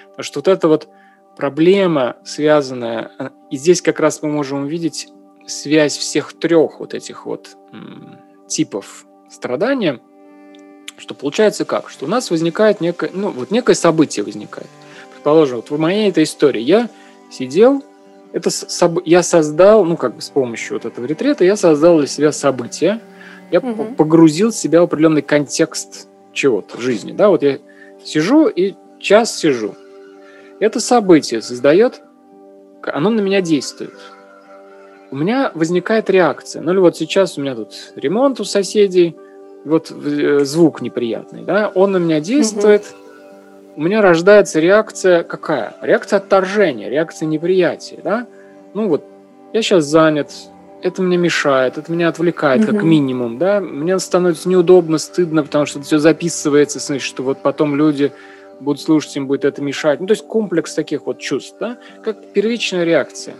Потому 0.09 0.23
что 0.23 0.39
вот 0.39 0.47
эта 0.47 0.67
вот 0.67 0.89
проблема, 1.37 2.17
связанная, 2.23 3.11
а, 3.17 3.31
и 3.49 3.57
здесь 3.57 3.81
как 3.81 3.99
раз 3.99 4.21
мы 4.23 4.29
можем 4.29 4.63
увидеть 4.63 5.09
связь 5.45 5.95
всех 5.95 6.33
трех 6.33 6.79
вот 6.79 6.93
этих 6.93 7.25
вот 7.25 7.55
типов 8.47 9.05
страдания, 9.29 9.99
что 10.97 11.13
получается 11.13 11.65
как? 11.65 11.89
Что 11.89 12.05
у 12.05 12.09
нас 12.09 12.31
возникает 12.31 12.81
некое, 12.81 13.09
ну, 13.13 13.29
вот 13.31 13.51
некое 13.51 13.75
событие 13.75 14.23
возникает. 14.23 14.67
Предположим, 15.13 15.57
вот 15.57 15.69
в 15.69 15.79
моей 15.79 16.09
этой 16.09 16.23
истории 16.23 16.61
я 16.61 16.89
сидел, 17.29 17.83
это 18.31 18.49
соб... 18.49 18.99
я 19.05 19.23
создал, 19.23 19.85
ну, 19.85 19.97
как 19.97 20.15
бы 20.15 20.21
с 20.21 20.29
помощью 20.29 20.75
вот 20.75 20.85
этого 20.85 21.05
ретрета, 21.05 21.43
я 21.43 21.55
создал 21.55 21.97
для 21.97 22.07
себя 22.07 22.31
событие, 22.31 23.01
я 23.51 23.59
угу. 23.59 23.95
погрузил 23.95 24.51
себя 24.51 24.81
в 24.81 24.85
определенный 24.85 25.21
контекст 25.21 26.07
чего-то, 26.33 26.79
жизни, 26.79 27.11
да, 27.11 27.29
вот 27.29 27.43
я 27.43 27.59
сижу 28.03 28.47
и 28.47 28.75
час 28.99 29.37
сижу. 29.37 29.75
Это 30.59 30.79
событие 30.79 31.41
создает, 31.41 32.01
оно 32.83 33.09
на 33.09 33.19
меня 33.19 33.41
действует 33.41 33.93
у 35.15 35.17
меня 35.17 35.49
возникает 35.55 36.09
реакция. 36.09 36.61
Ну 36.61 36.73
или 36.73 36.79
вот 36.79 36.97
сейчас 36.97 37.37
у 37.37 37.41
меня 37.41 37.55
тут 37.55 37.73
ремонт 37.95 38.41
у 38.41 38.43
соседей, 38.43 39.15
вот 39.63 39.89
э, 39.89 40.43
звук 40.43 40.81
неприятный, 40.81 41.41
да, 41.41 41.71
он 41.73 41.93
на 41.93 41.97
меня 41.97 42.19
действует, 42.19 42.81
угу. 42.81 43.77
у 43.77 43.81
меня 43.83 44.01
рождается 44.01 44.59
реакция 44.59 45.23
какая? 45.23 45.73
Реакция 45.81 46.17
отторжения, 46.17 46.89
реакция 46.89 47.27
неприятия, 47.27 47.99
да. 48.03 48.27
Ну 48.73 48.89
вот, 48.89 49.05
я 49.53 49.61
сейчас 49.61 49.85
занят, 49.85 50.33
это 50.81 51.01
мне 51.01 51.15
мешает, 51.15 51.77
это 51.77 51.89
меня 51.93 52.09
отвлекает, 52.09 52.65
угу. 52.65 52.73
как 52.73 52.83
минимум, 52.83 53.37
да. 53.37 53.61
Мне 53.61 53.97
становится 53.99 54.49
неудобно, 54.49 54.97
стыдно, 54.97 55.43
потому 55.43 55.65
что 55.65 55.79
это 55.79 55.87
все 55.87 55.97
записывается, 55.97 56.79
значит, 56.79 57.07
что 57.07 57.23
вот 57.23 57.37
потом 57.41 57.77
люди 57.77 58.11
будут 58.59 58.81
слушать, 58.81 59.15
им 59.15 59.27
будет 59.27 59.45
это 59.45 59.61
мешать. 59.61 60.01
Ну, 60.01 60.07
то 60.07 60.11
есть 60.11 60.27
комплекс 60.27 60.73
таких 60.73 61.05
вот 61.05 61.19
чувств, 61.19 61.55
да, 61.57 61.77
как 62.03 62.17
первичная 62.33 62.83
реакция. 62.83 63.35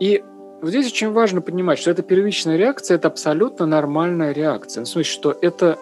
И 0.00 0.24
вот 0.60 0.70
здесь 0.70 0.86
очень 0.86 1.12
важно 1.12 1.40
понимать, 1.40 1.78
что 1.78 1.90
эта 1.90 2.02
первичная 2.02 2.56
реакция– 2.56 2.94
это 2.96 3.08
абсолютно 3.08 3.66
нормальная 3.66 4.32
реакция. 4.32 4.80
Ну, 4.80 4.84
в 4.86 4.88
смысле, 4.88 5.12
что 5.12 5.36
это 5.40 5.78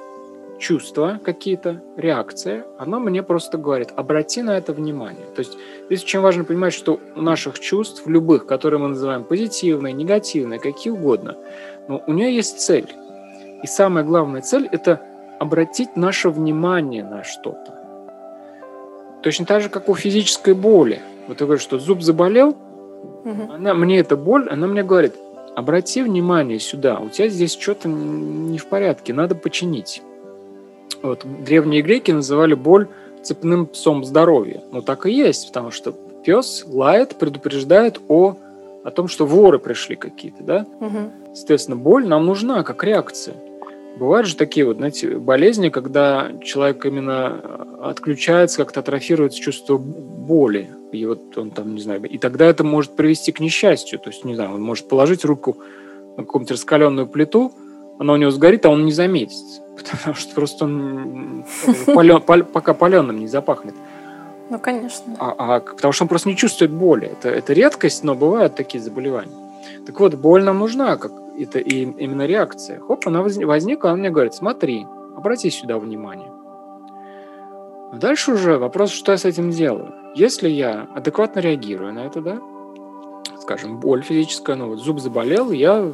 чувства 0.59 1.21
какие-то, 1.23 1.83
реакция, 1.97 2.65
она 2.79 2.99
мне 2.99 3.23
просто 3.23 3.59
говорит, 3.59 3.89
обрати 3.95 4.43
на 4.43 4.57
это 4.57 4.73
внимание. 4.73 5.27
То 5.35 5.41
есть 5.41 5.57
здесь 5.87 6.03
очень 6.03 6.21
важно 6.21 6.45
понимать, 6.45 6.73
что 6.73 7.01
у 7.15 7.21
наших 7.21 7.59
чувств, 7.59 8.07
любых, 8.07 8.47
которые 8.47 8.81
мы 8.81 8.89
называем 8.89 9.25
позитивные, 9.25 9.93
негативные, 9.93 10.59
какие 10.59 10.93
угодно, 10.93 11.37
но 11.89 12.03
у 12.07 12.13
нее 12.13 12.35
есть 12.35 12.61
цель. 12.61 12.89
И 13.63 13.67
самая 13.67 14.05
главная 14.05 14.43
цель– 14.43 14.69
это 14.73 15.01
обратить 15.39 15.97
наше 15.97 16.31
внимание 16.31 17.05
на 17.05 17.23
что-то. 17.23 17.75
Точно 19.23 19.45
так 19.45 19.63
же, 19.63 19.69
как 19.69 19.89
у 19.89 19.95
физической 19.95 20.55
боли. 20.55 21.01
Вот 21.29 21.41
я 21.41 21.47
говорю, 21.47 21.61
что 21.61 21.79
зуб 21.79 22.03
заболел, 22.03 22.57
Угу. 23.27 23.53
Она 23.55 23.75
мне 23.75 23.99
эта 23.99 24.17
боль, 24.17 24.49
она 24.49 24.69
мне 24.69 24.85
говорит, 24.85 25.15
обрати 25.57 26.03
внимание 26.03 26.61
сюда, 26.61 27.01
у 27.01 27.09
тебя 27.09 27.29
здесь 27.29 27.59
что-то 27.59 27.89
не 27.89 28.59
в 28.59 28.67
порядке, 28.67 29.13
надо 29.13 29.35
починить. 29.35 30.01
Вот 31.03 31.27
древние 31.45 31.83
греки 31.83 32.13
называли 32.13 32.55
боль 32.55 32.87
цепным 33.23 33.67
псом 33.67 34.05
здоровья. 34.05 34.63
Ну 34.71 34.81
так 34.81 35.07
и 35.07 35.13
есть, 35.13 35.49
потому 35.49 35.73
что 35.73 35.93
пес 36.25 36.65
лает, 36.69 37.17
предупреждает 37.17 38.01
о, 38.09 38.37
о 38.85 38.91
том, 38.93 39.09
что 39.09 39.27
воры 39.27 39.59
пришли 39.59 39.97
какие-то, 39.97 40.45
да? 40.45 40.67
Угу. 40.81 41.35
Соответственно, 41.35 41.77
боль 41.77 42.07
нам 42.07 42.27
нужна 42.27 42.63
как 42.63 42.85
реакция. 42.85 43.35
Бывают 43.99 44.27
же 44.27 44.37
такие 44.37 44.67
вот, 44.67 44.77
знаете, 44.77 45.17
болезни, 45.19 45.71
когда 45.71 46.29
человек 46.45 46.85
именно 46.85 47.41
отключается, 47.83 48.59
как-то 48.59 48.81
атрофируется 48.81 49.41
чувство 49.41 49.79
боли. 49.79 50.71
И 50.97 51.07
вот 51.07 51.37
он 51.39 51.51
там, 51.51 51.75
не 51.75 51.81
знаю, 51.81 52.03
и 52.05 52.19
тогда 52.19 52.47
это 52.47 52.65
может 52.65 52.97
привести 52.97 53.33
к 53.33 53.41
несчастью. 53.41 53.99
То 53.99 54.11
есть, 54.11 54.25
не 54.25 54.35
знаю, 54.35 54.55
он 54.55 54.63
может 54.63 54.89
положить 54.89 55.25
руку 55.25 55.59
на 56.17 56.25
какую-нибудь 56.25 56.53
раскаленную 56.53 57.07
плиту, 57.07 57.53
она 57.99 58.13
у 58.13 58.17
него 58.17 58.31
сгорит, 58.31 58.67
а 58.67 58.71
он 58.71 58.85
не 58.85 58.93
заметит. 58.93 59.37
Потому 59.77 60.15
что 60.15 60.35
просто 60.35 60.65
он 60.65 61.45
пален, 61.87 62.21
пал, 62.21 62.43
пока 62.53 62.75
паленым 62.75 63.19
не 63.19 63.27
запахнет. 63.27 63.75
Ну, 64.49 64.59
конечно. 64.59 65.17
А, 65.19 65.35
а, 65.39 65.61
потому 65.61 65.93
что 65.93 66.05
он 66.05 66.09
просто 66.09 66.29
не 66.29 66.37
чувствует 66.37 66.71
боли. 66.71 67.09
Это, 67.09 67.31
это 67.31 67.53
редкость, 67.53 68.05
но 68.05 68.15
бывают 68.15 68.55
такие 68.55 68.83
заболевания. 68.83 69.35
Так 69.87 69.99
вот, 69.99 70.15
боль 70.15 70.45
нам 70.45 70.61
нужна. 70.61 70.97
Как, 70.97 71.11
это 71.37 71.59
и 71.59 71.83
именно 71.83 72.27
реакция. 72.27 72.79
Хоп, 72.79 73.09
она 73.09 73.23
возникла, 73.23 73.91
она 73.91 73.99
мне 73.99 74.11
говорит, 74.11 74.35
смотри, 74.35 74.87
обрати 75.17 75.51
сюда 75.51 75.79
внимание. 75.79 76.31
Но 77.93 77.99
дальше 77.99 78.33
уже 78.33 78.59
вопрос, 78.59 78.91
что 78.91 79.13
я 79.13 79.19
с 79.19 79.25
этим 79.25 79.51
делаю. 79.51 79.93
Если 80.17 80.49
я 80.49 80.89
адекватно 80.95 81.41
реагирую 81.41 81.93
на 81.93 82.07
это, 82.07 82.23
да, 82.23 82.41
скажем, 83.39 83.81
боль 83.81 84.03
физическая, 84.03 84.57
ну 84.57 84.69
вот 84.69 84.79
зуб 84.79 84.99
заболел, 84.99 85.51
я 85.51 85.93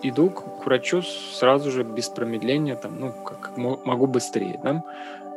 иду 0.00 0.30
к 0.30 0.64
врачу 0.64 1.02
сразу 1.02 1.72
же 1.72 1.82
без 1.82 2.08
промедления, 2.08 2.76
там, 2.76 3.00
ну, 3.00 3.12
как 3.12 3.56
могу 3.56 4.06
быстрее, 4.06 4.60
да, 4.62 4.84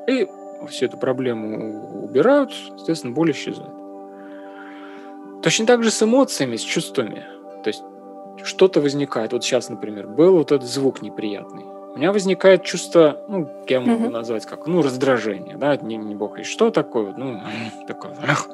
и 0.07 0.27
всю 0.69 0.85
эту 0.85 0.97
проблему 0.97 2.03
убирают, 2.03 2.53
соответственно, 2.77 3.15
боль 3.15 3.31
исчезает. 3.31 3.71
Точно 5.41 5.65
так 5.65 5.83
же 5.83 5.89
с 5.89 6.03
эмоциями, 6.03 6.57
с 6.57 6.61
чувствами. 6.61 7.25
То 7.63 7.69
есть 7.69 7.83
что-то 8.43 8.81
возникает. 8.81 9.33
Вот 9.33 9.43
сейчас, 9.43 9.69
например, 9.69 10.05
был 10.05 10.33
вот 10.37 10.51
этот 10.51 10.69
звук 10.69 11.01
неприятный. 11.01 11.65
У 11.93 11.97
меня 11.97 12.13
возникает 12.13 12.63
чувство, 12.63 13.17
ну, 13.27 13.49
я 13.67 13.81
могу 13.81 14.05
mm-hmm. 14.05 14.11
назвать 14.11 14.45
как, 14.45 14.65
ну, 14.65 14.81
раздражение, 14.81 15.57
да, 15.57 15.75
не, 15.75 15.97
не 15.97 16.15
бог 16.15 16.39
и 16.39 16.43
что 16.43 16.71
такое, 16.71 17.13
ну, 17.17 17.41
такое, 17.87 18.13
эх. 18.23 18.47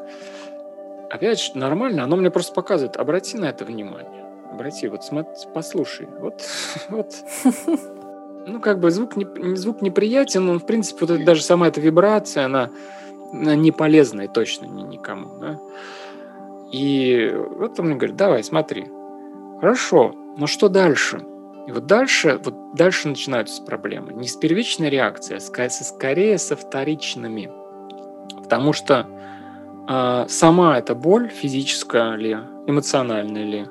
Опять 1.11 1.39
же, 1.39 1.51
нормально, 1.53 2.03
оно 2.03 2.15
мне 2.15 2.31
просто 2.31 2.53
показывает, 2.53 2.97
обрати 2.97 3.37
на 3.37 3.45
это 3.45 3.63
внимание, 3.63 4.25
обрати, 4.51 4.87
вот 4.87 5.03
смотри, 5.03 5.31
послушай, 5.53 6.07
вот, 6.19 6.41
вот. 6.89 7.13
Ну, 8.49 8.61
как 8.61 8.79
бы 8.79 8.91
звук, 8.91 9.17
не, 9.17 9.57
звук 9.57 9.81
неприятен, 9.81 10.47
он, 10.47 10.59
в 10.61 10.65
принципе, 10.65 10.99
вот 11.01 11.09
это, 11.09 11.25
даже 11.25 11.43
сама 11.43 11.67
эта 11.67 11.81
вибрация, 11.81 12.45
она, 12.45 12.69
она 13.33 13.55
не 13.55 13.73
полезная 13.73 14.29
точно 14.29 14.67
ни, 14.67 14.83
никому, 14.83 15.37
да. 15.37 15.59
И 16.71 17.29
вот 17.35 17.77
он 17.77 17.87
мне 17.87 17.95
говорит, 17.95 18.15
давай, 18.15 18.45
смотри, 18.45 18.87
хорошо, 19.59 20.15
но 20.37 20.47
что 20.47 20.69
дальше? 20.69 21.21
И 21.67 21.71
вот 21.71 21.85
дальше, 21.85 22.39
вот 22.43 22.75
дальше 22.75 23.09
начинаются 23.09 23.61
проблемы. 23.61 24.13
Не 24.13 24.27
с 24.27 24.37
первичной 24.37 24.89
реакцией, 24.89 25.37
а 25.37 25.69
скорее 25.69 26.37
со 26.37 26.55
вторичными. 26.55 27.51
Потому 28.41 28.71
что 28.71 29.05
э, 29.89 30.25
сама 30.29 30.79
эта 30.79 30.95
боль, 30.95 31.29
физическая 31.29 32.15
ли, 32.15 32.37
эмоциональная 32.67 33.43
ли, 33.43 33.67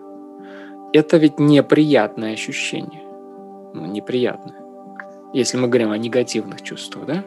это 0.93 1.17
ведь 1.17 1.39
неприятное 1.39 2.35
ощущение. 2.35 3.03
Ну, 3.73 3.87
неприятное. 3.87 4.57
Если 5.33 5.57
мы 5.57 5.69
говорим 5.69 5.91
о 5.91 5.99
негативных 5.99 6.61
чувствах, 6.63 7.07
да? 7.07 7.25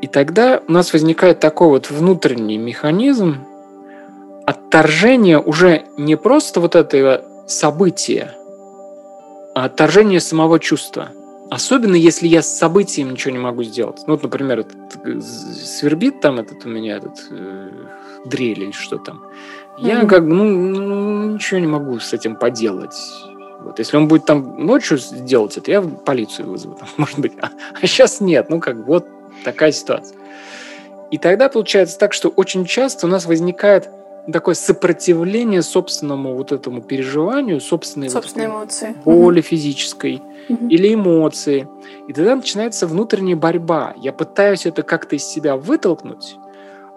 И 0.00 0.06
тогда 0.06 0.62
у 0.66 0.72
нас 0.72 0.94
возникает 0.94 1.40
такой 1.40 1.68
вот 1.68 1.90
внутренний 1.90 2.58
механизм 2.58 3.44
отторжения 4.46 5.38
уже 5.38 5.84
не 5.96 6.16
просто 6.16 6.60
вот 6.60 6.74
этого 6.74 7.22
события, 7.46 8.34
отторжение 9.54 10.20
самого 10.20 10.58
чувства. 10.58 11.10
Особенно, 11.50 11.94
если 11.94 12.26
я 12.26 12.42
с 12.42 12.58
событием 12.58 13.12
ничего 13.12 13.32
не 13.32 13.38
могу 13.38 13.62
сделать. 13.62 14.02
Ну, 14.06 14.14
вот, 14.14 14.22
например, 14.22 14.60
этот, 14.60 14.76
э, 15.04 15.20
свербит 15.20 16.20
там 16.20 16.38
этот 16.40 16.64
у 16.64 16.68
меня 16.68 16.96
этот 16.96 17.26
э, 17.30 17.70
дрель 18.24 18.62
или 18.62 18.72
что 18.72 18.98
там. 18.98 19.24
Я 19.78 20.00
mm-hmm. 20.00 20.06
как 20.08 20.26
бы, 20.26 20.34
ну, 20.34 20.44
ну, 20.44 21.34
ничего 21.34 21.60
не 21.60 21.66
могу 21.66 22.00
с 22.00 22.12
этим 22.12 22.36
поделать. 22.36 22.96
Вот, 23.60 23.78
если 23.78 23.96
он 23.96 24.08
будет 24.08 24.24
там 24.24 24.64
ночью 24.64 24.98
сделать 24.98 25.56
это, 25.56 25.70
я 25.70 25.82
полицию 25.82 26.50
вызову, 26.50 26.74
там, 26.78 26.88
может 26.96 27.18
быть. 27.18 27.32
А, 27.40 27.50
а 27.80 27.86
сейчас 27.86 28.20
нет. 28.20 28.50
Ну, 28.50 28.60
как 28.60 28.76
вот 28.86 29.06
такая 29.44 29.72
ситуация. 29.72 30.16
И 31.10 31.18
тогда 31.18 31.48
получается 31.48 31.98
так, 31.98 32.12
что 32.12 32.30
очень 32.30 32.64
часто 32.64 33.06
у 33.06 33.10
нас 33.10 33.26
возникает 33.26 33.88
такое 34.32 34.54
сопротивление 34.54 35.62
собственному 35.62 36.34
вот 36.34 36.52
этому 36.52 36.80
переживанию, 36.80 37.60
собственной, 37.60 38.08
собственной 38.08 38.48
вот 38.48 38.54
эмоции. 38.54 38.94
боли 39.04 39.40
угу. 39.40 39.46
физической 39.46 40.22
угу. 40.48 40.68
или 40.68 40.94
эмоции. 40.94 41.68
И 42.08 42.12
тогда 42.12 42.36
начинается 42.36 42.86
внутренняя 42.86 43.36
борьба. 43.36 43.94
Я 43.96 44.12
пытаюсь 44.12 44.66
это 44.66 44.82
как-то 44.82 45.16
из 45.16 45.24
себя 45.24 45.56
вытолкнуть, 45.56 46.36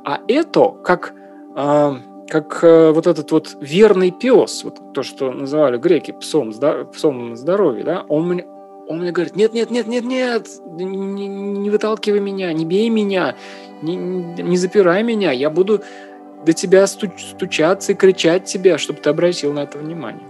а 0.05 0.21
это 0.28 0.69
как, 0.84 1.13
э, 1.55 1.93
как 2.30 2.59
э, 2.63 2.91
вот 2.91 3.07
этот 3.07 3.32
вот 3.32 3.57
верный 3.59 4.11
пес, 4.11 4.63
вот 4.63 4.93
то, 4.93 5.03
что 5.03 5.32
называли 5.32 5.78
греки 5.78 6.11
псом, 6.11 6.53
псом 6.93 7.36
здоровья, 7.36 7.84
да, 7.84 8.05
он 8.07 8.30
мне, 8.30 8.45
он 8.88 8.99
мне 8.99 9.11
говорит, 9.11 9.36
нет, 9.36 9.53
нет, 9.53 9.69
нет, 9.69 9.88
нет, 9.88 10.05
нет, 10.05 10.47
не, 10.65 11.28
не 11.28 11.69
выталкивай 11.69 12.21
меня, 12.21 12.53
не 12.53 12.63
бей 12.63 12.89
меня, 12.89 13.36
не, 13.82 13.97
не 13.97 14.55
запирай 14.55 15.03
меня, 15.03 15.32
я 15.32 15.49
буду 15.49 15.82
до 16.47 16.53
тебя 16.53 16.87
стучаться 16.87 17.91
и 17.91 17.95
кричать 17.95 18.45
тебе, 18.45 18.77
чтобы 18.77 19.01
ты 19.01 19.09
обратил 19.09 19.51
на 19.51 19.63
это 19.63 19.77
внимание. 19.77 20.23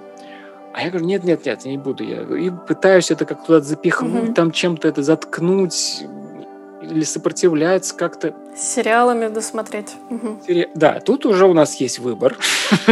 А 0.74 0.82
я 0.82 0.90
говорю, 0.90 1.06
нет, 1.06 1.24
нет, 1.24 1.46
нет, 1.46 1.62
я 1.64 1.72
не 1.72 1.78
буду. 1.78 2.04
Я 2.04 2.24
и 2.24 2.50
пытаюсь 2.50 3.12
это 3.12 3.26
как 3.26 3.46
то 3.46 3.62
запихнуть, 3.62 4.30
угу. 4.30 4.34
там 4.34 4.52
чем-то 4.52 4.88
это 4.88 5.04
заткнуть 5.04 6.04
или 6.82 7.04
сопротивляться 7.04 7.96
как-то. 7.96 8.34
С 8.56 8.76
сериалами 8.76 9.28
досмотреть. 9.28 9.96
Угу. 10.10 10.40
Да, 10.76 11.00
тут 11.00 11.26
уже 11.26 11.46
у 11.46 11.54
нас 11.54 11.76
есть 11.76 12.00
выбор, 12.00 12.38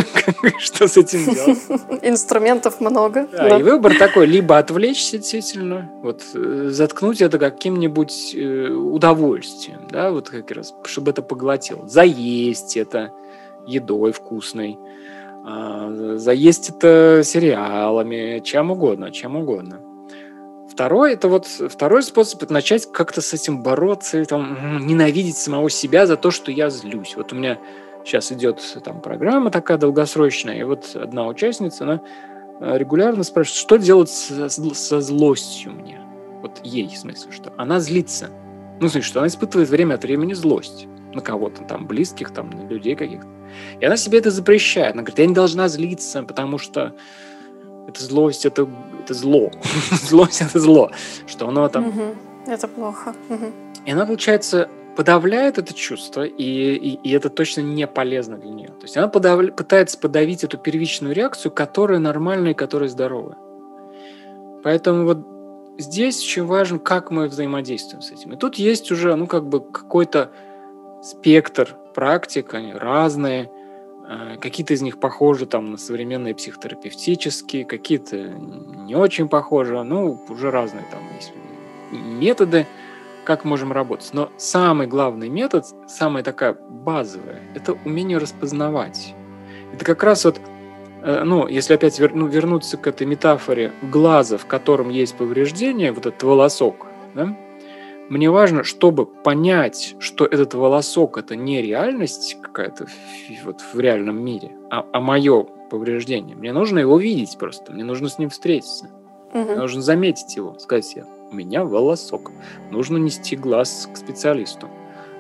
что 0.59 0.88
с 0.88 0.97
этим 0.97 1.25
делать. 1.25 1.59
Инструментов 2.01 2.81
много. 2.81 3.27
Да, 3.31 3.57
и 3.57 3.63
выбор 3.63 3.97
такой, 3.97 4.25
либо 4.25 4.57
отвлечься 4.57 5.17
действительно, 5.17 5.89
вот 6.01 6.23
э, 6.33 6.69
заткнуть 6.71 7.21
это 7.21 7.39
каким-нибудь 7.39 8.36
э, 8.36 8.67
удовольствием, 8.69 9.88
да, 9.89 10.11
вот 10.11 10.29
как 10.29 10.51
раз, 10.51 10.73
чтобы 10.86 11.11
это 11.11 11.21
поглотил. 11.21 11.88
Заесть 11.88 12.77
это 12.77 13.11
едой 13.67 14.11
вкусной, 14.11 14.77
а, 15.47 16.15
заесть 16.15 16.69
это 16.69 17.21
сериалами, 17.23 18.41
чем 18.43 18.71
угодно, 18.71 19.11
чем 19.11 19.36
угодно. 19.36 19.79
Второй, 20.76 21.13
это 21.13 21.30
вот 21.30 21.45
второй 21.45 22.03
способ 22.03 22.43
это 22.43 22.51
начать 22.51 22.91
как-то 22.91 23.21
с 23.21 23.34
этим 23.34 23.63
бороться, 23.63 24.19
и, 24.19 24.26
там, 24.26 24.86
ненавидеть 24.86 25.38
самого 25.38 25.69
себя 25.69 26.05
за 26.05 26.17
то, 26.17 26.32
что 26.32 26.51
я 26.51 26.69
злюсь. 26.69 27.13
Вот 27.15 27.32
у 27.32 27.38
меня 27.38 27.59
сейчас 28.03 28.30
идет 28.34 28.61
там 28.84 28.99
программа 28.99 29.51
такая 29.51 29.78
долгосрочная, 29.78 30.59
и 30.59 30.63
вот 30.63 30.93
одна 30.93 31.28
участница, 31.28 31.86
она 31.86 32.01
э, 32.59 32.78
регулярно 32.78 33.23
спрашивает, 33.23 33.57
что 33.57 33.78
делать 33.78 34.09
со, 34.09 34.49
со 34.49 34.99
злостью 34.99 35.71
мне? 35.71 36.01
Вот 36.41 36.59
ей, 36.61 36.89
в 36.89 36.97
смысле, 36.97 37.32
что 37.32 37.53
она 37.55 37.80
злится. 37.80 38.30
Ну, 38.82 38.89
в 38.89 39.01
что 39.01 39.19
она 39.19 39.28
испытывает 39.30 39.69
время 39.69 39.93
от 39.93 40.03
времени 40.03 40.34
злость 40.34 40.88
на 41.13 41.21
кого-то 41.21 41.63
там, 41.63 41.88
близких, 41.88 42.32
там, 42.32 42.49
на 42.49 42.67
людей 42.67 42.97
каких-то. 42.97 43.30
И 43.80 43.86
она 43.86 43.95
себе 43.95 44.17
это 44.17 44.30
запрещает. 44.30 44.95
Она 44.95 45.03
говорит, 45.03 45.19
я 45.19 45.26
не 45.26 45.34
должна 45.34 45.69
злиться, 45.69 46.21
потому 46.23 46.57
что 46.57 46.93
это 47.88 48.03
злость, 48.03 48.45
это, 48.45 48.67
это 49.06 49.14
зло. 49.14 49.51
злость 49.91 50.41
это 50.41 50.60
зло. 50.60 50.91
Что 51.28 51.47
оно 51.47 51.70
там... 51.70 51.88
Угу. 51.88 52.16
Это 52.47 52.68
плохо. 52.68 53.16
Угу. 53.30 53.45
И 53.86 53.91
она, 53.91 54.06
получается, 54.06 54.70
подавляет 54.95 55.58
это 55.58 55.74
чувство, 55.74 56.24
и, 56.24 56.76
и, 56.76 56.99
и 57.03 57.12
это 57.12 57.30
точно 57.30 57.62
не 57.62 57.86
полезно 57.88 58.38
для 58.38 58.51
нее. 58.51 58.68
То 58.70 58.84
есть 58.84 58.97
она 58.97 59.08
подав, 59.08 59.56
пытается 59.56 59.97
подавить 59.97 60.43
эту 60.43 60.58
первичную 60.58 61.14
реакцию, 61.14 61.51
которая 61.51 61.99
нормальная 61.99 62.51
и 62.51 62.56
которая 62.56 62.89
здоровая. 62.89 63.38
Поэтому 64.64 65.06
вот 65.06 65.20
здесь 65.78 66.20
очень 66.20 66.45
важно, 66.45 66.80
как 66.80 67.12
мы 67.12 67.28
взаимодействуем 67.28 68.01
с 68.01 68.12
этим. 68.12 68.34
И 68.34 68.38
тут 68.38 68.56
есть 68.56 68.91
уже, 68.91 69.16
ну, 69.16 69.28
как 69.28 69.47
бы 69.47 69.60
какой-то 69.60 70.32
спектр 71.03 71.76
практик, 71.93 72.53
они 72.53 72.74
разные, 72.74 73.51
какие-то 74.39 74.74
из 74.74 74.82
них 74.82 74.99
похожи 74.99 75.45
там 75.45 75.72
на 75.72 75.78
современные 75.78 76.36
психотерапевтические, 76.36 77.66
какие-то 77.66 78.18
не 78.18 78.95
очень 78.95 79.28
похожи. 79.28 79.82
Ну, 79.84 80.20
уже 80.30 80.51
разные 80.51 80.86
там 80.91 81.01
есть 81.16 81.34
методы, 81.91 82.68
как 83.24 83.43
можем 83.43 83.72
работать. 83.72 84.10
Но 84.14 84.30
самый 84.38 84.88
главный 84.88 85.30
метод, 85.30 85.66
самая 85.88 86.24
такая 86.24 86.53
базовая, 86.53 87.41
это 87.56 87.74
умение 87.86 88.18
распознавать. 88.18 89.14
Это 89.74 89.84
как 89.84 90.03
раз 90.03 90.26
вот, 90.26 90.39
э, 91.01 91.24
ну, 91.24 91.47
если 91.47 91.74
опять 91.74 91.99
вер, 91.99 92.14
ну, 92.14 92.28
вернуться 92.28 92.78
к 92.78 92.88
этой 92.88 93.08
метафоре 93.08 93.74
глаза, 93.82 94.38
в 94.38 94.45
котором 94.45 94.89
есть 94.89 95.16
повреждение, 95.16 95.91
вот 95.91 96.06
этот 96.06 96.22
волосок, 96.24 96.86
да, 97.14 97.36
мне 98.10 98.30
важно, 98.30 98.64
чтобы 98.64 99.06
понять, 99.06 99.95
что 99.99 100.26
этот 100.26 100.53
волосок 100.53 101.18
это 101.18 101.36
не 101.36 101.62
реальность 101.62 102.38
какая-то 102.41 102.88
вот 103.43 103.62
в 103.62 103.80
реальном 103.80 104.24
мире, 104.24 104.51
а, 104.70 104.86
а 104.91 104.99
мое 104.99 105.43
повреждение. 105.43 106.36
Мне 106.36 106.53
нужно 106.53 106.80
его 106.80 106.97
видеть 106.97 107.38
просто. 107.39 107.74
Мне 107.74 107.84
нужно 107.84 108.10
с 108.10 108.20
ним 108.20 108.30
встретиться. 108.30 108.91
Угу. 109.34 109.43
Мне 109.43 109.56
нужно 109.56 109.82
заметить 109.82 110.36
его, 110.36 110.58
сказать 110.60 110.86
себе, 110.86 111.06
у 111.32 111.36
меня 111.36 111.66
волосок. 111.66 112.32
Нужно 112.72 112.97
нести 112.97 113.36
глаз 113.36 113.89
к 113.91 113.97
специалисту. 113.97 114.70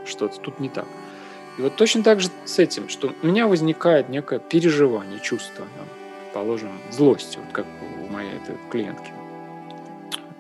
Что-то 0.05 0.39
тут 0.39 0.59
не 0.59 0.69
так. 0.69 0.85
И 1.57 1.61
вот 1.61 1.75
точно 1.75 2.03
так 2.03 2.19
же 2.19 2.29
с 2.45 2.59
этим, 2.59 2.89
что 2.89 3.11
у 3.23 3.27
меня 3.27 3.47
возникает 3.47 4.09
некое 4.09 4.39
переживание, 4.39 5.19
чувство, 5.19 5.65
там, 5.77 5.87
положим, 6.33 6.71
злость, 6.91 7.37
вот 7.37 7.51
как 7.51 7.65
у 8.07 8.11
моей 8.11 8.35
этой 8.35 8.55
клиентки. 8.69 9.11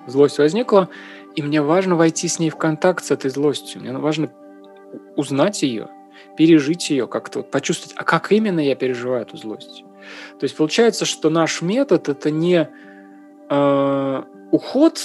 Злость 0.07 0.37
возникла, 0.37 0.89
и 1.35 1.41
мне 1.41 1.61
важно 1.61 1.95
войти 1.95 2.27
с 2.27 2.39
ней 2.39 2.49
в 2.49 2.55
контакт 2.55 3.03
с 3.03 3.11
этой 3.11 3.29
злостью. 3.29 3.81
Мне 3.81 3.91
важно 3.97 4.29
узнать 5.15 5.63
ее, 5.63 5.89
пережить 6.37 6.89
ее, 6.89 7.07
как-то 7.07 7.39
вот 7.39 7.51
почувствовать, 7.51 7.95
а 7.97 8.03
как 8.03 8.31
именно 8.31 8.59
я 8.59 8.75
переживаю 8.75 9.23
эту 9.23 9.37
злость. 9.37 9.83
То 10.39 10.43
есть 10.43 10.55
получается, 10.55 11.05
что 11.05 11.29
наш 11.29 11.61
метод 11.61 12.09
это 12.09 12.31
не 12.31 12.69
э, 13.49 14.23
уход 14.51 14.99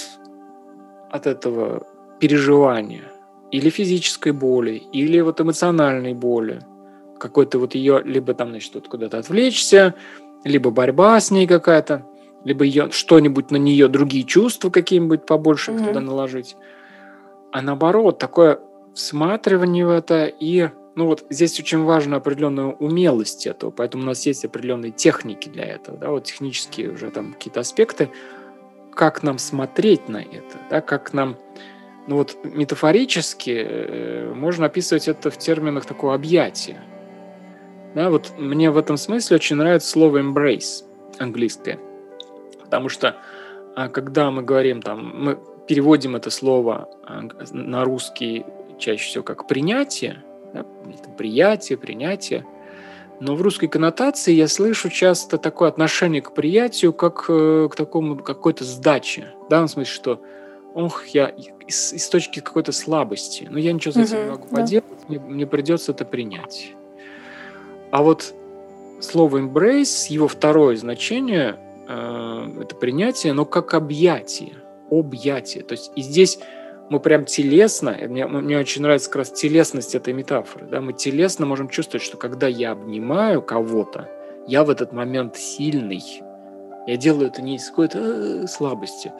от 1.09 1.27
этого 1.27 1.87
переживания 2.19 3.11
или 3.51 3.69
физической 3.69 4.31
боли, 4.31 4.83
или 4.93 5.19
вот 5.19 5.41
эмоциональной 5.41 6.13
боли, 6.13 6.61
какой-то 7.19 7.59
вот 7.59 7.75
ее, 7.75 8.01
либо 8.03 8.33
там, 8.33 8.49
значит, 8.49 8.87
куда-то 8.87 9.17
отвлечься, 9.17 9.95
либо 10.43 10.71
борьба 10.71 11.19
с 11.19 11.31
ней 11.31 11.47
какая-то, 11.47 12.05
либо 12.43 12.63
ее 12.63 12.91
что-нибудь 12.91 13.51
на 13.51 13.57
нее, 13.57 13.87
другие 13.87 14.23
чувства 14.23 14.69
какие-нибудь 14.69 15.25
побольше 15.25 15.71
mm-hmm. 15.71 15.87
туда 15.87 15.99
наложить. 15.99 16.55
А 17.51 17.61
наоборот, 17.61 18.17
такое 18.17 18.59
всматривание 18.93 19.85
в 19.85 19.89
это 19.89 20.25
и 20.25 20.69
ну 20.95 21.05
вот 21.05 21.25
здесь 21.29 21.59
очень 21.59 21.83
важна 21.83 22.17
определенная 22.17 22.65
умелость 22.65 23.47
этого, 23.47 23.71
поэтому 23.71 24.03
у 24.03 24.05
нас 24.07 24.25
есть 24.25 24.43
определенные 24.43 24.91
техники 24.91 25.47
для 25.47 25.65
этого, 25.65 25.97
да, 25.97 26.09
вот 26.09 26.25
технические 26.25 26.91
уже 26.91 27.11
там 27.11 27.33
какие-то 27.33 27.61
аспекты, 27.61 28.09
как 28.93 29.23
нам 29.23 29.37
смотреть 29.37 30.09
на 30.09 30.17
это, 30.17 30.57
да, 30.69 30.81
как 30.81 31.13
нам, 31.13 31.37
ну 32.07 32.17
вот 32.17 32.37
метафорически 32.43 33.65
э, 33.65 34.33
можно 34.33 34.65
описывать 34.65 35.07
это 35.07 35.31
в 35.31 35.37
терминах 35.37 35.85
такого 35.85 36.13
объятия. 36.13 36.83
Да, 37.95 38.09
вот 38.09 38.33
мне 38.37 38.71
в 38.71 38.77
этом 38.77 38.97
смысле 38.97 39.35
очень 39.35 39.57
нравится 39.57 39.89
слово 39.89 40.21
embrace 40.21 40.83
английское, 41.19 41.79
потому 42.71 42.87
что 42.87 43.17
а, 43.75 43.89
когда 43.89 44.31
мы 44.31 44.43
говорим 44.43 44.81
там, 44.81 45.11
мы 45.13 45.37
переводим 45.67 46.15
это 46.15 46.29
слово 46.29 46.87
а, 47.05 47.21
на 47.51 47.83
русский 47.83 48.45
чаще 48.79 49.03
всего 49.03 49.23
как 49.25 49.45
принятие, 49.45 50.23
да, 50.53 50.65
приятие, 51.17 51.77
принятие. 51.77 52.45
Но 53.19 53.35
в 53.35 53.41
русской 53.41 53.67
коннотации 53.67 54.31
я 54.31 54.47
слышу 54.47 54.89
часто 54.89 55.37
такое 55.37 55.67
отношение 55.67 56.21
к 56.21 56.33
приятию, 56.33 56.93
как 56.93 57.25
э, 57.27 57.67
к 57.69 57.75
такому 57.75 58.15
какой-то 58.15 58.63
сдаче. 58.63 59.33
Да, 59.49 59.61
в 59.61 59.67
смысле, 59.67 59.93
что 59.93 60.21
ох, 60.73 61.05
я 61.07 61.27
из, 61.67 61.93
из 61.93 62.07
точки 62.07 62.39
какой-то 62.39 62.71
слабости, 62.71 63.47
но 63.51 63.59
я 63.59 63.73
ничего 63.73 63.93
с 63.93 63.97
этим 63.97 64.23
не 64.23 64.31
могу 64.31 64.47
да. 64.49 64.61
поделать, 64.61 65.09
мне, 65.09 65.19
мне 65.19 65.45
придется 65.45 65.91
это 65.91 66.05
принять. 66.05 66.73
А 67.91 68.01
вот 68.01 68.33
слово 69.01 69.39
embrace, 69.39 70.07
его 70.09 70.29
второе 70.29 70.77
значение 70.77 71.59
это 72.61 72.75
принятие, 72.75 73.33
но 73.33 73.45
как 73.45 73.73
объятие, 73.73 74.53
объятие. 74.89 75.63
То 75.63 75.73
есть 75.73 75.91
и 75.95 76.01
здесь 76.01 76.39
мы 76.89 76.99
прям 76.99 77.25
телесно, 77.25 77.97
мне, 78.07 78.27
мне 78.27 78.57
очень 78.57 78.81
нравится 78.81 79.09
как 79.09 79.17
раз 79.17 79.31
телесность 79.31 79.95
этой 79.95 80.13
метафоры, 80.13 80.67
да, 80.67 80.81
мы 80.81 80.93
телесно 80.93 81.45
можем 81.45 81.69
чувствовать, 81.69 82.03
что 82.03 82.17
когда 82.17 82.47
я 82.47 82.71
обнимаю 82.71 83.41
кого-то, 83.41 84.09
я 84.47 84.63
в 84.63 84.69
этот 84.69 84.91
момент 84.91 85.37
сильный. 85.37 86.03
Я 86.87 86.97
делаю 86.97 87.27
это 87.27 87.41
не 87.41 87.55
из 87.55 87.69
какой-то 87.69 87.99
э, 87.99 88.47
слабости. 88.47 89.13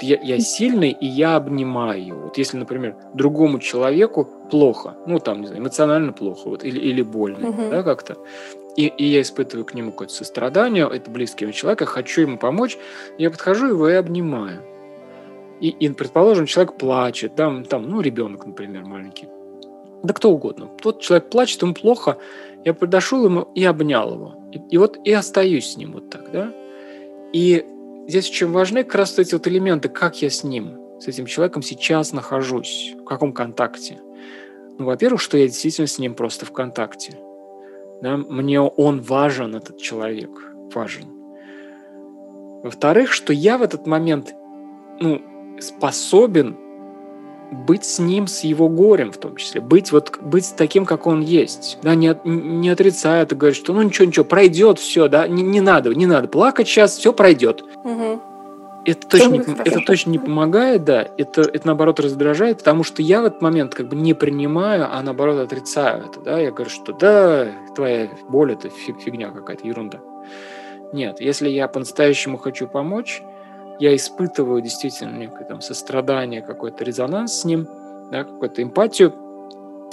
Я, 0.00 0.18
я 0.22 0.38
сильный, 0.38 0.90
и 0.90 1.06
я 1.06 1.36
обнимаю. 1.36 2.22
Вот 2.22 2.38
если, 2.38 2.56
например, 2.56 2.96
другому 3.14 3.58
человеку 3.58 4.28
плохо, 4.50 4.96
ну, 5.06 5.18
там, 5.18 5.40
не 5.40 5.48
знаю, 5.48 5.60
эмоционально 5.60 6.12
плохо, 6.12 6.48
вот, 6.48 6.64
или, 6.64 6.78
или 6.78 7.02
больно, 7.02 7.50
угу. 7.50 7.62
да, 7.70 7.82
как-то, 7.82 8.16
и, 8.78 8.86
и 8.86 9.06
я 9.06 9.22
испытываю 9.22 9.64
к 9.64 9.74
нему 9.74 9.90
какое-то 9.90 10.14
сострадание, 10.14 10.88
это 10.88 11.10
близкий 11.10 11.44
мне 11.44 11.52
человек, 11.52 11.80
я 11.80 11.86
хочу 11.88 12.20
ему 12.20 12.38
помочь, 12.38 12.78
я 13.18 13.28
подхожу 13.28 13.66
его 13.66 13.88
и 13.88 13.94
обнимаю. 13.94 14.62
И, 15.60 15.70
и 15.70 15.88
предположим, 15.88 16.46
человек 16.46 16.74
плачет, 16.74 17.34
там, 17.34 17.64
там, 17.64 17.88
ну, 17.90 18.00
ребенок, 18.00 18.46
например, 18.46 18.84
маленький. 18.84 19.26
Да 20.04 20.14
кто 20.14 20.30
угодно. 20.30 20.70
Тот 20.80 21.00
человек 21.00 21.28
плачет, 21.28 21.60
ему 21.62 21.74
плохо. 21.74 22.18
Я 22.64 22.72
подошел 22.72 23.24
ему 23.24 23.48
и 23.56 23.64
обнял 23.64 24.14
его. 24.14 24.34
И, 24.52 24.60
и 24.70 24.78
вот 24.78 24.96
и 25.04 25.12
остаюсь 25.12 25.72
с 25.72 25.76
ним 25.76 25.94
вот 25.94 26.08
так, 26.08 26.30
да. 26.30 26.54
И 27.32 27.66
здесь 28.06 28.30
очень 28.30 28.52
важны 28.52 28.84
как 28.84 28.94
раз 28.94 29.18
эти 29.18 29.34
вот 29.34 29.48
элементы, 29.48 29.88
как 29.88 30.22
я 30.22 30.30
с 30.30 30.44
ним, 30.44 31.00
с 31.00 31.08
этим 31.08 31.26
человеком 31.26 31.62
сейчас 31.62 32.12
нахожусь, 32.12 32.94
в 32.96 33.02
каком 33.02 33.32
контакте. 33.32 33.98
Ну, 34.78 34.84
во-первых, 34.84 35.20
что 35.20 35.36
я 35.36 35.48
действительно 35.48 35.88
с 35.88 35.98
ним 35.98 36.14
просто 36.14 36.46
в 36.46 36.52
контакте. 36.52 37.18
Да? 38.02 38.16
Мне 38.16 38.60
он 38.60 39.00
важен, 39.00 39.54
этот 39.54 39.78
человек, 39.78 40.30
важен. 40.74 41.04
Во-вторых, 42.62 43.12
что 43.12 43.32
я 43.32 43.58
в 43.58 43.62
этот 43.62 43.86
момент, 43.86 44.34
ну, 45.00 45.22
способен 45.60 46.56
быть 47.50 47.84
с 47.84 47.98
ним, 47.98 48.26
с 48.26 48.40
его 48.40 48.68
горем 48.68 49.10
в 49.10 49.16
том 49.16 49.36
числе, 49.36 49.60
быть 49.60 49.90
вот 49.92 50.18
быть 50.20 50.52
таким, 50.56 50.84
как 50.84 51.06
он 51.06 51.20
есть, 51.22 51.78
да, 51.82 51.94
не, 51.94 52.14
не 52.24 52.68
отрицая 52.68 53.22
это, 53.22 53.34
говорит, 53.34 53.56
что 53.56 53.72
ну 53.72 53.82
ничего, 53.82 54.06
ничего, 54.06 54.24
пройдет 54.24 54.78
все, 54.78 55.08
да, 55.08 55.26
не, 55.26 55.42
не 55.42 55.60
надо, 55.60 55.94
не 55.94 56.06
надо 56.06 56.28
плакать 56.28 56.68
сейчас, 56.68 56.96
все 56.96 57.12
пройдет. 57.12 57.62
Угу. 57.84 58.20
Это 58.84 59.06
точно, 59.06 59.34
не, 59.34 59.54
это 59.64 59.80
точно 59.80 60.10
не 60.10 60.18
помогает, 60.18 60.84
да, 60.84 61.06
это, 61.18 61.42
это 61.42 61.66
наоборот 61.66 62.00
раздражает, 62.00 62.58
потому 62.58 62.84
что 62.84 63.02
я 63.02 63.20
в 63.20 63.26
этот 63.26 63.42
момент 63.42 63.74
как 63.74 63.88
бы 63.88 63.96
не 63.96 64.14
принимаю, 64.14 64.88
а 64.90 65.02
наоборот 65.02 65.38
отрицаю 65.40 66.06
это, 66.06 66.20
да, 66.20 66.38
я 66.38 66.52
говорю, 66.52 66.70
что 66.70 66.92
да, 66.92 67.48
твоя 67.74 68.08
боль 68.28 68.52
это 68.52 68.70
фигня 68.70 69.30
какая-то, 69.30 69.66
ерунда. 69.66 70.00
Нет, 70.92 71.20
если 71.20 71.50
я 71.50 71.68
по-настоящему 71.68 72.38
хочу 72.38 72.66
помочь, 72.66 73.22
я 73.78 73.94
испытываю 73.94 74.62
действительно 74.62 75.16
некое 75.16 75.44
там 75.44 75.60
сострадание, 75.60 76.40
какой-то 76.40 76.82
резонанс 76.84 77.40
с 77.40 77.44
ним, 77.44 77.66
да, 78.10 78.24
какую-то 78.24 78.62
эмпатию, 78.62 79.12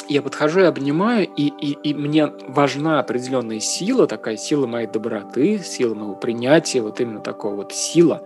я 0.07 0.21
подхожу 0.21 0.61
и 0.61 0.63
обнимаю, 0.63 1.27
и, 1.27 1.47
и, 1.47 1.71
и 1.71 1.93
мне 1.93 2.31
важна 2.47 2.99
определенная 2.99 3.59
сила, 3.59 4.07
такая 4.07 4.37
сила 4.37 4.67
моей 4.67 4.87
доброты, 4.87 5.59
сила 5.59 5.95
моего 5.95 6.15
принятия, 6.15 6.81
вот 6.81 6.99
именно 6.99 7.21
такого 7.21 7.55
вот 7.55 7.73
сила, 7.73 8.21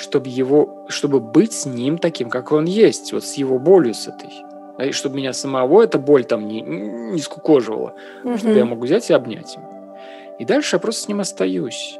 чтобы 0.00 0.28
его, 0.28 0.86
чтобы 0.88 1.20
быть 1.20 1.52
с 1.52 1.66
ним 1.66 1.98
таким, 1.98 2.30
как 2.30 2.52
он 2.52 2.64
есть, 2.64 3.12
вот 3.12 3.24
с 3.24 3.34
его 3.34 3.58
болью 3.58 3.94
с 3.94 4.08
этой. 4.08 4.30
Да, 4.78 4.86
и 4.86 4.92
чтобы 4.92 5.16
меня 5.16 5.32
самого 5.32 5.82
эта 5.82 5.98
боль 5.98 6.24
там 6.24 6.48
не, 6.48 6.62
не 6.62 7.20
скукоживала, 7.20 7.94
угу. 8.24 8.38
чтобы 8.38 8.54
я 8.54 8.64
могу 8.64 8.84
взять 8.84 9.10
и 9.10 9.12
обнять 9.12 9.54
его. 9.56 9.68
И 10.38 10.44
дальше 10.46 10.76
я 10.76 10.80
просто 10.80 11.02
с 11.02 11.08
ним 11.08 11.20
остаюсь. 11.20 11.98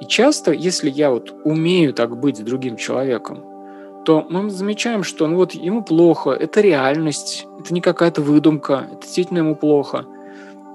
И 0.00 0.06
часто, 0.06 0.52
если 0.52 0.90
я 0.90 1.10
вот 1.10 1.34
умею 1.44 1.94
так 1.94 2.16
быть 2.16 2.36
с 2.36 2.40
другим 2.40 2.76
человеком, 2.76 3.42
то 4.04 4.26
мы 4.28 4.50
замечаем, 4.50 5.02
что 5.02 5.26
ну 5.26 5.36
вот 5.36 5.52
ему 5.52 5.82
плохо, 5.82 6.30
это 6.30 6.60
реальность, 6.60 7.46
это 7.58 7.72
не 7.72 7.80
какая-то 7.80 8.22
выдумка, 8.22 8.86
это 8.92 9.02
действительно 9.02 9.38
ему 9.38 9.56
плохо. 9.56 10.06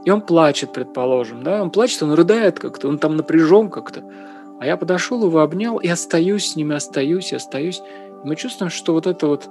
И 0.03 0.11
он 0.11 0.21
плачет, 0.21 0.73
предположим, 0.73 1.43
да, 1.43 1.61
он 1.61 1.71
плачет, 1.71 2.03
он 2.03 2.13
рыдает 2.13 2.59
как-то, 2.59 2.87
он 2.87 2.99
там 2.99 3.17
напряжен 3.17 3.69
как-то. 3.69 4.03
А 4.59 4.65
я 4.65 4.77
подошел, 4.77 5.25
его 5.25 5.39
обнял 5.39 5.77
и 5.77 5.87
остаюсь 5.87 6.51
с 6.51 6.55
ними, 6.55 6.75
остаюсь 6.75 7.31
и 7.31 7.35
остаюсь. 7.35 7.81
И 8.23 8.27
мы 8.27 8.35
чувствуем, 8.35 8.71
что 8.71 8.93
вот 8.93 9.07
это 9.07 9.27
вот 9.27 9.49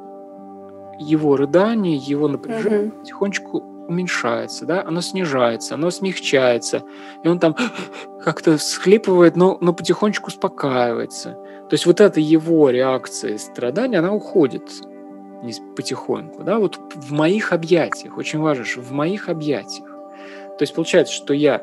его 0.98 1.36
рыдание, 1.36 1.96
его 1.96 2.28
напряжение 2.28 2.88
uh-huh. 2.88 3.00
потихонечку 3.00 3.74
уменьшается, 3.88 4.64
да, 4.64 4.82
оно 4.82 5.00
снижается, 5.00 5.74
оно 5.74 5.90
смягчается, 5.90 6.82
и 7.22 7.28
он 7.28 7.38
там 7.38 7.54
как-то 8.22 8.56
схлипывает, 8.58 9.36
но, 9.36 9.58
но 9.60 9.74
потихонечку 9.74 10.28
успокаивается. 10.28 11.32
То 11.68 11.72
есть 11.72 11.86
вот 11.86 12.00
эта 12.00 12.20
его 12.20 12.70
реакция 12.70 13.38
страдания, 13.38 13.98
она 13.98 14.12
уходит 14.12 14.70
потихоньку, 15.76 16.42
да, 16.42 16.58
вот 16.58 16.78
в 16.94 17.12
моих 17.12 17.52
объятиях, 17.52 18.16
очень 18.16 18.38
важно, 18.38 18.64
что 18.64 18.80
в 18.80 18.92
моих 18.92 19.28
объятиях. 19.28 19.88
То 20.56 20.62
есть 20.62 20.74
получается, 20.74 21.12
что 21.12 21.34
я 21.34 21.62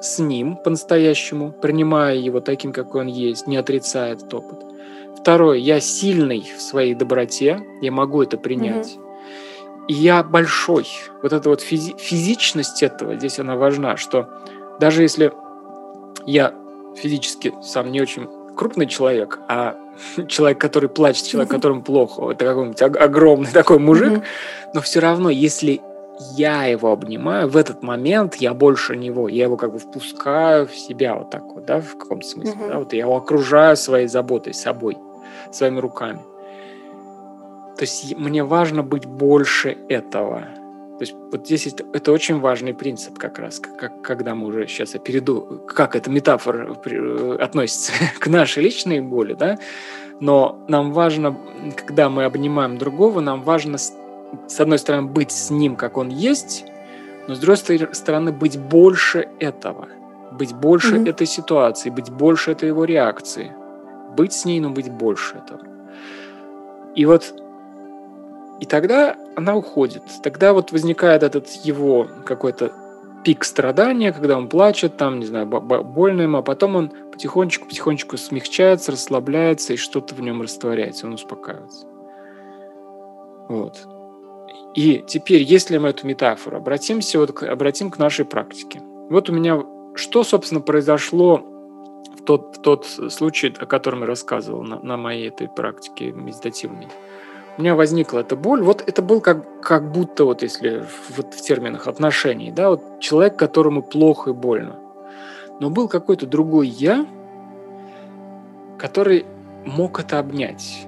с 0.00 0.18
ним 0.18 0.56
по-настоящему, 0.56 1.52
принимая 1.52 2.16
его 2.16 2.40
таким, 2.40 2.72
какой 2.72 3.02
он 3.02 3.06
есть, 3.06 3.46
не 3.46 3.56
отрицая 3.56 4.14
этот 4.14 4.32
опыт. 4.34 4.58
Второе, 5.20 5.58
я 5.58 5.80
сильный 5.80 6.44
в 6.56 6.60
своей 6.60 6.94
доброте, 6.94 7.60
я 7.80 7.92
могу 7.92 8.22
это 8.22 8.38
принять. 8.38 8.96
Mm-hmm 8.96 9.08
и 9.88 9.94
я 9.94 10.22
большой. 10.22 10.86
Вот 11.22 11.32
эта 11.32 11.48
вот 11.48 11.62
физи- 11.62 11.98
физичность 11.98 12.82
этого, 12.82 13.16
здесь 13.16 13.40
она 13.40 13.56
важна, 13.56 13.96
что 13.96 14.28
даже 14.78 15.02
если 15.02 15.32
я 16.26 16.54
физически 16.94 17.54
сам 17.62 17.90
не 17.90 18.00
очень 18.00 18.28
крупный 18.54 18.86
человек, 18.86 19.38
а 19.48 19.76
человек, 20.28 20.60
который 20.60 20.90
плачет, 20.90 21.26
человек, 21.26 21.50
которому 21.50 21.82
плохо, 21.82 22.30
это 22.30 22.44
какой-нибудь 22.44 22.82
огромный 22.82 23.50
такой 23.50 23.78
мужик, 23.78 24.22
но 24.74 24.82
все 24.82 25.00
равно, 25.00 25.30
если 25.30 25.80
я 26.36 26.64
его 26.64 26.92
обнимаю, 26.92 27.48
в 27.48 27.56
этот 27.56 27.82
момент 27.82 28.36
я 28.36 28.54
больше 28.54 28.96
него, 28.96 29.28
я 29.28 29.44
его 29.44 29.56
как 29.56 29.72
бы 29.72 29.78
впускаю 29.78 30.66
в 30.66 30.74
себя 30.76 31.14
вот 31.14 31.30
так 31.30 31.44
вот, 31.44 31.64
да, 31.66 31.80
в 31.80 31.96
каком-то 31.96 32.26
смысле, 32.26 32.52
uh-huh. 32.52 32.68
да, 32.68 32.78
вот 32.78 32.92
я 32.92 33.00
его 33.00 33.16
окружаю 33.16 33.76
своей 33.76 34.08
заботой, 34.08 34.54
собой, 34.54 34.96
своими 35.52 35.78
руками. 35.78 36.20
То 37.76 37.82
есть 37.82 38.16
мне 38.16 38.42
важно 38.42 38.82
быть 38.82 39.06
больше 39.06 39.78
этого. 39.88 40.40
То 40.98 41.02
есть 41.04 41.14
вот 41.30 41.46
здесь 41.46 41.68
это, 41.68 41.84
это 41.92 42.10
очень 42.10 42.40
важный 42.40 42.74
принцип 42.74 43.16
как 43.18 43.38
раз, 43.38 43.60
как, 43.60 44.02
когда 44.02 44.34
мы 44.34 44.48
уже 44.48 44.66
сейчас 44.66 44.94
я 44.94 45.00
перейду, 45.00 45.62
как 45.68 45.94
эта 45.94 46.10
метафора 46.10 46.76
э, 46.84 47.36
относится 47.40 47.92
к 48.18 48.26
нашей 48.26 48.64
личной 48.64 49.00
боли, 49.00 49.34
да, 49.34 49.58
но 50.20 50.64
нам 50.66 50.92
важно, 50.92 51.38
когда 51.76 52.08
мы 52.08 52.24
обнимаем 52.24 52.78
другого, 52.78 53.20
нам 53.20 53.42
важно 53.42 53.78
с, 54.46 54.60
одной 54.60 54.78
стороны 54.78 55.08
быть 55.08 55.32
с 55.32 55.50
ним, 55.50 55.76
как 55.76 55.96
он 55.96 56.08
есть, 56.08 56.64
но 57.26 57.34
с 57.34 57.38
другой 57.38 57.56
стороны 57.92 58.32
быть 58.32 58.58
больше 58.58 59.28
этого, 59.38 59.88
быть 60.32 60.54
больше 60.54 60.96
mm-hmm. 60.96 61.10
этой 61.10 61.26
ситуации, 61.26 61.90
быть 61.90 62.10
больше 62.10 62.52
этой 62.52 62.68
его 62.68 62.84
реакции. 62.84 63.52
быть 64.16 64.32
с 64.32 64.44
ней, 64.44 64.60
но 64.60 64.70
быть 64.70 64.90
больше 64.90 65.36
этого. 65.36 65.60
И 66.94 67.04
вот 67.06 67.34
и 68.60 68.66
тогда 68.66 69.16
она 69.36 69.54
уходит. 69.54 70.02
Тогда 70.22 70.52
вот 70.52 70.72
возникает 70.72 71.22
этот 71.22 71.48
его 71.64 72.08
какой-то 72.24 72.72
пик 73.24 73.44
страдания, 73.44 74.12
когда 74.12 74.36
он 74.36 74.48
плачет, 74.48 74.96
там, 74.96 75.20
не 75.20 75.26
знаю, 75.26 75.46
больно 75.46 76.22
ему, 76.22 76.38
а 76.38 76.42
потом 76.42 76.76
он 76.76 76.92
потихонечку-потихонечку 77.12 78.16
смягчается, 78.16 78.92
расслабляется, 78.92 79.74
и 79.74 79.76
что-то 79.76 80.14
в 80.14 80.20
нем 80.20 80.42
растворяется, 80.42 81.06
он 81.06 81.14
успокаивается. 81.14 81.86
Вот. 83.48 83.97
И 84.74 85.04
теперь, 85.06 85.42
если 85.42 85.78
мы 85.78 85.88
эту 85.88 86.06
метафору 86.06 86.56
обратимся, 86.56 87.18
вот, 87.18 87.42
обратим 87.42 87.90
к 87.90 87.98
нашей 87.98 88.24
практике. 88.24 88.80
Вот 89.10 89.30
у 89.30 89.32
меня, 89.32 89.64
что, 89.94 90.22
собственно, 90.24 90.60
произошло 90.60 91.38
в 92.16 92.22
тот, 92.24 92.56
в 92.56 92.62
тот 92.62 92.86
случай, 92.86 93.54
о 93.58 93.66
котором 93.66 94.00
я 94.00 94.06
рассказывал 94.06 94.62
на, 94.62 94.78
на 94.80 94.96
моей 94.96 95.28
этой 95.28 95.48
практике 95.48 96.12
медитативной 96.12 96.88
у 97.58 97.60
меня 97.60 97.74
возникла 97.74 98.20
эта 98.20 98.36
боль. 98.36 98.62
Вот 98.62 98.84
это 98.86 99.02
был 99.02 99.20
как, 99.20 99.60
как 99.60 99.90
будто, 99.90 100.24
вот 100.24 100.42
если 100.42 100.84
вот 101.16 101.34
в 101.34 101.42
терминах 101.42 101.88
отношений, 101.88 102.52
да, 102.52 102.70
вот 102.70 103.00
человек, 103.00 103.36
которому 103.36 103.82
плохо 103.82 104.30
и 104.30 104.32
больно. 104.32 104.78
Но 105.58 105.68
был 105.68 105.88
какой-то 105.88 106.24
другой 106.24 106.68
я, 106.68 107.04
который 108.78 109.26
мог 109.66 109.98
это 109.98 110.20
обнять. 110.20 110.86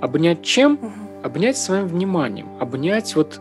Обнять 0.00 0.42
чем? 0.42 0.78
Обнять 1.24 1.56
своим 1.56 1.88
вниманием. 1.88 2.48
Обнять 2.60 3.16
вот 3.16 3.40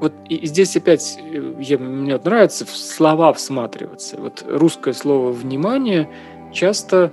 вот 0.00 0.12
и 0.28 0.44
здесь 0.46 0.76
опять 0.76 1.18
э, 1.20 1.54
я, 1.60 1.78
мне 1.78 2.14
вот 2.14 2.24
нравится 2.24 2.66
в 2.66 2.76
слова 2.76 3.32
всматриваться. 3.32 4.16
Вот 4.20 4.44
русское 4.48 4.92
слово 4.92 5.30
«внимание» 5.30 6.08
часто 6.52 7.12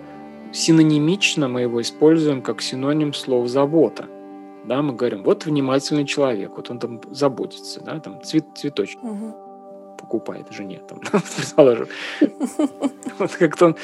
синонимично 0.52 1.48
мы 1.48 1.62
его 1.62 1.82
используем 1.82 2.42
как 2.42 2.62
синоним 2.62 3.14
слова 3.14 3.48
«забота» 3.48 4.08
да, 4.70 4.82
мы 4.82 4.94
говорим, 4.94 5.24
вот 5.24 5.46
внимательный 5.46 6.06
человек, 6.06 6.52
вот 6.56 6.70
он 6.70 6.80
там 6.80 7.02
заботится, 7.10 7.82
да, 7.82 8.00
там 8.00 8.22
цвет, 8.22 8.46
цветочек 8.56 9.04
угу. 9.04 9.36
покупает 9.98 10.46
жене, 10.52 10.80
там, 10.88 11.00
предположим. 11.38 11.88
Вот 13.18 13.32
как-то 13.32 13.66
он... 13.66 13.76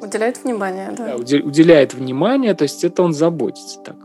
Уделяет 0.00 0.42
внимание, 0.44 0.92
да 0.92 1.16
уделяет 1.16 1.94
внимание, 1.94 2.54
то 2.54 2.64
есть 2.64 2.84
это 2.84 3.02
он 3.02 3.12
заботится 3.12 3.80
так. 3.80 3.96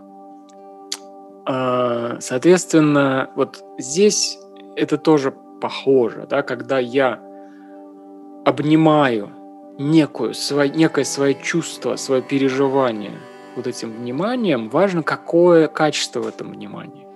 А, 1.46 2.18
соответственно, 2.20 3.30
вот 3.36 3.64
здесь 3.78 4.38
это 4.76 4.98
тоже 4.98 5.34
похоже, 5.62 6.28
да, 6.30 6.42
когда 6.42 6.80
я 6.80 7.20
обнимаю 8.46 9.32
некую, 9.78 10.34
свое, 10.34 10.70
некое 10.70 11.06
свое 11.06 11.36
чувство, 11.36 11.96
свое 11.96 12.22
переживание– 12.22 13.14
вот 13.56 13.68
этим 13.68 13.92
вниманием, 13.92 14.70
важно, 14.70 15.04
какое 15.04 15.68
качество 15.68 16.22
в 16.22 16.28
этом 16.28 16.52
внимании. 16.52 17.08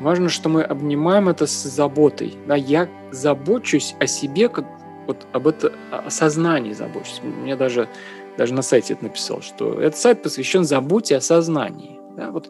Важно, 0.00 0.28
что 0.28 0.48
мы 0.48 0.62
обнимаем 0.62 1.28
это 1.28 1.46
с 1.46 1.62
заботой. 1.62 2.36
Да, 2.46 2.56
я 2.56 2.88
забочусь 3.12 3.94
о 4.00 4.06
себе, 4.06 4.48
как 4.48 4.66
вот 5.06 5.26
об 5.32 5.46
это 5.46 5.72
о 5.90 6.10
сознании 6.10 6.72
забочусь. 6.72 7.20
Мне 7.22 7.54
даже, 7.56 7.88
даже 8.36 8.54
на 8.54 8.62
сайте 8.62 8.94
это 8.94 9.04
написал, 9.04 9.42
что 9.42 9.80
этот 9.80 9.96
сайт 9.96 10.22
посвящен 10.22 10.64
заботе 10.64 11.16
о 11.16 11.20
сознании. 11.20 12.00
Да, 12.16 12.30
вот 12.30 12.48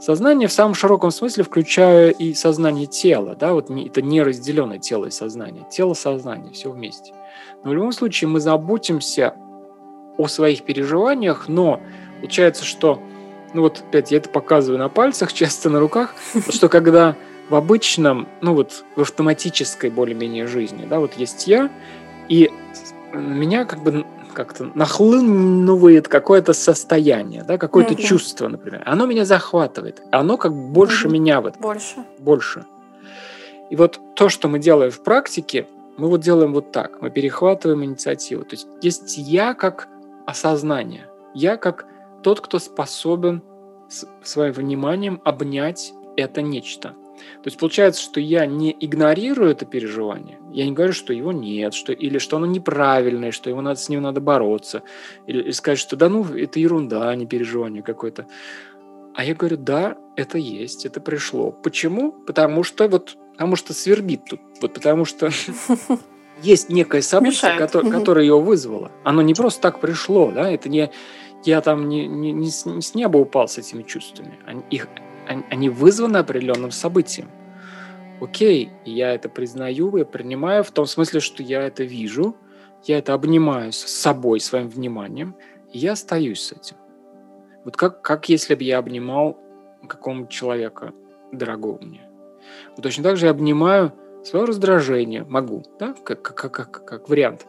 сознание 0.00 0.48
в 0.48 0.52
самом 0.52 0.74
широком 0.74 1.10
смысле, 1.10 1.44
включая 1.44 2.10
и 2.10 2.34
сознание 2.34 2.86
тела. 2.86 3.34
Да, 3.34 3.52
вот 3.52 3.70
это 3.70 4.02
не 4.02 4.22
разделенное 4.22 4.78
тело 4.78 5.06
и 5.06 5.10
сознание. 5.10 5.66
Тело, 5.70 5.94
сознание, 5.94 6.52
все 6.52 6.70
вместе. 6.70 7.12
Но 7.64 7.70
в 7.70 7.74
любом 7.74 7.92
случае 7.92 8.28
мы 8.28 8.40
заботимся 8.40 9.34
о 10.18 10.28
своих 10.28 10.62
переживаниях, 10.62 11.48
но 11.48 11.80
Получается, 12.20 12.64
что, 12.64 13.00
ну 13.52 13.62
вот 13.62 13.82
опять 13.88 14.10
я 14.10 14.18
это 14.18 14.28
показываю 14.28 14.78
на 14.78 14.88
пальцах, 14.88 15.32
часто 15.32 15.70
на 15.70 15.80
руках, 15.80 16.14
что 16.48 16.68
когда 16.68 17.16
в 17.48 17.54
обычном, 17.54 18.28
ну 18.40 18.54
вот 18.54 18.84
в 18.96 19.02
автоматической 19.02 19.90
более-менее 19.90 20.46
жизни, 20.46 20.86
да, 20.88 20.98
вот 20.98 21.14
есть 21.14 21.46
я, 21.46 21.70
и 22.28 22.50
меня 23.12 23.64
как 23.64 23.82
бы 23.82 24.04
как-то 24.36 24.70
нахлынувает 24.74 26.08
какое-то 26.08 26.52
состояние, 26.52 27.42
да, 27.42 27.56
какое-то 27.56 27.94
mm-hmm. 27.94 28.02
чувство, 28.02 28.48
например. 28.48 28.82
Оно 28.84 29.06
меня 29.06 29.24
захватывает. 29.24 30.02
Оно 30.12 30.36
как 30.36 30.52
больше 30.54 31.08
mm-hmm. 31.08 31.10
меня 31.10 31.40
в 31.40 31.46
этом. 31.46 31.62
Больше. 31.62 31.96
Больше. 32.18 32.66
И 33.70 33.76
вот 33.76 33.98
то, 34.14 34.28
что 34.28 34.48
мы 34.48 34.58
делаем 34.58 34.90
в 34.90 35.02
практике, 35.02 35.66
мы 35.96 36.08
вот 36.08 36.20
делаем 36.20 36.52
вот 36.52 36.70
так. 36.70 37.00
Мы 37.00 37.10
перехватываем 37.10 37.82
инициативу. 37.84 38.44
То 38.44 38.56
есть 38.56 38.68
есть 38.82 39.16
я 39.16 39.54
как 39.54 39.88
осознание. 40.26 41.08
Я 41.34 41.56
как 41.56 41.86
тот, 42.22 42.40
кто 42.40 42.58
способен 42.58 43.42
своим 44.22 44.52
вниманием 44.52 45.20
обнять 45.24 45.94
это 46.16 46.42
нечто. 46.42 46.94
То 47.16 47.46
есть 47.46 47.58
получается, 47.58 48.02
что 48.02 48.20
я 48.20 48.46
не 48.46 48.76
игнорирую 48.78 49.50
это 49.50 49.66
переживание, 49.66 50.38
я 50.52 50.64
не 50.64 50.72
говорю, 50.72 50.92
что 50.92 51.12
его 51.12 51.32
нет, 51.32 51.74
что, 51.74 51.92
или 51.92 52.18
что 52.18 52.36
оно 52.36 52.46
неправильное, 52.46 53.30
что 53.30 53.50
его 53.50 53.60
надо, 53.60 53.78
с 53.78 53.88
ним 53.88 54.02
надо 54.02 54.20
бороться, 54.20 54.82
или, 55.26 55.42
или 55.42 55.50
сказать, 55.50 55.78
что 55.78 55.96
да 55.96 56.08
ну, 56.08 56.24
это 56.24 56.60
ерунда, 56.60 57.08
а 57.08 57.16
не 57.16 57.26
переживание 57.26 57.82
какое-то. 57.82 58.26
А 59.14 59.24
я 59.24 59.34
говорю, 59.34 59.56
да, 59.56 59.96
это 60.14 60.38
есть, 60.38 60.84
это 60.84 61.00
пришло. 61.00 61.50
Почему? 61.50 62.12
Потому 62.12 62.62
что 62.62 62.86
вот, 62.88 63.16
потому 63.32 63.56
что 63.56 63.72
свербит 63.72 64.24
тут, 64.28 64.40
вот 64.60 64.74
потому 64.74 65.04
что 65.04 65.30
есть 66.42 66.68
некое 66.68 67.02
событие, 67.02 67.56
которое, 67.56 67.90
которое 67.90 68.26
его 68.26 68.40
вызвало. 68.40 68.92
Оно 69.04 69.22
не 69.22 69.34
просто 69.34 69.62
так 69.62 69.80
пришло, 69.80 70.30
да, 70.30 70.50
это 70.50 70.68
не 70.68 70.90
я 71.46 71.60
там 71.60 71.88
не, 71.88 72.06
не, 72.06 72.32
не, 72.32 72.50
с, 72.50 72.66
не 72.66 72.82
с 72.82 72.94
неба 72.94 73.18
упал 73.18 73.48
с 73.48 73.58
этими 73.58 73.82
чувствами. 73.82 74.38
Они, 74.46 74.62
их, 74.70 74.88
они, 75.26 75.68
вызваны 75.68 76.18
определенным 76.18 76.70
событием. 76.70 77.30
Окей, 78.20 78.70
я 78.84 79.14
это 79.14 79.28
признаю, 79.28 79.96
я 79.96 80.04
принимаю 80.04 80.64
в 80.64 80.70
том 80.70 80.86
смысле, 80.86 81.20
что 81.20 81.42
я 81.42 81.62
это 81.62 81.84
вижу, 81.84 82.36
я 82.84 82.98
это 82.98 83.14
обнимаю 83.14 83.72
с 83.72 83.78
собой, 83.78 84.40
своим 84.40 84.68
вниманием, 84.68 85.34
и 85.72 85.78
я 85.78 85.92
остаюсь 85.92 86.40
с 86.40 86.52
этим. 86.52 86.76
Вот 87.64 87.76
как, 87.76 88.00
как 88.00 88.28
если 88.28 88.54
бы 88.54 88.64
я 88.64 88.78
обнимал 88.78 89.38
какого-нибудь 89.86 90.30
человека 90.30 90.92
дорогого 91.32 91.78
мне. 91.82 92.02
Вот 92.76 92.82
точно 92.82 93.04
так 93.04 93.16
же 93.16 93.26
я 93.26 93.32
обнимаю 93.32 93.92
свое 94.24 94.46
раздражение, 94.46 95.24
могу, 95.24 95.64
да, 95.78 95.94
как, 96.04 96.22
как, 96.22 96.52
как, 96.52 96.84
как 96.84 97.08
вариант 97.08 97.46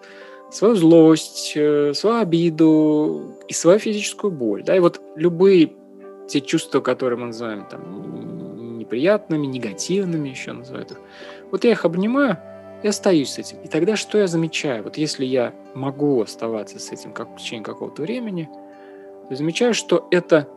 свою 0.49 0.75
злость, 0.75 1.53
э, 1.55 1.93
свою 1.93 2.21
обиду 2.21 3.35
и 3.47 3.53
свою 3.53 3.79
физическую 3.79 4.31
боль. 4.31 4.63
Да? 4.63 4.75
И 4.75 4.79
вот 4.79 5.01
любые 5.15 5.73
те 6.27 6.41
чувства, 6.41 6.79
которые 6.81 7.19
мы 7.19 7.27
называем 7.27 7.65
там, 7.69 8.77
неприятными, 8.77 9.45
негативными, 9.47 10.29
еще 10.29 10.53
называют 10.53 10.91
их, 10.91 10.99
вот 11.51 11.63
я 11.63 11.71
их 11.71 11.85
обнимаю 11.85 12.37
и 12.83 12.87
остаюсь 12.87 13.31
с 13.31 13.39
этим. 13.39 13.57
И 13.63 13.67
тогда 13.67 13.95
что 13.95 14.17
я 14.17 14.27
замечаю? 14.27 14.83
Вот 14.83 14.97
если 14.97 15.25
я 15.25 15.53
могу 15.73 16.21
оставаться 16.21 16.79
с 16.79 16.91
этим 16.91 17.11
как, 17.11 17.29
в 17.29 17.37
течение 17.37 17.63
какого-то 17.63 18.01
времени, 18.03 18.49
то 19.29 19.35
замечаю, 19.35 19.73
что 19.73 20.07
это 20.11 20.47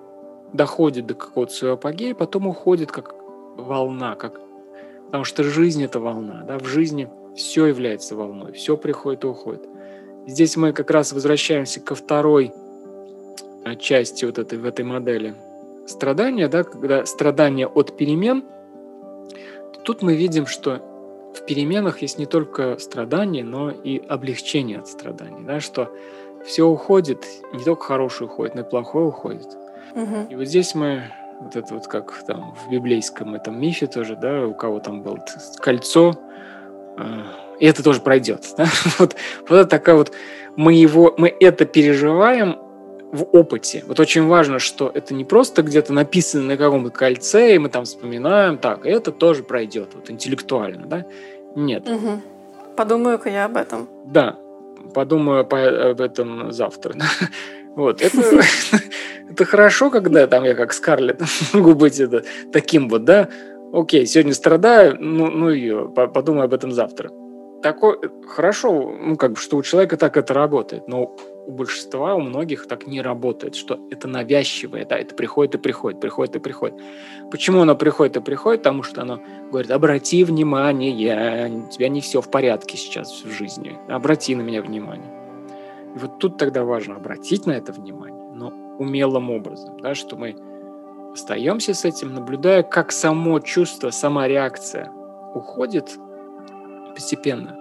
доходит 0.53 1.07
до 1.07 1.15
какого-то 1.15 1.53
своего 1.53 1.75
апогея, 1.75 2.15
потом 2.15 2.47
уходит 2.47 2.93
как 2.93 3.15
волна, 3.57 4.17
как... 4.17 4.41
потому 5.07 5.25
что 5.25 5.45
жизнь— 5.45 5.83
это 5.85 6.01
волна. 6.01 6.45
Да? 6.47 6.59
В 6.59 6.67
жизни 6.67 7.09
все 7.37 7.67
является 7.67 8.17
волной, 8.17 8.53
все 8.53 8.77
приходит 8.77 9.25
и 9.25 9.27
уходит. 9.29 9.63
Здесь 10.27 10.57
мы 10.57 10.73
как 10.73 10.91
раз 10.91 11.13
возвращаемся 11.13 11.81
ко 11.81 11.95
второй 11.95 12.53
э, 13.65 13.77
части 13.77 14.25
вот 14.25 14.39
этой, 14.39 14.59
в 14.59 14.67
этой 14.67 14.85
модели 14.85 15.35
страдания, 15.87 16.49
да, 16.49 16.65
когда 16.65 17.05
страдания 17.07 17.67
от 17.67 17.97
перемен, 17.97 18.45
тут 19.85 20.03
мы 20.03 20.15
видим, 20.15 20.47
что 20.47 20.83
в 21.35 21.45
переменах 21.47 22.03
есть 22.03 22.19
не 22.19 22.27
только 22.27 22.79
страдания, 22.79 23.45
но 23.45 23.71
и 23.71 23.99
облегчение 23.99 24.79
от 24.79 24.89
страданий, 24.89 25.45
да, 25.45 25.61
что 25.61 25.91
все 26.45 26.65
уходит, 26.65 27.25
не 27.53 27.63
только 27.65 27.85
хорошее 27.85 28.29
уходит, 28.29 28.55
но 28.55 28.63
и 28.63 28.65
плохое 28.65 29.07
уходит. 29.07 29.47
Угу. 29.95 30.29
И 30.31 30.37
вот 30.37 30.47
здесь 30.47 30.75
мы 30.75 31.05
вот 31.41 31.57
это 31.57 31.75
вот 31.75 31.87
как 31.87 32.13
там 32.27 32.55
в 32.55 32.71
библейском 32.71 33.35
этом 33.35 33.61
мифе 33.61 33.87
тоже, 33.87 34.17
да, 34.17 34.47
у 34.47 34.55
кого 34.55 34.81
там 34.81 35.03
было 35.03 35.19
кольцо, 35.59 36.15
э, 36.99 37.03
и 37.61 37.67
это 37.67 37.83
тоже 37.83 38.01
пройдет. 38.01 38.45
Да? 38.57 38.67
Вот, 38.99 39.17
вот 39.49 39.69
такая 39.69 39.97
вот 39.97 40.13
мы 40.57 40.75
его, 40.75 41.15
мы 41.17 41.35
это 41.41 41.65
переживаем 41.65 42.59
в 43.13 43.25
опыте. 43.33 43.85
Вот 43.87 43.99
очень 43.99 44.27
важно, 44.27 44.59
что 44.59 44.91
это 44.93 45.15
не 45.15 45.25
просто 45.25 45.63
где-то 45.63 45.93
написано 45.93 46.45
на 46.45 46.57
каком-то 46.57 46.91
кольце, 46.91 47.55
и 47.55 47.59
мы 47.59 47.69
там 47.69 47.85
вспоминаем, 47.85 48.59
так, 48.59 48.87
это 48.87 49.11
тоже 49.13 49.43
пройдет, 49.43 49.91
вот 49.95 50.11
интеллектуально, 50.11 50.87
да? 50.87 51.07
Нет. 51.57 51.89
Угу. 51.89 52.23
Подумаю-ка 52.77 53.29
я 53.29 53.47
об 53.47 53.57
этом. 53.57 53.89
Да, 54.07 54.39
подумаю 54.95 55.41
об 55.41 56.01
этом 56.01 56.53
завтра. 56.53 56.95
Вот, 57.77 58.03
это, 58.03 58.19
это 59.31 59.45
хорошо, 59.45 59.91
когда 59.91 60.27
там 60.27 60.43
я 60.43 60.55
как 60.57 60.73
Скарлетт 60.73 61.23
могу 61.53 61.75
быть 61.75 62.01
это, 62.01 62.25
таким 62.53 62.89
вот, 62.89 63.05
да, 63.05 63.29
окей, 63.73 64.07
сегодня 64.07 64.35
страдаю, 64.35 64.97
ну, 64.99 65.31
ну 65.31 65.51
ее, 65.51 65.89
подумаю 65.89 66.47
об 66.47 66.53
этом 66.53 66.73
завтра 66.73 67.11
такой 67.61 67.99
хорошо, 68.27 68.93
ну 69.01 69.17
как 69.17 69.33
бы, 69.33 69.37
что 69.37 69.57
у 69.57 69.63
человека 69.63 69.97
так 69.97 70.17
это 70.17 70.35
работает, 70.35 70.89
но 70.89 71.15
у 71.51 71.53
большинства, 71.53 72.15
у 72.15 72.21
многих 72.21 72.67
так 72.69 72.87
не 72.87 73.03
работает, 73.03 73.57
что 73.57 73.81
это 73.91 74.07
навязчивое, 74.07 74.87
да, 74.87 74.97
это 74.97 75.15
приходит 75.15 75.57
и 75.57 75.59
приходит, 75.59 76.01
приходит 76.01 76.37
и 76.37 76.39
приходит. 76.39 76.81
Почему 77.31 77.63
оно 77.63 77.75
приходит 77.75 78.17
и 78.17 78.21
приходит? 78.21 78.63
Потому 78.63 78.83
что 78.83 79.03
оно 79.03 79.21
говорит, 79.51 79.71
обрати 79.71 80.23
внимание, 80.25 81.51
у 81.51 81.69
тебя 81.69 81.89
не 81.89 82.01
все 82.01 82.21
в 82.21 82.31
порядке 82.31 82.77
сейчас 82.77 83.25
в 83.25 83.31
жизни, 83.31 83.77
обрати 83.89 84.35
на 84.37 84.43
меня 84.43 84.63
внимание. 84.63 85.11
И 85.97 85.99
вот 85.99 86.19
тут 86.19 86.39
тогда 86.39 86.63
важно 86.65 86.97
обратить 86.97 87.47
на 87.47 87.53
это 87.53 87.73
внимание, 87.73 88.31
но 88.33 88.53
умелым 88.79 89.31
образом, 89.31 89.79
да, 89.81 89.95
что 89.95 90.17
мы 90.17 90.37
остаемся 91.13 91.75
с 91.75 91.85
этим, 91.85 92.15
наблюдая, 92.15 92.63
как 92.63 92.93
само 92.93 93.41
чувство, 93.41 93.91
сама 93.91 94.29
реакция 94.29 94.93
уходит 95.35 95.99
постепенно. 96.95 97.57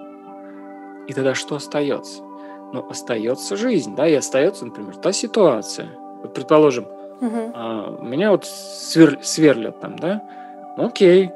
И 1.08 1.14
тогда 1.14 1.34
что 1.34 1.56
остается? 1.56 2.22
Ну, 2.72 2.86
остается 2.90 3.56
жизнь, 3.58 3.96
да, 3.96 4.08
и 4.08 4.14
остается, 4.14 4.66
например, 4.66 4.96
та 4.98 5.12
ситуация. 5.12 5.90
Вот, 6.22 6.34
предположим, 6.34 6.86
угу. 7.20 7.52
а, 7.54 7.98
меня 8.02 8.32
вот 8.32 8.46
свер, 8.46 9.20
сверлят 9.24 9.80
там, 9.80 9.98
да, 9.98 10.22
ну, 10.78 10.86
окей, 10.86 11.32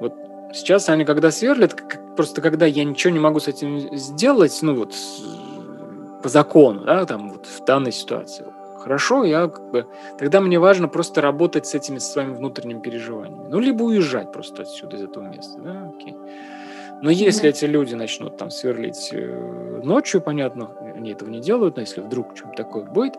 вот 0.00 0.14
сейчас 0.52 0.88
они 0.88 1.04
когда 1.04 1.30
сверлят, 1.30 1.76
просто 2.16 2.40
когда 2.40 2.66
я 2.66 2.84
ничего 2.84 3.12
не 3.12 3.20
могу 3.20 3.40
с 3.40 3.48
этим 3.48 3.96
сделать, 3.96 4.58
ну, 4.62 4.74
вот 4.74 4.94
по 6.22 6.28
закону, 6.28 6.84
да, 6.84 7.04
там 7.06 7.30
вот 7.30 7.46
в 7.46 7.64
данной 7.64 7.92
ситуации, 7.92 8.44
хорошо, 8.82 9.24
я 9.24 9.48
как 9.48 9.70
бы... 9.70 9.86
Тогда 10.18 10.40
мне 10.40 10.58
важно 10.58 10.88
просто 10.88 11.20
работать 11.20 11.66
с 11.66 11.74
этими 11.74 11.98
своими 11.98 12.34
внутренними 12.34 12.80
переживаниями. 12.80 13.48
Ну, 13.48 13.60
либо 13.60 13.84
уезжать 13.84 14.32
просто 14.32 14.62
отсюда, 14.62 14.96
из 14.96 15.04
этого 15.04 15.24
места, 15.24 15.60
да, 15.60 15.92
окей. 15.94 16.16
Но 17.02 17.10
если 17.10 17.50
эти 17.50 17.64
люди 17.64 17.94
начнут 17.94 18.36
там 18.36 18.50
сверлить 18.50 19.10
э, 19.12 19.80
ночью, 19.82 20.20
понятно, 20.20 20.70
они 20.94 21.10
этого 21.10 21.28
не 21.28 21.40
делают, 21.40 21.74
но 21.76 21.82
если 21.82 22.00
вдруг 22.00 22.36
что-то 22.36 22.54
такое 22.54 22.84
будет, 22.84 23.14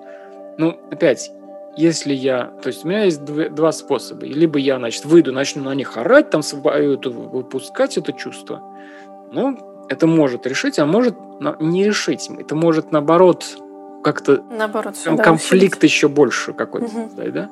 ну, 0.58 0.80
опять, 0.90 1.32
если 1.76 2.14
я, 2.14 2.54
то 2.62 2.68
есть 2.68 2.86
у 2.86 2.88
меня 2.88 3.04
есть 3.04 3.26
два, 3.26 3.50
два 3.50 3.72
способа. 3.74 4.26
Либо 4.26 4.58
я, 4.58 4.78
значит, 4.78 5.04
выйду, 5.04 5.34
начну 5.34 5.64
на 5.64 5.76
них 5.76 5.98
орать, 5.98 6.30
там 6.30 6.42
эту, 6.42 7.12
выпускать 7.12 7.98
это 7.98 8.14
чувство. 8.14 8.62
Ну, 9.34 9.86
это 9.90 10.08
может 10.08 10.48
решить, 10.48 10.80
а 10.80 10.86
может 10.86 11.16
не 11.60 11.84
решить. 11.84 12.30
Это 12.40 12.56
может, 12.56 12.92
наоборот, 12.94 13.44
как-то 14.02 14.44
наоборот, 14.50 14.96
конфликт 15.22 15.80
усилить. 15.80 15.92
еще 15.92 16.08
больше 16.08 16.54
какой-то 16.54 16.88
угу. 16.88 17.08
создать, 17.08 17.34
да? 17.34 17.50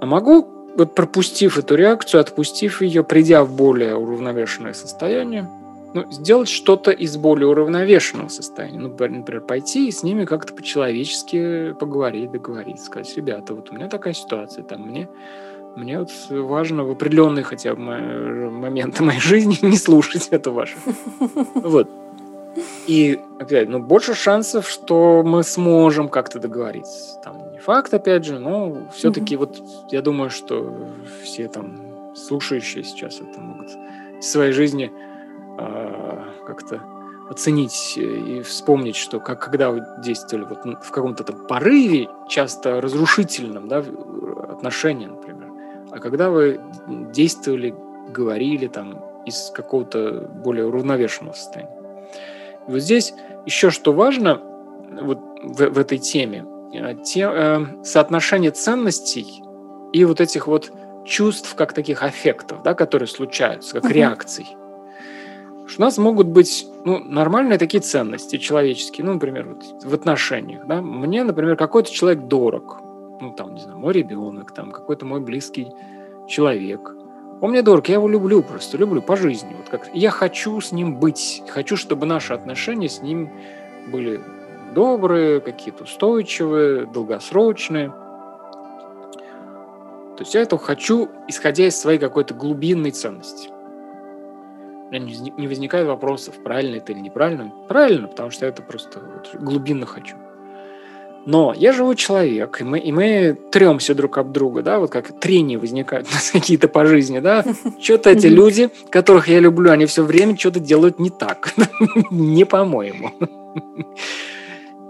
А 0.00 0.06
могу 0.06 0.53
вот 0.76 0.94
пропустив 0.94 1.58
эту 1.58 1.74
реакцию, 1.74 2.20
отпустив 2.20 2.82
ее, 2.82 3.04
придя 3.04 3.44
в 3.44 3.54
более 3.54 3.96
уравновешенное 3.96 4.72
состояние, 4.72 5.48
ну, 5.94 6.10
сделать 6.10 6.48
что-то 6.48 6.90
из 6.90 7.16
более 7.16 7.46
уравновешенного 7.46 8.28
состояния. 8.28 8.80
Ну, 8.80 8.88
например, 8.88 9.40
пойти 9.40 9.88
и 9.88 9.92
с 9.92 10.02
ними 10.02 10.24
как-то 10.24 10.52
по-человечески 10.52 11.72
поговорить, 11.78 12.32
договориться, 12.32 12.86
сказать, 12.86 13.16
ребята, 13.16 13.54
вот 13.54 13.70
у 13.70 13.74
меня 13.74 13.88
такая 13.88 14.12
ситуация, 14.12 14.64
там 14.64 14.82
мне, 14.82 15.08
мне 15.76 16.00
вот 16.00 16.10
важно 16.30 16.84
в 16.84 16.90
определенные 16.90 17.44
хотя 17.44 17.76
бы 17.76 17.80
моменты 17.82 19.04
моей 19.04 19.20
жизни 19.20 19.56
не 19.62 19.76
слушать 19.76 20.28
это 20.30 20.50
ваше. 20.50 20.76
Вот. 21.54 21.88
И, 22.86 23.18
опять, 23.40 23.68
ну, 23.68 23.80
больше 23.80 24.14
шансов, 24.14 24.68
что 24.68 25.22
мы 25.24 25.42
сможем 25.42 26.08
как-то 26.08 26.38
договориться. 26.38 27.20
Там 27.24 27.53
факт, 27.64 27.94
опять 27.94 28.24
же, 28.24 28.38
но 28.38 28.88
все-таки 28.92 29.34
mm-hmm. 29.34 29.38
вот 29.38 29.62
я 29.90 30.02
думаю, 30.02 30.30
что 30.30 30.88
все 31.22 31.48
там 31.48 32.14
слушающие 32.14 32.84
сейчас 32.84 33.20
это 33.20 33.40
могут 33.40 33.70
в 34.20 34.22
своей 34.22 34.52
жизни 34.52 34.92
э, 35.58 36.24
как-то 36.46 36.80
оценить 37.30 37.94
и 37.96 38.42
вспомнить, 38.42 38.96
что 38.96 39.18
как, 39.18 39.40
когда 39.40 39.70
вы 39.70 39.82
действовали 40.02 40.44
вот 40.44 40.84
в 40.84 40.90
каком-то 40.90 41.24
там 41.24 41.46
порыве, 41.46 42.08
часто 42.28 42.80
разрушительном, 42.80 43.66
да, 43.66 43.82
отношении, 44.50 45.06
например, 45.06 45.50
а 45.90 45.98
когда 45.98 46.28
вы 46.28 46.60
действовали, 47.12 47.74
говорили 48.08 48.66
там 48.66 49.02
из 49.24 49.50
какого-то 49.50 50.28
более 50.44 50.66
уравновешенного 50.66 51.34
состояния. 51.34 51.72
И 52.68 52.70
вот 52.70 52.80
здесь 52.80 53.14
еще 53.46 53.70
что 53.70 53.92
важно 53.92 54.40
вот 55.02 55.18
в, 55.42 55.70
в 55.70 55.78
этой 55.78 55.98
теме, 55.98 56.44
те, 57.04 57.28
э, 57.32 57.84
соотношение 57.84 58.50
ценностей 58.50 59.42
и 59.92 60.04
вот 60.04 60.20
этих 60.20 60.46
вот 60.46 60.72
чувств, 61.04 61.54
как 61.54 61.72
таких 61.72 62.02
аффектов, 62.02 62.62
да, 62.62 62.74
которые 62.74 63.08
случаются, 63.08 63.80
как 63.80 63.90
uh-huh. 63.90 63.94
реакций. 63.94 64.46
Что 65.66 65.82
у 65.82 65.84
нас 65.84 65.98
могут 65.98 66.26
быть 66.26 66.66
ну, 66.84 66.98
нормальные 66.98 67.58
такие 67.58 67.80
ценности 67.80 68.36
человеческие, 68.36 69.06
ну, 69.06 69.14
например, 69.14 69.48
вот 69.48 69.84
в 69.84 69.94
отношениях. 69.94 70.66
Да? 70.66 70.82
Мне, 70.82 71.24
например, 71.24 71.56
какой-то 71.56 71.90
человек 71.90 72.24
дорог, 72.24 72.78
ну, 73.20 73.32
там, 73.32 73.54
не 73.54 73.60
знаю, 73.60 73.78
мой 73.78 73.92
ребенок, 73.92 74.52
там, 74.52 74.72
какой-то 74.72 75.06
мой 75.06 75.20
близкий 75.20 75.68
человек– 76.28 76.92
он 77.44 77.50
мне 77.50 77.60
дорог, 77.60 77.86
я 77.88 77.96
его 77.96 78.08
люблю 78.08 78.42
просто, 78.42 78.78
люблю 78.78 79.02
по 79.02 79.16
жизни. 79.16 79.54
Вот 79.54 79.68
как 79.68 79.90
я 79.92 80.10
хочу 80.10 80.58
с 80.62 80.72
ним 80.72 80.96
быть, 80.96 81.42
хочу, 81.48 81.76
чтобы 81.76 82.06
наши 82.06 82.32
отношения 82.32 82.88
с 82.88 83.02
ним 83.02 83.30
были 83.88 84.22
добрые, 84.74 85.40
какие-то 85.40 85.84
устойчивые, 85.84 86.86
долгосрочные. 86.86 87.88
То 90.16 90.20
есть 90.20 90.34
я 90.34 90.42
этого 90.42 90.60
хочу, 90.60 91.08
исходя 91.28 91.66
из 91.66 91.78
своей 91.78 91.98
какой-то 91.98 92.34
глубинной 92.34 92.90
ценности. 92.90 93.48
У 93.48 94.92
меня 94.92 95.32
не 95.36 95.48
возникает 95.48 95.86
вопросов, 95.86 96.34
правильно 96.44 96.76
это 96.76 96.92
или 96.92 97.00
неправильно. 97.00 97.52
Правильно, 97.68 98.06
потому 98.06 98.30
что 98.30 98.44
я 98.44 98.50
это 98.50 98.62
просто 98.62 99.00
вот 99.00 99.34
глубинно 99.40 99.86
хочу. 99.86 100.16
Но 101.26 101.54
я 101.56 101.72
живой 101.72 101.96
человек, 101.96 102.60
и 102.60 102.64
мы, 102.64 102.78
и 102.78 102.92
мы 102.92 103.38
тремся 103.50 103.94
друг 103.94 104.18
об 104.18 104.32
друга, 104.32 104.62
да, 104.62 104.78
вот 104.78 104.90
как 104.90 105.18
трения 105.18 105.58
возникают 105.58 106.06
у 106.10 106.12
нас 106.12 106.30
какие-то 106.30 106.68
по 106.68 106.84
жизни, 106.84 107.20
да. 107.20 107.44
Что-то 107.80 108.10
эти 108.10 108.26
люди, 108.26 108.70
которых 108.90 109.28
я 109.28 109.40
люблю, 109.40 109.70
они 109.70 109.86
все 109.86 110.04
время 110.04 110.36
что-то 110.36 110.60
делают 110.60 110.98
не 110.98 111.10
так, 111.10 111.54
не 112.10 112.44
по-моему. 112.44 113.12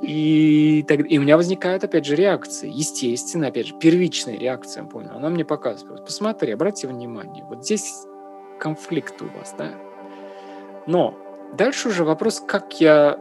И, 0.03 0.85
так, 0.87 1.01
и 1.11 1.19
у 1.19 1.23
меня 1.23 1.37
возникает, 1.37 1.85
опять 1.85 2.05
же, 2.05 2.15
реакция. 2.15 2.71
Естественно, 2.71 3.49
опять 3.49 3.69
же, 3.69 3.75
первичная 3.79 4.37
реакция, 4.37 4.85
понял. 4.85 5.13
Она 5.15 5.31
мне 5.31 5.45
показывает. 5.45 6.05
Посмотри, 6.05 6.53
обрати 6.53 6.87
внимание. 6.87 7.45
Вот 7.49 7.65
здесь 7.65 8.07
конфликт 8.59 9.21
у 9.23 9.27
вас, 9.39 9.55
да? 9.57 9.73
Но 10.87 11.15
дальше 11.57 11.89
уже 11.89 12.05
вопрос, 12.05 12.41
как 12.41 12.81
я... 12.81 13.19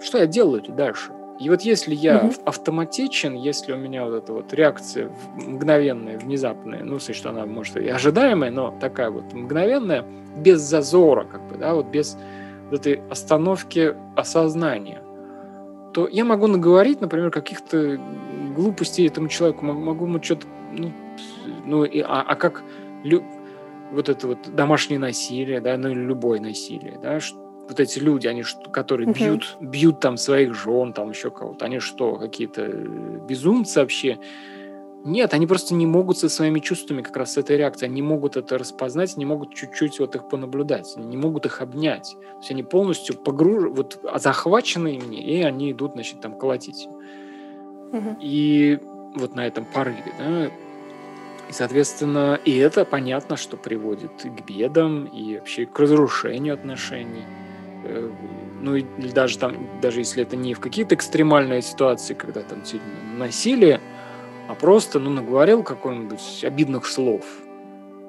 Что 0.00 0.18
я 0.18 0.26
делаю 0.26 0.62
дальше? 0.68 1.12
И 1.38 1.50
вот 1.50 1.62
если 1.62 1.94
я 1.94 2.16
mm-hmm. 2.16 2.42
автоматичен, 2.44 3.34
если 3.34 3.72
у 3.72 3.76
меня 3.76 4.04
вот 4.04 4.14
эта 4.14 4.32
вот 4.32 4.52
реакция 4.54 5.10
мгновенная, 5.34 6.18
внезапная, 6.18 6.82
ну, 6.82 6.98
в 6.98 7.02
что 7.02 7.30
она 7.30 7.44
может 7.44 7.76
и 7.76 7.88
ожидаемая, 7.88 8.50
но 8.50 8.74
такая 8.80 9.10
вот 9.10 9.32
мгновенная, 9.34 10.04
без 10.36 10.60
зазора, 10.60 11.24
как 11.24 11.46
бы, 11.48 11.56
да, 11.56 11.74
вот 11.74 11.86
без 11.86 12.16
вот 12.70 12.80
этой 12.80 13.02
остановки 13.10 13.94
осознания, 14.16 15.02
то 15.96 16.06
я 16.06 16.26
могу 16.26 16.46
наговорить, 16.46 17.00
например, 17.00 17.30
каких-то 17.30 17.98
глупостей 18.54 19.06
этому 19.06 19.28
человеку, 19.28 19.64
могу 19.64 20.04
ему 20.04 20.22
что-то, 20.22 20.46
ну, 20.70 20.92
ну 21.64 21.84
и, 21.84 22.00
а, 22.00 22.20
а 22.20 22.36
как 22.36 22.62
лю, 23.02 23.24
вот 23.92 24.10
это 24.10 24.26
вот 24.26 24.54
домашнее 24.54 24.98
насилие, 24.98 25.62
да, 25.62 25.78
ну 25.78 25.88
или 25.88 26.00
любое 26.00 26.38
насилие, 26.38 26.98
да, 27.02 27.18
что 27.18 27.38
вот 27.66 27.80
эти 27.80 27.98
люди, 27.98 28.26
они 28.26 28.42
что, 28.42 28.68
которые 28.68 29.08
uh-huh. 29.08 29.14
бьют, 29.14 29.56
бьют 29.58 30.00
там 30.00 30.18
своих 30.18 30.52
жен, 30.52 30.92
там 30.92 31.08
еще 31.12 31.30
кого-то, 31.30 31.64
они 31.64 31.78
что, 31.78 32.16
какие-то 32.16 32.66
э, 32.66 33.20
безумцы 33.26 33.80
вообще? 33.80 34.18
Нет, 35.06 35.34
они 35.34 35.46
просто 35.46 35.74
не 35.74 35.86
могут 35.86 36.18
со 36.18 36.28
своими 36.28 36.58
чувствами 36.58 37.00
как 37.00 37.16
раз 37.16 37.34
с 37.34 37.36
этой 37.36 37.56
реакцией, 37.56 37.88
они 37.88 37.96
не 37.96 38.02
могут 38.02 38.36
это 38.36 38.58
распознать, 38.58 39.16
не 39.16 39.24
могут 39.24 39.54
чуть-чуть 39.54 40.00
вот 40.00 40.16
их 40.16 40.28
понаблюдать, 40.28 40.96
не 40.96 41.16
могут 41.16 41.46
их 41.46 41.60
обнять. 41.60 42.16
То 42.20 42.38
есть 42.38 42.50
они 42.50 42.64
полностью 42.64 43.16
погружены, 43.16 43.68
вот 43.68 44.00
захвачены 44.16 44.96
ими, 44.96 45.16
и 45.16 45.42
они 45.42 45.70
идут, 45.70 45.92
значит, 45.92 46.20
там 46.20 46.36
колотить. 46.36 46.88
Uh-huh. 47.92 48.16
И 48.20 48.80
вот 49.14 49.36
на 49.36 49.46
этом 49.46 49.64
порыве, 49.64 50.12
да, 50.18 50.50
и, 51.48 51.52
соответственно, 51.52 52.40
и 52.44 52.56
это 52.56 52.84
понятно, 52.84 53.36
что 53.36 53.56
приводит 53.56 54.10
к 54.22 54.44
бедам, 54.44 55.04
и 55.04 55.38
вообще 55.38 55.66
к 55.66 55.78
разрушению 55.78 56.54
отношений. 56.54 57.24
Э, 57.84 58.10
ну 58.60 58.74
и 58.74 58.82
даже 59.12 59.38
там, 59.38 59.54
даже 59.80 60.00
если 60.00 60.22
это 60.22 60.34
не 60.34 60.54
в 60.54 60.60
какие-то 60.60 60.96
экстремальные 60.96 61.62
ситуации, 61.62 62.14
когда 62.14 62.42
там 62.42 62.62
насилие, 63.16 63.80
а 64.48 64.54
просто, 64.54 64.98
ну, 64.98 65.10
наговорил 65.10 65.62
какой-нибудь 65.62 66.44
обидных 66.44 66.86
слов, 66.86 67.24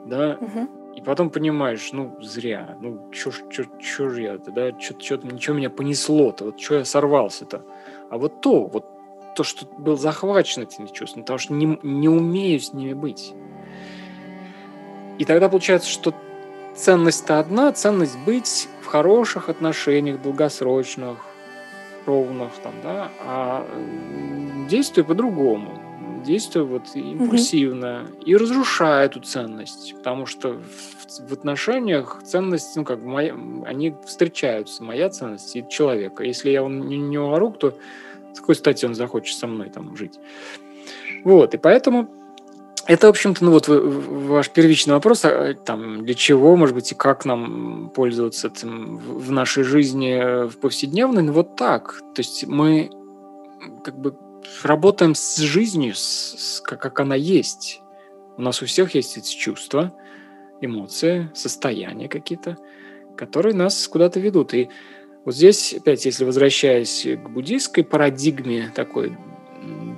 да, 0.05 0.37
угу. 0.39 0.67
и 0.95 1.01
потом 1.01 1.29
понимаешь, 1.29 1.89
ну, 1.93 2.17
зря, 2.21 2.77
ну, 2.81 3.09
чё, 3.11 3.31
чё, 3.49 3.63
чё 3.79 4.09
же 4.09 4.21
я-то, 4.23 4.51
да, 4.51 4.71
чё, 4.73 4.93
чё, 4.95 5.17
ничего 5.23 5.55
меня 5.55 5.69
понесло-то, 5.69 6.45
вот 6.45 6.57
чё 6.57 6.79
я 6.79 6.85
сорвался-то, 6.85 7.63
а 8.09 8.17
вот 8.17 8.41
то, 8.41 8.65
вот 8.65 8.85
то, 9.35 9.43
что 9.43 9.65
был 9.77 9.97
захвачен 9.97 10.63
этими 10.63 10.87
чувствами, 10.87 11.23
потому 11.23 11.39
что 11.39 11.53
не, 11.53 11.77
не 11.83 12.09
умею 12.09 12.59
с 12.59 12.73
ними 12.73 12.93
быть. 12.93 13.33
И 15.19 15.25
тогда 15.25 15.49
получается, 15.49 15.89
что 15.89 16.13
ценность-то 16.75 17.39
одна, 17.39 17.71
ценность 17.71 18.17
быть 18.25 18.67
в 18.81 18.85
хороших 18.85 19.49
отношениях, 19.49 20.21
долгосрочных, 20.21 21.17
хладнокровно, 22.07 22.49
там, 22.63 22.73
да, 22.83 23.09
а 23.25 23.67
действую 24.69 25.05
по-другому. 25.05 25.76
Действую 26.27 26.67
вот 26.67 26.83
импульсивно 26.93 28.03
угу. 28.03 28.21
и 28.25 28.35
разрушаю 28.35 29.05
эту 29.05 29.21
ценность, 29.21 29.95
потому 29.95 30.25
что 30.25 30.53
в, 30.53 31.29
в 31.29 31.33
отношениях 31.33 32.21
ценность, 32.25 32.75
ну, 32.75 32.83
как 32.83 32.99
бы, 32.99 33.07
моя, 33.07 33.35
они 33.65 33.95
встречаются, 34.05 34.83
моя 34.83 35.09
ценность 35.09 35.55
и 35.55 35.65
человека. 35.69 36.23
Если 36.23 36.49
я 36.49 36.59
его 36.59 36.69
не, 36.69 36.97
не 36.97 37.17
увору, 37.17 37.51
то 37.51 37.73
с 38.33 38.39
какой 38.39 38.55
стати 38.55 38.85
он 38.85 38.93
захочет 38.93 39.37
со 39.37 39.47
мной 39.47 39.69
там 39.69 39.95
жить? 39.95 40.19
Вот, 41.23 41.53
и 41.53 41.57
поэтому 41.57 42.09
это, 42.87 43.07
в 43.07 43.09
общем-то, 43.09 43.43
ну 43.43 43.51
вот 43.51 43.67
ваш 43.67 44.49
первичный 44.49 44.93
вопрос, 44.93 45.25
а, 45.25 45.53
там, 45.53 46.05
для 46.05 46.13
чего, 46.13 46.55
может 46.55 46.75
быть, 46.75 46.91
и 46.91 46.95
как 46.95 47.25
нам 47.25 47.89
пользоваться 47.93 48.47
этим 48.47 48.97
в 48.97 49.31
нашей 49.31 49.63
жизни 49.63 50.11
э, 50.11 50.45
в 50.47 50.57
повседневной, 50.57 51.23
ну 51.23 51.33
вот 51.33 51.55
так. 51.55 52.01
То 52.15 52.21
есть 52.21 52.45
мы 52.47 52.89
как 53.83 53.97
бы 53.97 54.15
работаем 54.63 55.15
с 55.15 55.37
жизнью, 55.37 55.95
с, 55.95 56.35
с, 56.37 56.61
как, 56.61 56.81
как 56.81 56.99
она 56.99 57.15
есть. 57.15 57.81
У 58.37 58.41
нас 58.41 58.61
у 58.61 58.65
всех 58.65 58.95
есть 58.95 59.17
эти 59.17 59.35
чувства, 59.35 59.93
эмоции, 60.61 61.29
состояния 61.33 62.07
какие-то, 62.07 62.57
которые 63.15 63.55
нас 63.55 63.87
куда-то 63.87 64.19
ведут. 64.19 64.53
И 64.53 64.69
вот 65.25 65.35
здесь, 65.35 65.73
опять, 65.73 66.05
если 66.05 66.23
возвращаясь 66.23 67.03
к 67.03 67.29
буддийской 67.29 67.83
парадигме 67.83 68.71
такой 68.73 69.17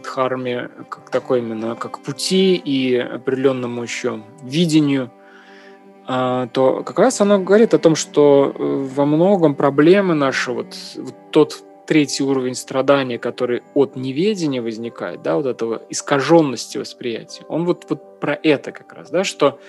дхарме, 0.02 0.70
как 0.90 1.10
такой 1.10 1.40
именно, 1.40 1.76
как 1.76 2.00
пути 2.00 2.56
и 2.56 2.96
определенному 2.96 3.84
еще 3.84 4.22
видению, 4.42 5.12
а, 6.08 6.48
то 6.48 6.84
как 6.84 6.98
раз 6.98 7.22
оно 7.22 7.40
говорит 7.40 7.74
о 7.74 7.80
том, 7.80 7.96
что 7.96 8.52
э, 8.58 8.88
во 8.96 9.06
многом 9.06 9.54
проблемы 9.54 10.16
наши, 10.16 10.52
вот, 10.52 10.76
вот 10.96 11.14
тот 11.30 11.64
третий 11.90 12.24
уровень 12.24 12.54
страдания, 12.54 13.18
который 13.18 13.64
от 13.74 13.96
неведения 13.96 14.62
возникает, 14.62 15.24
да, 15.24 15.38
вот 15.38 15.48
этого 15.48 15.82
искаженности 15.90 16.78
восприятия, 16.78 17.42
он 17.50 17.66
вот, 17.66 17.88
вот 17.90 18.20
про 18.20 18.36
это 18.44 18.72
как 18.72 18.94
раз, 18.94 19.10
да, 19.10 19.24
что 19.24 19.60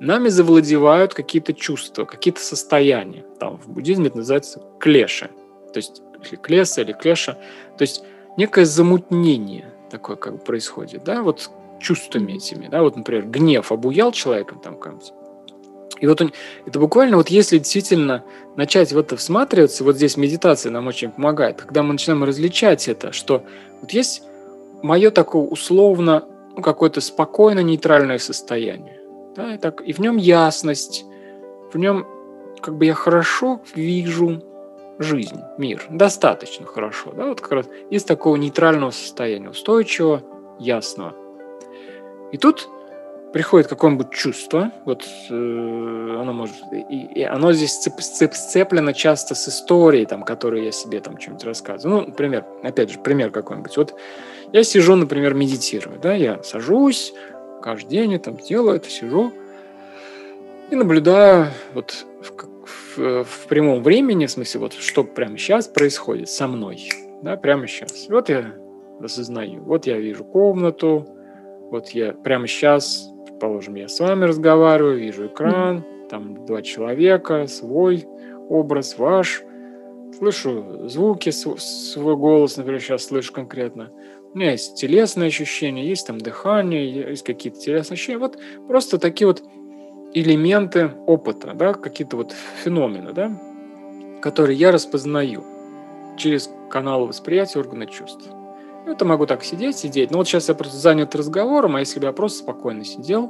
нами 0.00 0.28
завладевают 0.30 1.12
какие-то 1.12 1.52
чувства, 1.52 2.06
какие-то 2.06 2.40
состояния. 2.40 3.22
Там 3.38 3.58
в 3.58 3.68
буддизме 3.68 4.06
это 4.06 4.16
называется 4.16 4.62
клеша, 4.80 5.28
то 5.74 5.76
есть 5.76 6.00
или 6.30 6.36
клеса, 6.36 6.80
или 6.80 6.94
клеша, 6.94 7.34
то 7.76 7.82
есть 7.82 8.02
некое 8.38 8.64
замутнение 8.64 9.70
такое 9.90 10.16
как 10.16 10.32
бы 10.32 10.38
происходит, 10.38 11.04
да, 11.04 11.20
вот 11.20 11.50
чувствами 11.80 12.32
этими, 12.32 12.68
да, 12.68 12.80
вот, 12.80 12.96
например, 12.96 13.26
гнев 13.26 13.72
обуял 13.72 14.10
человеком 14.12 14.58
там 14.60 14.78
как 14.78 15.02
и 16.00 16.06
вот 16.06 16.20
он, 16.20 16.32
это 16.66 16.78
буквально 16.78 17.16
вот 17.16 17.28
если 17.28 17.58
действительно 17.58 18.24
начать 18.56 18.92
в 18.92 18.98
это 18.98 19.16
всматриваться, 19.16 19.84
вот 19.84 19.96
здесь 19.96 20.16
медитация 20.16 20.70
нам 20.70 20.86
очень 20.86 21.10
помогает, 21.10 21.60
когда 21.60 21.82
мы 21.82 21.92
начинаем 21.92 22.24
различать 22.24 22.88
это, 22.88 23.12
что 23.12 23.42
вот 23.80 23.90
есть 23.90 24.22
мое 24.82 25.10
такое 25.10 25.42
условно 25.42 26.24
ну, 26.56 26.62
какое-то 26.62 27.00
спокойно 27.00 27.60
нейтральное 27.60 28.18
состояние, 28.18 29.00
да, 29.34 29.54
и, 29.54 29.58
так, 29.58 29.80
и 29.80 29.92
в 29.92 29.98
нем 29.98 30.16
ясность, 30.16 31.04
в 31.72 31.78
нем 31.78 32.06
как 32.60 32.76
бы 32.76 32.86
я 32.86 32.94
хорошо 32.94 33.60
вижу 33.74 34.42
жизнь, 34.98 35.40
мир. 35.58 35.86
Достаточно 35.90 36.66
хорошо. 36.66 37.12
Да? 37.12 37.26
Вот 37.26 37.40
как 37.40 37.52
раз 37.52 37.66
из 37.90 38.04
такого 38.04 38.36
нейтрального 38.36 38.90
состояния, 38.90 39.50
устойчивого, 39.50 40.22
ясного. 40.58 41.14
И 42.32 42.36
тут 42.36 42.68
приходит 43.32 43.68
какое-нибудь 43.68 44.10
чувство, 44.10 44.72
вот 44.84 45.04
э, 45.30 45.34
оно 45.34 46.32
может, 46.32 46.56
и, 46.72 47.08
и 47.14 47.22
оно 47.22 47.52
здесь 47.52 47.76
цеп, 47.76 48.00
цеп, 48.00 48.34
сцеплено 48.34 48.92
часто 48.92 49.34
с 49.34 49.48
историей, 49.48 50.06
там, 50.06 50.22
которую 50.22 50.64
я 50.64 50.72
себе 50.72 51.00
там 51.00 51.20
что-нибудь 51.20 51.44
рассказываю. 51.44 52.00
Ну, 52.00 52.06
например, 52.06 52.44
опять 52.62 52.90
же, 52.90 52.98
пример 52.98 53.30
какой-нибудь. 53.30 53.76
Вот 53.76 53.94
я 54.52 54.62
сижу, 54.64 54.96
например, 54.96 55.34
медитирую, 55.34 55.98
да, 56.00 56.14
я 56.14 56.42
сажусь 56.42 57.12
каждый 57.62 57.90
день, 57.90 58.12
я 58.12 58.18
там 58.18 58.36
делаю 58.36 58.76
это, 58.76 58.88
сижу 58.88 59.32
и 60.70 60.76
наблюдаю 60.76 61.48
вот 61.74 62.06
в, 62.20 63.24
в 63.24 63.46
прямом 63.48 63.82
времени, 63.82 64.26
в 64.26 64.30
смысле, 64.30 64.60
вот 64.60 64.72
что 64.74 65.04
прямо 65.04 65.36
сейчас 65.38 65.68
происходит 65.68 66.28
со 66.28 66.46
мной, 66.46 66.88
да, 67.22 67.36
прямо 67.36 67.66
сейчас. 67.66 68.06
Вот 68.08 68.28
я 68.28 68.54
осознаю, 69.02 69.62
вот 69.62 69.86
я 69.86 69.98
вижу 69.98 70.24
комнату, 70.24 71.06
вот 71.70 71.90
я 71.90 72.12
прямо 72.12 72.46
сейчас, 72.46 73.10
предположим, 73.38 73.76
я 73.76 73.86
с 73.88 74.00
вами 74.00 74.24
разговариваю, 74.24 74.98
вижу 74.98 75.28
экран, 75.28 75.84
там 76.10 76.44
два 76.44 76.60
человека, 76.60 77.46
свой 77.46 78.04
образ, 78.48 78.98
ваш, 78.98 79.44
слышу 80.18 80.88
звуки, 80.88 81.30
свой 81.30 82.16
голос, 82.16 82.56
например, 82.56 82.80
сейчас 82.80 83.04
слышу 83.04 83.32
конкретно. 83.32 83.92
У 84.34 84.38
меня 84.38 84.50
есть 84.50 84.74
телесные 84.74 85.28
ощущения, 85.28 85.86
есть 85.86 86.08
там 86.08 86.18
дыхание, 86.18 86.90
есть 86.90 87.22
какие-то 87.22 87.60
телесные 87.60 87.94
ощущения. 87.94 88.18
Вот 88.18 88.38
просто 88.66 88.98
такие 88.98 89.28
вот 89.28 89.44
элементы 90.14 90.90
опыта, 91.06 91.54
да, 91.54 91.74
какие-то 91.74 92.16
вот 92.16 92.34
феномены, 92.64 93.12
да, 93.12 93.30
которые 94.20 94.58
я 94.58 94.72
распознаю 94.72 95.44
через 96.16 96.50
каналы 96.70 97.06
восприятия 97.06 97.60
органа 97.60 97.86
чувств. 97.86 98.28
Это 98.88 99.04
могу 99.04 99.26
так 99.26 99.44
сидеть, 99.44 99.76
сидеть. 99.76 100.10
Но 100.10 100.18
вот 100.18 100.26
сейчас 100.26 100.48
я 100.48 100.54
просто 100.54 100.78
занят 100.78 101.14
разговором, 101.14 101.76
а 101.76 101.80
если 101.80 102.00
бы 102.00 102.06
я 102.06 102.12
просто 102.12 102.38
спокойно 102.38 102.84
сидел, 102.84 103.28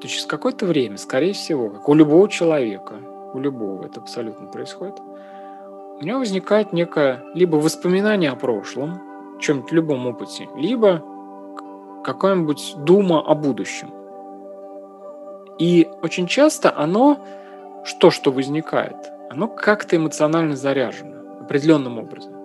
то 0.00 0.08
через 0.08 0.24
какое-то 0.24 0.64
время, 0.64 0.96
скорее 0.96 1.34
всего, 1.34 1.68
как 1.68 1.86
у 1.86 1.94
любого 1.94 2.26
человека, 2.26 2.94
у 3.34 3.38
любого 3.38 3.84
это 3.84 4.00
абсолютно 4.00 4.46
происходит, 4.46 4.98
у 4.98 6.02
меня 6.02 6.16
возникает 6.16 6.72
некое 6.72 7.22
либо 7.34 7.56
воспоминание 7.56 8.30
о 8.30 8.36
прошлом, 8.36 9.02
чем-нибудь 9.38 9.72
любом 9.72 10.06
опыте, 10.06 10.48
либо 10.56 11.04
какая-нибудь 12.02 12.76
дума 12.78 13.20
о 13.20 13.34
будущем. 13.34 13.92
И 15.58 15.86
очень 16.02 16.26
часто 16.26 16.74
оно, 16.74 17.22
что 17.84 18.10
что 18.10 18.32
возникает, 18.32 18.96
оно 19.28 19.46
как-то 19.46 19.96
эмоционально 19.96 20.56
заряжено 20.56 21.16
определенным 21.42 21.98
образом. 21.98 22.39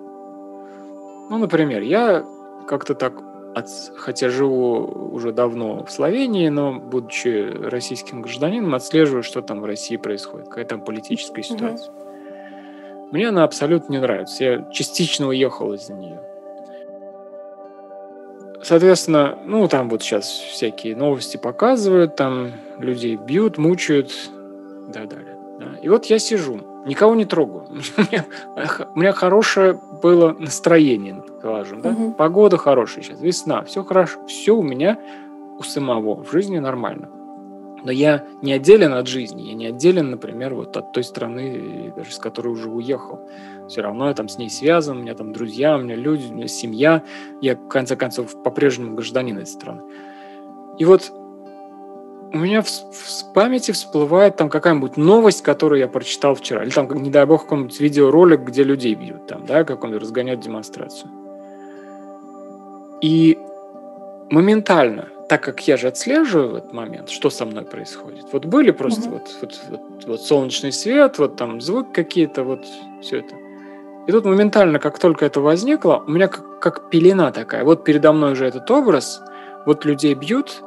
Ну, 1.29 1.37
например, 1.37 1.81
я 1.81 2.25
как-то 2.67 2.95
так, 2.95 3.13
от, 3.55 3.67
хотя 3.97 4.29
живу 4.29 5.11
уже 5.11 5.31
давно 5.31 5.83
в 5.83 5.91
Словении, 5.91 6.49
но 6.49 6.73
будучи 6.73 7.51
российским 7.51 8.21
гражданином, 8.21 8.75
отслеживаю, 8.75 9.23
что 9.23 9.41
там 9.41 9.61
в 9.61 9.65
России 9.65 9.97
происходит, 9.97 10.49
какая 10.49 10.65
там 10.65 10.81
политическая 10.81 11.43
ситуация. 11.43 11.91
Mm-hmm. 11.91 13.11
Мне 13.11 13.29
она 13.29 13.43
абсолютно 13.43 13.93
не 13.93 13.99
нравится. 13.99 14.43
Я 14.43 14.71
частично 14.71 15.27
уехал 15.27 15.73
из-за 15.73 15.93
нее. 15.93 16.19
Соответственно, 18.61 19.37
ну, 19.45 19.67
там 19.67 19.89
вот 19.89 20.01
сейчас 20.01 20.27
всякие 20.27 20.95
новости 20.95 21.37
показывают, 21.37 22.15
там 22.15 22.51
людей 22.79 23.15
бьют, 23.15 23.59
мучают 23.59 24.11
и 24.89 24.91
так 24.91 25.07
далее. 25.07 25.37
Да. 25.59 25.77
И 25.83 25.87
вот 25.87 26.05
я 26.05 26.17
сижу, 26.17 26.59
никого 26.85 27.15
не 27.15 27.25
трогаю. 27.25 27.67
у 28.95 28.99
меня 28.99 29.11
хорошее 29.11 29.79
было 30.01 30.33
настроение, 30.33 31.23
скажем, 31.39 31.81
да? 31.81 31.89
Угу. 31.89 32.11
Погода 32.13 32.57
хорошая 32.57 33.03
сейчас, 33.03 33.19
весна, 33.19 33.63
все 33.63 33.83
хорошо, 33.83 34.25
все 34.27 34.51
у 34.51 34.61
меня 34.61 34.99
у 35.57 35.63
самого 35.63 36.23
в 36.23 36.31
жизни 36.31 36.59
нормально. 36.59 37.09
Но 37.83 37.91
я 37.91 38.25
не 38.41 38.51
отделен 38.51 38.93
от 38.93 39.07
жизни, 39.07 39.43
я 39.43 39.53
не 39.53 39.67
отделен, 39.67 40.09
например, 40.09 40.55
вот 40.55 40.75
от 40.75 40.91
той 40.91 41.03
страны, 41.03 41.93
даже 41.95 42.13
с 42.13 42.17
которой 42.17 42.47
уже 42.47 42.67
уехал. 42.67 43.19
Все 43.67 43.81
равно 43.81 44.07
я 44.07 44.15
там 44.15 44.27
с 44.27 44.39
ней 44.39 44.49
связан, 44.49 44.97
у 44.97 45.01
меня 45.01 45.13
там 45.13 45.31
друзья, 45.31 45.75
у 45.75 45.81
меня 45.81 45.95
люди, 45.95 46.31
у 46.31 46.33
меня 46.33 46.47
семья. 46.47 47.03
Я, 47.41 47.55
в 47.55 47.67
конце 47.67 47.95
концов, 47.95 48.41
по-прежнему 48.41 48.95
гражданин 48.95 49.37
этой 49.37 49.45
страны. 49.45 49.83
И 50.79 50.85
вот 50.85 51.11
у 52.33 52.37
меня 52.37 52.61
в, 52.61 52.67
в 52.67 53.33
памяти 53.33 53.71
всплывает 53.71 54.35
там 54.35 54.49
какая-нибудь 54.49 54.97
новость, 54.97 55.41
которую 55.41 55.79
я 55.79 55.87
прочитал 55.87 56.35
вчера. 56.35 56.63
Или 56.63 56.71
там, 56.71 56.91
не 56.91 57.09
дай 57.09 57.25
бог, 57.25 57.43
какой-нибудь 57.43 57.79
видеоролик, 57.79 58.41
где 58.41 58.63
людей 58.63 58.95
бьют, 58.95 59.27
там, 59.27 59.45
да, 59.45 59.63
какой-нибудь 59.63 60.01
разгоняют 60.01 60.41
демонстрацию. 60.41 61.09
И 63.01 63.37
моментально 64.29 65.09
так 65.27 65.41
как 65.43 65.67
я 65.67 65.77
же 65.77 65.87
отслеживаю 65.87 66.49
в 66.49 66.55
этот 66.55 66.73
момент, 66.73 67.09
что 67.09 67.29
со 67.29 67.45
мной 67.45 67.63
происходит. 67.63 68.25
Вот 68.31 68.45
были 68.45 68.71
просто 68.71 69.09
mm-hmm. 69.09 69.11
вот, 69.11 69.37
вот, 69.41 69.61
вот, 69.69 70.05
вот 70.05 70.21
солнечный 70.21 70.71
свет, 70.71 71.17
вот 71.17 71.35
там 71.35 71.61
звук 71.61 71.91
какие-то, 71.91 72.43
вот 72.43 72.63
все 73.01 73.19
это. 73.19 73.35
И 74.07 74.11
тут 74.11 74.25
моментально, 74.25 74.79
как 74.79 74.99
только 74.99 75.25
это 75.25 75.41
возникло, 75.41 76.03
у 76.05 76.11
меня 76.11 76.27
как, 76.27 76.59
как 76.59 76.89
пелена 76.89 77.31
такая. 77.31 77.63
Вот 77.63 77.83
передо 77.83 78.13
мной 78.13 78.33
уже 78.33 78.45
этот 78.45 78.69
образ, 78.69 79.21
вот 79.65 79.83
людей 79.83 80.13
бьют, 80.13 80.61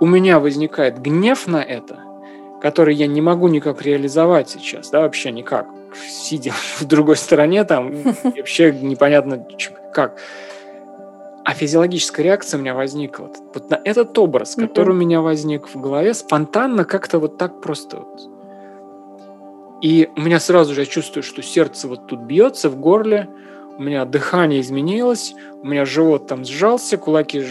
у 0.00 0.06
меня 0.06 0.38
возникает 0.38 1.00
гнев 1.00 1.46
на 1.46 1.62
это, 1.62 1.98
который 2.60 2.94
я 2.94 3.06
не 3.06 3.20
могу 3.20 3.48
никак 3.48 3.82
реализовать 3.82 4.50
сейчас, 4.50 4.90
да, 4.90 5.00
вообще 5.00 5.30
никак. 5.30 5.66
Сидя 6.08 6.52
в 6.78 6.84
другой 6.84 7.16
стороне, 7.16 7.64
там 7.64 7.92
вообще 8.24 8.72
непонятно 8.72 9.46
как 9.92 10.18
а 11.44 11.54
физиологическая 11.54 12.24
реакция 12.24 12.58
у 12.58 12.60
меня 12.60 12.74
возникла. 12.74 13.30
Вот 13.52 13.68
на 13.68 13.80
этот 13.84 14.16
образ, 14.16 14.54
который 14.54 14.90
у 14.90 14.98
меня 14.98 15.20
возник 15.20 15.68
в 15.68 15.80
голове, 15.80 16.14
спонтанно 16.14 16.84
как-то 16.84 17.18
вот 17.18 17.36
так 17.36 17.60
просто 17.60 17.98
вот. 17.98 18.30
И 19.82 20.08
у 20.16 20.20
меня 20.20 20.38
сразу 20.38 20.74
же 20.74 20.82
я 20.82 20.86
чувствую, 20.86 21.24
что 21.24 21.42
сердце 21.42 21.88
вот 21.88 22.06
тут 22.06 22.20
бьется 22.20 22.70
в 22.70 22.78
горле, 22.78 23.28
у 23.82 23.84
меня 23.84 24.04
дыхание 24.04 24.60
изменилось, 24.60 25.34
у 25.60 25.66
меня 25.66 25.84
живот 25.84 26.28
там 26.28 26.44
сжался, 26.44 26.96
кулаки 26.96 27.44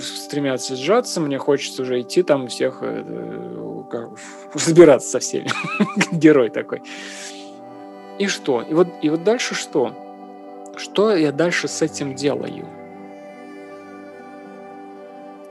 стремятся 0.00 0.74
сжаться, 0.74 1.20
мне 1.20 1.38
хочется 1.38 1.82
уже 1.82 2.00
идти 2.00 2.24
там 2.24 2.48
всех 2.48 2.78
э, 2.80 3.84
как, 3.88 4.08
разбираться 4.54 5.08
со 5.08 5.18
всеми. 5.20 5.48
Герой 6.10 6.50
такой. 6.50 6.82
И 8.18 8.26
что? 8.26 8.62
И 8.62 8.74
вот, 8.74 8.88
и 9.02 9.08
вот 9.08 9.22
дальше 9.22 9.54
что? 9.54 9.94
Что 10.76 11.14
я 11.14 11.30
дальше 11.30 11.68
с 11.68 11.80
этим 11.80 12.16
делаю? 12.16 12.66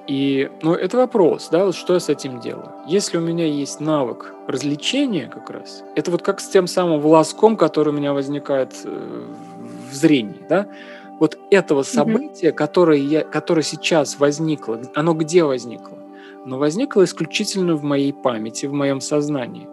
И, 0.07 0.49
ну, 0.61 0.73
это 0.73 0.97
вопрос, 0.97 1.47
да, 1.49 1.65
вот 1.65 1.75
что 1.75 1.93
я 1.93 2.01
с 2.01 2.09
этим 2.09 2.41
делаю. 2.41 2.71
Если 2.85 3.17
у 3.17 3.21
меня 3.21 3.45
есть 3.45 3.79
навык 3.79 4.33
развлечения 4.47 5.27
как 5.27 5.49
раз, 5.49 5.83
это 5.95 6.11
вот 6.11 6.21
как 6.21 6.41
с 6.41 6.49
тем 6.49 6.67
самым 6.67 6.99
волоском, 6.99 7.55
который 7.55 7.93
у 7.93 7.97
меня 7.97 8.11
возникает 8.11 8.73
э, 8.83 9.23
зрении, 9.97 10.45
да, 10.47 10.67
вот 11.19 11.37
этого 11.51 11.83
события, 11.83 12.49
mm-hmm. 12.49 12.53
которое, 12.53 12.99
я, 12.99 13.23
которое 13.23 13.63
сейчас 13.63 14.19
возникло, 14.19 14.79
оно 14.95 15.13
где 15.13 15.43
возникло? 15.43 15.97
Оно 16.45 16.57
возникло 16.57 17.03
исключительно 17.03 17.75
в 17.75 17.83
моей 17.83 18.13
памяти, 18.13 18.67
в 18.67 18.73
моем 18.73 19.01
сознании. 19.01 19.67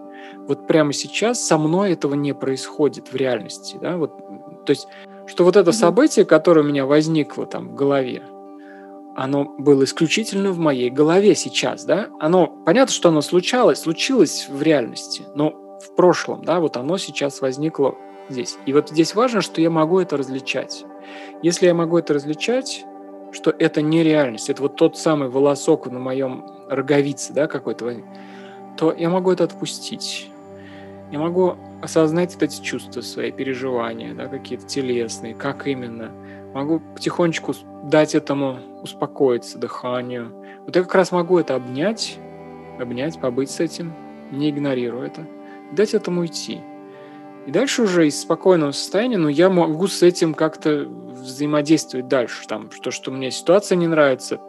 Вот 0.48 0.66
прямо 0.66 0.92
сейчас 0.92 1.44
со 1.44 1.58
мной 1.58 1.92
этого 1.92 2.14
не 2.14 2.34
происходит 2.34 3.12
в 3.12 3.16
реальности, 3.16 3.78
да, 3.80 3.96
вот, 3.96 4.12
то 4.64 4.70
есть, 4.70 4.88
что 5.26 5.44
вот 5.44 5.56
это 5.56 5.70
mm-hmm. 5.70 5.74
событие, 5.74 6.24
которое 6.24 6.60
у 6.62 6.68
меня 6.68 6.86
возникло 6.86 7.46
там 7.46 7.68
в 7.68 7.74
голове, 7.74 8.22
оно 9.16 9.44
было 9.58 9.84
исключительно 9.84 10.50
в 10.50 10.58
моей 10.58 10.90
голове 10.90 11.34
сейчас, 11.34 11.84
да? 11.84 12.08
Оно, 12.18 12.48
понятно, 12.48 12.92
что 12.92 13.10
оно 13.10 13.20
случалось, 13.20 13.80
случилось 13.80 14.48
в 14.48 14.60
реальности, 14.62 15.24
но 15.34 15.78
в 15.80 15.94
прошлом, 15.94 16.44
да, 16.44 16.60
вот 16.60 16.76
оно 16.76 16.98
сейчас 16.98 17.40
возникло 17.40 17.94
здесь. 18.28 18.58
И 18.66 18.72
вот 18.72 18.90
здесь 18.90 19.14
важно, 19.14 19.40
что 19.40 19.60
я 19.60 19.70
могу 19.70 20.00
это 20.00 20.16
различать. 20.16 20.84
Если 21.42 21.66
я 21.66 21.74
могу 21.74 21.98
это 21.98 22.14
различать, 22.14 22.84
что 23.32 23.54
это 23.58 23.82
не 23.82 24.02
реальность, 24.02 24.48
это 24.48 24.62
вот 24.62 24.76
тот 24.76 24.96
самый 24.96 25.28
волосок 25.28 25.86
на 25.86 25.98
моем 25.98 26.44
роговице, 26.68 27.32
да, 27.32 27.46
какой-то, 27.46 28.02
то 28.76 28.92
я 28.92 29.10
могу 29.10 29.32
это 29.32 29.44
отпустить. 29.44 30.30
Я 31.10 31.18
могу 31.18 31.56
осознать 31.82 32.32
вот 32.34 32.42
эти 32.42 32.60
чувства, 32.62 33.00
свои 33.02 33.30
переживания, 33.30 34.14
да, 34.14 34.26
какие-то 34.26 34.66
телесные, 34.66 35.34
как 35.34 35.66
именно. 35.66 36.10
Могу 36.54 36.80
потихонечку 36.80 37.54
дать 37.84 38.14
этому 38.14 38.58
успокоиться, 38.82 39.58
дыханию. 39.58 40.32
Вот 40.64 40.74
я 40.76 40.82
как 40.82 40.94
раз 40.94 41.12
могу 41.12 41.38
это 41.38 41.56
обнять, 41.56 42.18
обнять, 42.80 43.20
побыть 43.20 43.50
с 43.50 43.60
этим, 43.60 43.92
не 44.30 44.50
игнорируя 44.50 45.08
это, 45.08 45.26
дать 45.72 45.94
этому 45.94 46.22
уйти. 46.22 46.60
И 47.47 47.51
дальше 47.51 47.82
уже 47.82 48.07
из 48.07 48.20
спокойного 48.20 48.72
состояния, 48.72 49.18
ну, 49.18 49.28
я 49.28 49.51
могу 49.51 49.86
с 49.86 50.03
этим 50.03 50.34
как-то 50.34 50.86
взаимодействовать 50.86 52.09
дальше. 52.09 52.47
Там, 52.47 52.70
что, 52.70 52.90
что 52.90 53.11
мне 53.11 53.30
ситуация 53.30 53.76
не 53.76 53.86
нравится 53.86 54.40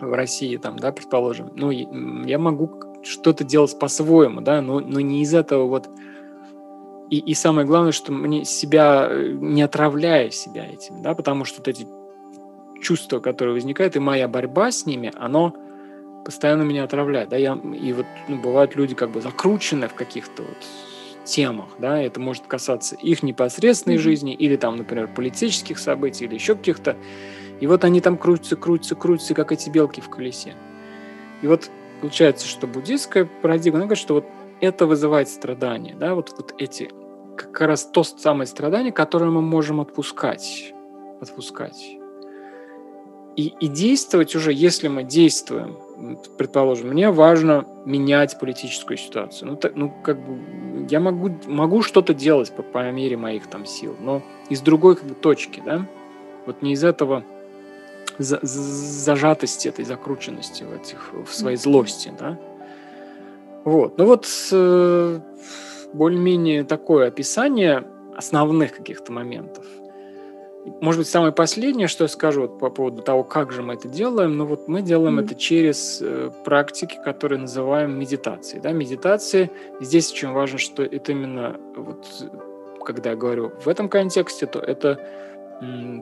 в 0.00 0.12
России, 0.12 0.56
там, 0.56 0.78
да, 0.78 0.92
предположим. 0.92 1.50
Ну, 1.54 1.70
я 1.70 2.38
могу 2.38 2.70
что-то 3.02 3.44
делать 3.44 3.78
по-своему, 3.78 4.40
да, 4.40 4.60
но, 4.60 4.80
но 4.80 5.00
не 5.00 5.22
из 5.22 5.34
этого 5.34 5.66
вот 5.66 5.88
и, 7.10 7.18
и 7.18 7.34
самое 7.34 7.66
главное, 7.66 7.92
что 7.92 8.12
мне 8.12 8.44
себя 8.44 9.08
э, 9.10 9.30
не 9.32 9.62
отравляя 9.62 10.30
себя 10.30 10.66
этим, 10.66 11.02
да, 11.02 11.14
потому 11.14 11.44
что 11.44 11.58
вот 11.58 11.68
эти 11.68 11.86
чувства, 12.82 13.18
которые 13.20 13.54
возникают, 13.54 13.96
и 13.96 13.98
моя 13.98 14.28
борьба 14.28 14.70
с 14.70 14.84
ними, 14.84 15.12
оно 15.16 15.54
постоянно 16.24 16.62
меня 16.62 16.84
отравляет, 16.84 17.30
да, 17.30 17.36
я, 17.36 17.54
и 17.54 17.92
вот 17.92 18.06
ну, 18.28 18.36
бывают 18.36 18.76
люди 18.76 18.94
как 18.94 19.10
бы 19.10 19.20
закручены 19.22 19.88
в 19.88 19.94
каких-то 19.94 20.42
вот 20.42 20.56
темах, 21.28 21.68
да, 21.78 22.00
это 22.00 22.18
может 22.18 22.46
касаться 22.46 22.96
их 22.96 23.22
непосредственной 23.22 23.96
mm-hmm. 23.96 24.00
жизни 24.00 24.34
или 24.34 24.56
там, 24.56 24.76
например, 24.76 25.08
политических 25.14 25.78
событий 25.78 26.24
или 26.24 26.34
еще 26.34 26.54
каких-то, 26.54 26.96
и 27.60 27.66
вот 27.66 27.84
они 27.84 28.00
там 28.00 28.16
крутятся, 28.16 28.56
крутятся, 28.56 28.94
крутятся, 28.94 29.34
как 29.34 29.52
эти 29.52 29.68
белки 29.68 30.00
в 30.00 30.08
колесе. 30.08 30.54
И 31.42 31.46
вот 31.46 31.70
получается, 32.00 32.46
что 32.46 32.66
буддийская 32.66 33.28
парадигма, 33.42 33.78
она 33.78 33.86
говорит, 33.86 34.02
что 34.02 34.14
вот 34.14 34.24
это 34.60 34.86
вызывает 34.86 35.28
страдания, 35.28 35.94
да, 35.94 36.14
вот, 36.14 36.34
вот 36.36 36.54
эти, 36.58 36.90
как 37.36 37.60
раз 37.60 37.84
то 37.84 38.02
самое 38.02 38.46
страдание, 38.46 38.92
которое 38.92 39.30
мы 39.30 39.42
можем 39.42 39.80
отпускать, 39.80 40.72
отпускать. 41.20 41.96
И, 43.36 43.54
и 43.60 43.68
действовать 43.68 44.34
уже, 44.34 44.52
если 44.52 44.88
мы 44.88 45.04
действуем, 45.04 45.76
предположим, 46.36 46.88
мне 46.88 47.10
важно 47.10 47.66
менять 47.84 48.38
политическую 48.38 48.96
ситуацию. 48.96 49.50
Ну, 49.50 49.56
так, 49.56 49.74
ну 49.74 49.92
как 50.02 50.18
бы 50.18 50.86
я 50.88 51.00
могу, 51.00 51.30
могу 51.46 51.82
что-то 51.82 52.14
делать 52.14 52.52
по, 52.52 52.62
по 52.62 52.90
мере 52.90 53.16
моих 53.16 53.46
там 53.46 53.66
сил, 53.66 53.96
но 54.00 54.22
из 54.48 54.60
другой 54.60 54.96
как 54.96 55.04
бы, 55.04 55.14
точки, 55.14 55.62
да, 55.64 55.86
вот 56.46 56.62
не 56.62 56.72
из 56.72 56.84
этого 56.84 57.24
за, 58.18 58.38
зажатости, 58.42 59.68
этой 59.68 59.84
закрученности 59.84 60.62
в, 60.62 60.72
этих, 60.74 61.12
в 61.12 61.32
своей 61.34 61.56
злости, 61.56 62.12
да, 62.18 62.38
вот. 63.64 63.98
Ну 63.98 64.06
вот 64.06 64.26
э, 64.52 65.20
более-менее 65.92 66.64
такое 66.64 67.08
описание 67.08 67.84
основных 68.16 68.74
каких-то 68.74 69.12
моментов. 69.12 69.64
Может 70.80 71.00
быть, 71.00 71.08
самое 71.08 71.32
последнее, 71.32 71.88
что 71.88 72.04
я 72.04 72.08
скажу 72.08 72.42
вот 72.42 72.58
по 72.58 72.70
поводу 72.70 73.02
того, 73.02 73.24
как 73.24 73.52
же 73.52 73.62
мы 73.62 73.74
это 73.74 73.88
делаем, 73.88 74.36
ну 74.36 74.46
вот 74.46 74.68
мы 74.68 74.82
делаем 74.82 75.18
mm-hmm. 75.18 75.24
это 75.24 75.34
через 75.34 76.00
э, 76.00 76.30
практики, 76.44 76.98
которые 77.04 77.40
называем 77.40 77.98
медитацией. 77.98 78.60
Да? 78.60 78.72
Медитации, 78.72 79.50
здесь 79.80 80.12
очень 80.12 80.30
важно, 80.30 80.58
что 80.58 80.82
это 80.82 81.12
именно, 81.12 81.56
вот, 81.76 82.06
когда 82.84 83.10
я 83.10 83.16
говорю 83.16 83.52
в 83.64 83.68
этом 83.68 83.88
контексте, 83.88 84.46
то 84.46 84.58
это 84.58 85.00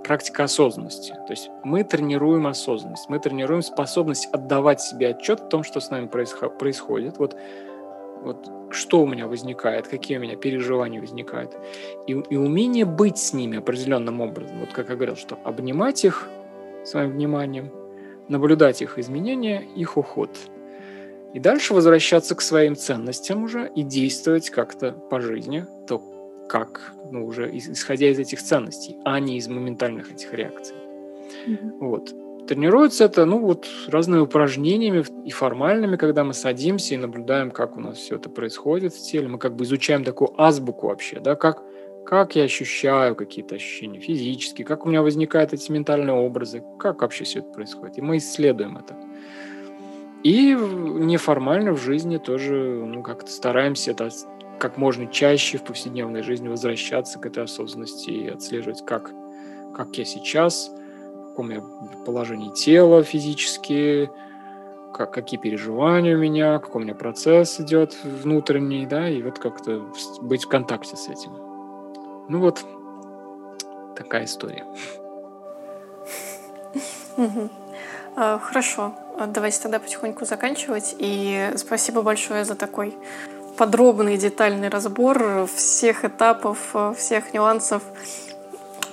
практика 0.05 0.45
осознанности. 0.45 1.12
То 1.27 1.31
есть 1.31 1.51
мы 1.64 1.83
тренируем 1.83 2.47
осознанность, 2.47 3.09
мы 3.09 3.19
тренируем 3.19 3.62
способность 3.62 4.29
отдавать 4.33 4.83
себе 4.83 5.09
отчет 5.09 5.41
в 5.41 5.49
том, 5.49 5.64
что 5.64 5.81
с 5.81 5.91
нами 5.91 6.07
происходит. 6.07 7.17
Вот, 7.19 7.35
вот 8.23 8.51
что 8.71 9.03
у 9.03 9.07
меня 9.07 9.27
возникает, 9.27 9.89
какие 9.89 10.19
у 10.19 10.21
меня 10.21 10.37
переживания 10.37 11.01
возникают. 11.01 11.57
И, 12.07 12.12
и 12.12 12.37
умение 12.37 12.85
быть 12.85 13.19
с 13.19 13.33
ними 13.33 13.59
определенным 13.59 14.21
образом. 14.21 14.61
Вот 14.61 14.73
как 14.73 14.89
я 14.89 14.97
говорил, 14.97 15.17
что 15.17 15.39
обнимать 15.45 16.05
их 16.05 16.29
своим 16.85 17.12
вниманием, 17.12 17.71
наблюдать 18.29 18.83
их 18.83 18.99
изменения, 18.99 19.62
их 19.77 19.97
уход. 19.97 20.31
И 21.35 21.41
дальше 21.41 21.75
возвращаться 21.75 22.35
к 22.35 22.41
своим 22.41 22.77
ценностям 22.77 23.45
уже 23.45 23.71
и 23.75 23.83
действовать 23.83 24.51
как-то 24.51 24.93
по 24.93 25.21
жизни, 25.21 25.67
то 25.87 26.03
как, 26.49 26.93
ну, 27.11 27.27
уже 27.27 27.51
исходя 27.57 28.09
из 28.09 28.19
этих 28.19 28.43
ценностей, 28.43 28.97
а 29.05 29.19
не 29.21 29.37
из 29.37 29.49
моментальных 29.49 30.12
этих 30.12 30.33
реакций. 30.33 30.77
Mm-hmm. 31.47 31.79
Вот. 31.81 32.14
Тренируется 32.47 33.05
это, 33.05 33.24
ну, 33.24 33.40
вот 33.40 33.66
разными 33.89 34.20
упражнениями 34.20 35.05
и 35.24 35.31
формальными, 35.31 35.97
когда 35.97 36.23
мы 36.23 36.32
садимся 36.32 36.94
и 36.94 36.98
наблюдаем, 36.98 37.51
как 37.51 37.77
у 37.77 37.81
нас 37.81 37.98
все 37.98 38.16
это 38.16 38.31
происходит 38.31 38.94
в 38.94 39.02
теле. 39.02 39.27
Мы 39.27 39.39
как 39.39 39.56
бы 39.56 39.64
изучаем 39.64 40.05
такую 40.05 40.40
азбуку 40.40 40.86
вообще, 40.86 41.18
да, 41.18 41.35
как, 41.35 41.62
как 42.05 42.36
я 42.36 42.44
ощущаю 42.44 43.16
какие-то 43.16 43.56
ощущения 43.56 43.98
физические, 43.98 44.64
как 44.64 44.86
у 44.86 44.89
меня 44.89 45.02
возникают 45.02 45.52
эти 45.52 45.73
ментальные 45.73 46.14
образы, 46.14 46.62
как 46.78 47.02
вообще 47.02 47.24
все 47.24 47.40
это 47.40 47.48
происходит. 47.51 47.98
И 47.98 48.02
мы 48.02 48.18
исследуем 48.18 48.77
это. 48.78 48.97
И 50.23 50.52
неформально 50.55 51.73
в 51.73 51.81
жизни 51.81 52.18
тоже, 52.18 52.55
ну, 52.55 53.02
как-то 53.02 53.31
стараемся 53.31 53.90
это 53.90 54.09
как 54.59 54.77
можно 54.77 55.06
чаще 55.06 55.59
в 55.59 55.64
повседневной 55.64 56.23
жизни 56.23 56.48
возвращаться 56.48 57.18
к 57.18 57.27
этой 57.27 57.44
осознанности 57.44 58.10
и 58.10 58.28
отслеживать, 58.28 58.85
как, 58.85 59.10
как 59.74 59.97
я 59.98 60.05
сейчас, 60.05 60.70
каком 61.37 61.51
я 61.51 61.61
положении 62.07 62.51
тела 62.51 63.03
физически, 63.03 64.11
как, 64.95 65.13
какие 65.13 65.39
переживания 65.39 66.17
у 66.17 66.19
меня, 66.19 66.59
какой 66.59 66.81
у 66.81 66.85
меня 66.85 66.95
процесс 66.95 67.61
идет 67.61 67.95
внутренний, 68.03 68.87
да, 68.87 69.11
и 69.11 69.23
вот 69.23 69.39
как-то 69.39 69.83
быть 70.23 70.45
в 70.45 70.49
контакте 70.49 70.97
с 70.97 71.09
этим. 71.09 71.33
Ну 72.31 72.41
вот, 72.41 72.65
такая 73.95 74.25
история. 74.25 74.65
А, 78.19 78.39
хорошо, 78.39 78.95
давайте 79.27 79.61
тогда 79.61 79.79
потихоньку 79.79 80.25
заканчивать. 80.25 80.97
И 80.99 81.51
спасибо 81.57 82.01
большое 82.01 82.47
за 82.47 82.55
такой 82.55 82.97
подробный 83.59 84.17
детальный 84.17 84.71
разбор 84.71 85.47
всех 85.55 86.07
этапов, 86.07 86.75
всех 86.97 87.35
нюансов. 87.35 87.83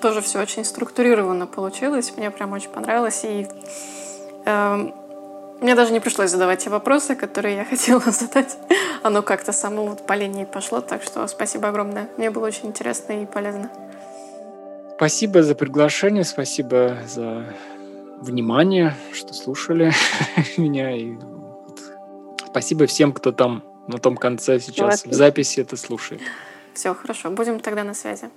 Тоже 0.03 0.19
все 0.19 0.41
очень 0.41 0.65
структурированно 0.65 1.47
получилось. 1.47 2.11
Мне 2.17 2.29
прям 2.29 2.51
очень 2.51 2.69
понравилось. 2.69 3.21
И 3.23 3.47
э, 4.45 4.91
мне 5.61 5.75
даже 5.75 5.93
не 5.93 6.01
пришлось 6.01 6.29
задавать 6.29 6.61
те 6.61 6.69
вопросы, 6.69 7.15
которые 7.15 7.55
я 7.55 7.63
хотела 7.69 8.01
задать. 8.11 8.57
Оно 9.01 9.21
как-то 9.21 9.53
само 9.53 9.85
вот 9.85 10.05
по 10.05 10.11
линии 10.11 10.43
пошло. 10.43 10.81
Так 10.81 11.03
что 11.03 11.25
спасибо 11.27 11.69
огромное. 11.69 12.09
Мне 12.17 12.31
было 12.31 12.47
очень 12.47 12.65
интересно 12.65 13.23
и 13.23 13.25
полезно. 13.25 13.71
Спасибо 14.97 15.41
за 15.41 15.55
приглашение, 15.55 16.25
спасибо 16.25 16.97
за 17.07 17.45
внимание, 18.19 18.97
что 19.13 19.33
слушали 19.33 19.93
меня. 20.57 20.91
И 20.97 21.13
спасибо 22.47 22.87
всем, 22.87 23.13
кто 23.13 23.31
там 23.31 23.63
на 23.87 23.99
том 23.99 24.17
конце 24.17 24.59
сейчас 24.59 25.05
в 25.05 25.13
записи 25.13 25.61
это 25.61 25.77
слушает. 25.77 26.21
Все, 26.73 26.93
хорошо, 26.93 27.29
будем 27.29 27.61
тогда 27.61 27.85
на 27.85 27.93
связи. 27.93 28.29